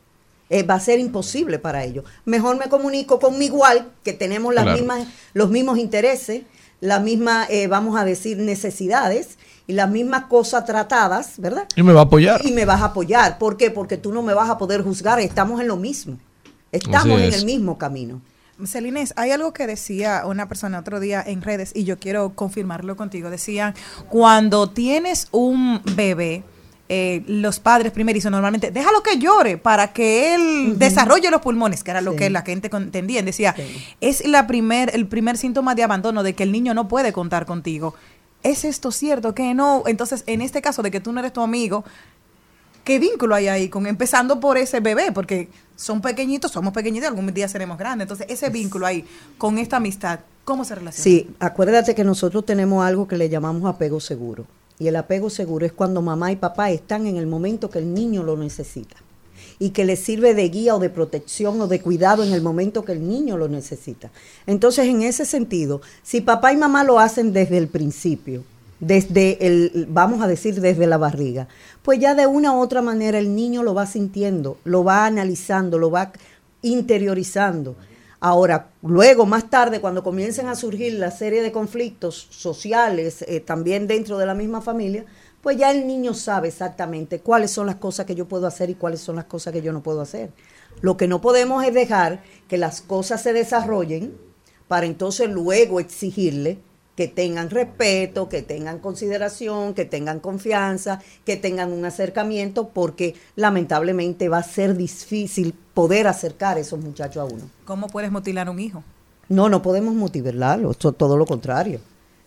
[0.49, 2.05] Eh, va a ser imposible para ellos.
[2.25, 4.77] Mejor me comunico con mi igual, que tenemos las Claro.
[4.77, 6.43] mismas, los mismos intereses,
[6.81, 11.67] las mismas, eh, vamos a decir, necesidades y las mismas cosas tratadas, ¿verdad?
[11.75, 12.45] Y me va a apoyar.
[12.45, 13.39] Y me vas a apoyar.
[13.39, 13.71] ¿Por qué?
[13.71, 15.19] Porque tú no me vas a poder juzgar.
[15.19, 16.19] Estamos en lo mismo.
[16.71, 18.21] Estamos en el mismo camino.
[18.65, 22.95] Celines, hay algo que decía una persona otro día en redes y yo quiero confirmarlo
[22.95, 23.29] contigo.
[23.29, 23.73] Decían,
[24.09, 26.43] cuando tienes un bebé,
[26.87, 31.89] eh, los padres primerizos normalmente, déjalo que llore para que él desarrolle los pulmones, que
[31.89, 33.23] era lo que la gente entendía.
[33.23, 33.55] Decía,
[34.01, 37.47] es la primer, el primer síntoma de abandono, de que el niño no puede contar
[37.47, 37.95] contigo.
[38.43, 39.33] ¿Es esto cierto?
[39.33, 39.83] que no?
[39.87, 41.83] Entonces, en este caso de que tú no eres tu amigo,
[42.83, 43.69] ¿qué vínculo hay ahí?
[43.69, 48.05] Con empezando por ese bebé, porque son pequeñitos, somos pequeñitos, algún día seremos grandes.
[48.05, 49.03] Entonces, ese vínculo ahí
[49.39, 51.03] con esta amistad, ¿cómo se relaciona?
[51.03, 54.45] Sí, acuérdate que nosotros tenemos algo que le llamamos apego seguro.
[54.79, 57.93] Y el apego seguro es cuando mamá y papá están en el momento que el
[57.93, 58.97] niño lo necesita.
[59.57, 62.83] Y que le sirve de guía o de protección o de cuidado en el momento
[62.83, 64.11] que el niño lo necesita.
[64.47, 68.43] Entonces, en ese sentido, si papá y mamá lo hacen desde el principio,
[68.79, 71.47] desde el, vamos a decir, desde la barriga,
[71.81, 75.77] pues ya de una u otra manera el niño lo va sintiendo, lo va analizando,
[75.77, 76.11] lo va
[76.61, 77.75] interiorizando.
[78.27, 83.85] Ahora, luego, más tarde, cuando comiencen a surgir la serie de conflictos sociales, eh, también
[83.85, 85.05] dentro de la misma familia,
[85.43, 88.73] pues ya el niño sabe exactamente cuáles son las cosas que yo puedo hacer y
[88.73, 90.31] cuáles son las cosas que yo no puedo hacer.
[90.81, 94.17] Lo que no podemos es dejar que las cosas se desarrollen
[94.67, 96.57] para entonces luego exigirle
[96.95, 104.29] que tengan respeto, que tengan consideración, que tengan confianza, que tengan un acercamiento, porque lamentablemente
[104.29, 107.43] va a ser difícil poder acercar a esos muchachos a uno.
[107.65, 108.83] ¿Cómo puedes mutilar a un hijo?
[109.27, 111.79] No, no podemos motivarlo, esto todo lo contrario.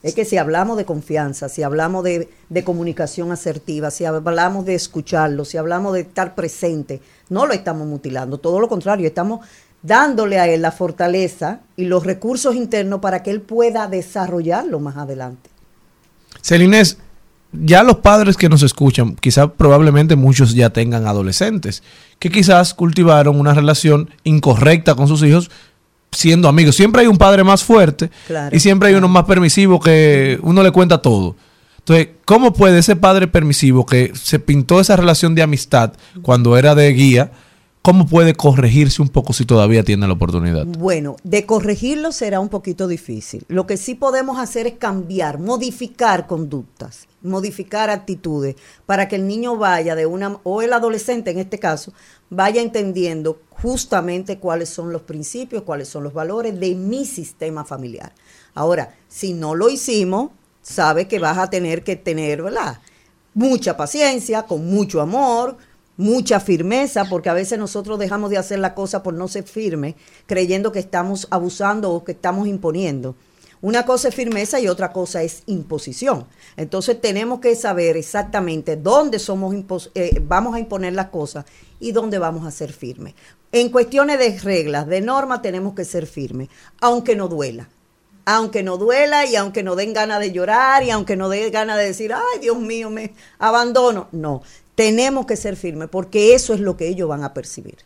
[0.03, 4.75] Es que si hablamos de confianza, si hablamos de, de comunicación asertiva, si hablamos de
[4.75, 9.41] escucharlo, si hablamos de estar presente, no lo estamos mutilando, todo lo contrario, estamos
[9.83, 14.97] dándole a él la fortaleza y los recursos internos para que él pueda desarrollarlo más
[14.97, 15.51] adelante.
[16.43, 16.99] Celines,
[17.53, 21.83] ya los padres que nos escuchan, quizás probablemente muchos ya tengan adolescentes,
[22.19, 25.51] que quizás cultivaron una relación incorrecta con sus hijos
[26.11, 26.75] siendo amigos.
[26.75, 28.55] Siempre hay un padre más fuerte Claro.
[28.55, 31.37] y siempre hay uno más permisivo que uno le cuenta todo.
[31.79, 35.93] Entonces, ¿cómo puede ese padre permisivo que se pintó esa relación de amistad
[36.23, 37.33] cuando era de guía,
[37.89, 40.67] cómo puede corregirse un poco si todavía tiene la oportunidad?
[40.67, 43.47] Bueno, de corregirlo será un poquito difícil.
[43.49, 49.57] Lo que sí podemos hacer es cambiar, modificar conductas, modificar actitudes, para que el niño
[49.57, 51.95] vaya de una, o el adolescente en este caso,
[52.29, 58.13] vaya entendiendo justamente cuáles son los principios, cuáles son los valores de mi sistema familiar.
[58.55, 62.81] Ahora, si no lo hicimos, sabe que vas a tener que tener, ¿verdad?
[63.33, 65.57] Mucha paciencia, con mucho amor,
[65.99, 69.97] mucha firmeza, porque a veces nosotros dejamos de hacer la cosa por no ser firme,
[70.27, 73.17] creyendo que estamos abusando o que estamos imponiendo.
[73.61, 76.27] Una cosa es firmeza y otra cosa es imposición.
[76.57, 79.55] Entonces tenemos que saber exactamente dónde somos
[79.95, 81.45] eh, vamos a imponer las cosas
[81.81, 83.15] y dónde vamos a ser firmes.
[83.51, 86.49] En cuestiones de reglas, de normas, tenemos que ser firmes,
[86.81, 87.69] aunque no duela
[88.31, 91.79] aunque no duela y aunque no den ganas de llorar y aunque no den ganas
[91.79, 94.09] de decir, ay Dios mío, me abandono.
[94.13, 94.43] No,
[94.79, 97.79] tenemos que ser firmes porque eso es lo que ellos van a percibir.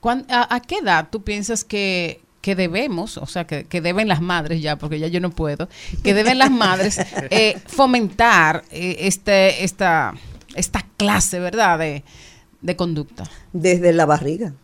[0.00, 4.08] ¿Cuán- a, a qué edad tú piensas que, que debemos, o sea, que, que deben
[4.08, 5.68] las madres ya, porque ya yo no puedo,
[6.02, 6.96] que deben las madres
[7.30, 10.14] eh, fomentar eh, este, esta,
[10.54, 12.02] esta clase, ¿verdad?, de,
[12.62, 13.24] de conducta?
[13.52, 14.54] Desde la barriga.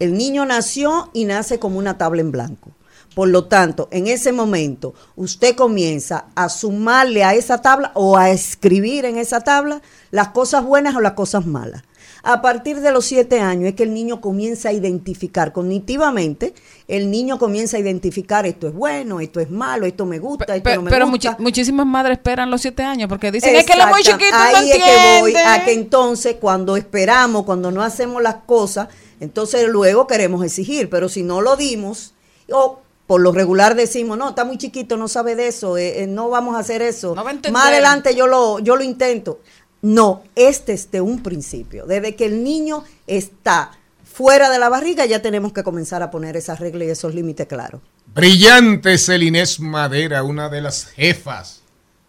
[0.00, 2.72] El niño nació y nace como una tabla en blanco.
[3.14, 8.30] Por lo tanto, en ese momento usted comienza a sumarle a esa tabla o a
[8.30, 11.82] escribir en esa tabla las cosas buenas o las cosas malas.
[12.22, 16.54] A partir de los siete años es que el niño comienza a identificar cognitivamente,
[16.86, 20.68] el niño comienza a identificar esto es bueno, esto es malo, esto me gusta, esto
[20.70, 21.30] Pe- no me pero gusta.
[21.32, 24.30] muchi- muchísimas madres esperan los siete años porque dicen es que él es muy chiquito,
[24.32, 25.48] no Ahí es que voy, entiende".
[25.48, 28.88] a que entonces cuando esperamos, cuando no hacemos las cosas,
[29.18, 32.12] entonces luego queremos exigir, pero si no lo dimos,
[32.52, 32.80] o
[33.10, 36.28] por lo regular decimos, no, está muy chiquito, no sabe de eso, eh, eh, no
[36.28, 37.12] vamos a hacer eso.
[37.16, 37.50] No va a entender.
[37.52, 39.40] Más adelante yo lo, yo lo intento.
[39.82, 41.86] No, este es de un principio.
[41.86, 43.72] Desde que el niño está
[44.04, 47.48] fuera de la barriga, ya tenemos que comenzar a poner esas reglas y esos límites
[47.48, 47.80] claros.
[48.14, 51.62] Brillante Celinés Madera, una de las jefas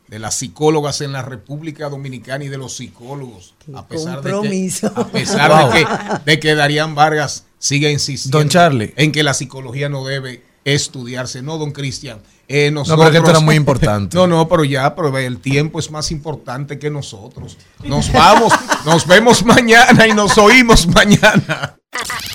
[0.07, 3.55] de las psicólogas en la República Dominicana y de los psicólogos.
[3.73, 5.71] A pesar, de que, a pesar Wow.
[5.71, 5.87] de, que,
[6.25, 8.93] de que Darían Vargas siga insistiendo Don Charlie.
[8.97, 11.41] en que la psicología no debe estudiarse.
[11.41, 12.19] No, don Cristian.
[12.47, 14.15] Eh, No, pero que esto era muy importante.
[14.17, 17.57] No, no, pero ya, pero el tiempo es más importante que nosotros.
[17.83, 18.53] Nos vamos,
[18.85, 21.77] nos vemos mañana y nos oímos mañana.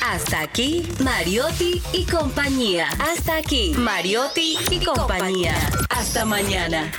[0.03, 2.89] Hasta aquí, Mariotti y compañía.
[2.99, 5.55] Hasta aquí, Mariotti y compañía.
[5.91, 6.93] Hasta mañana.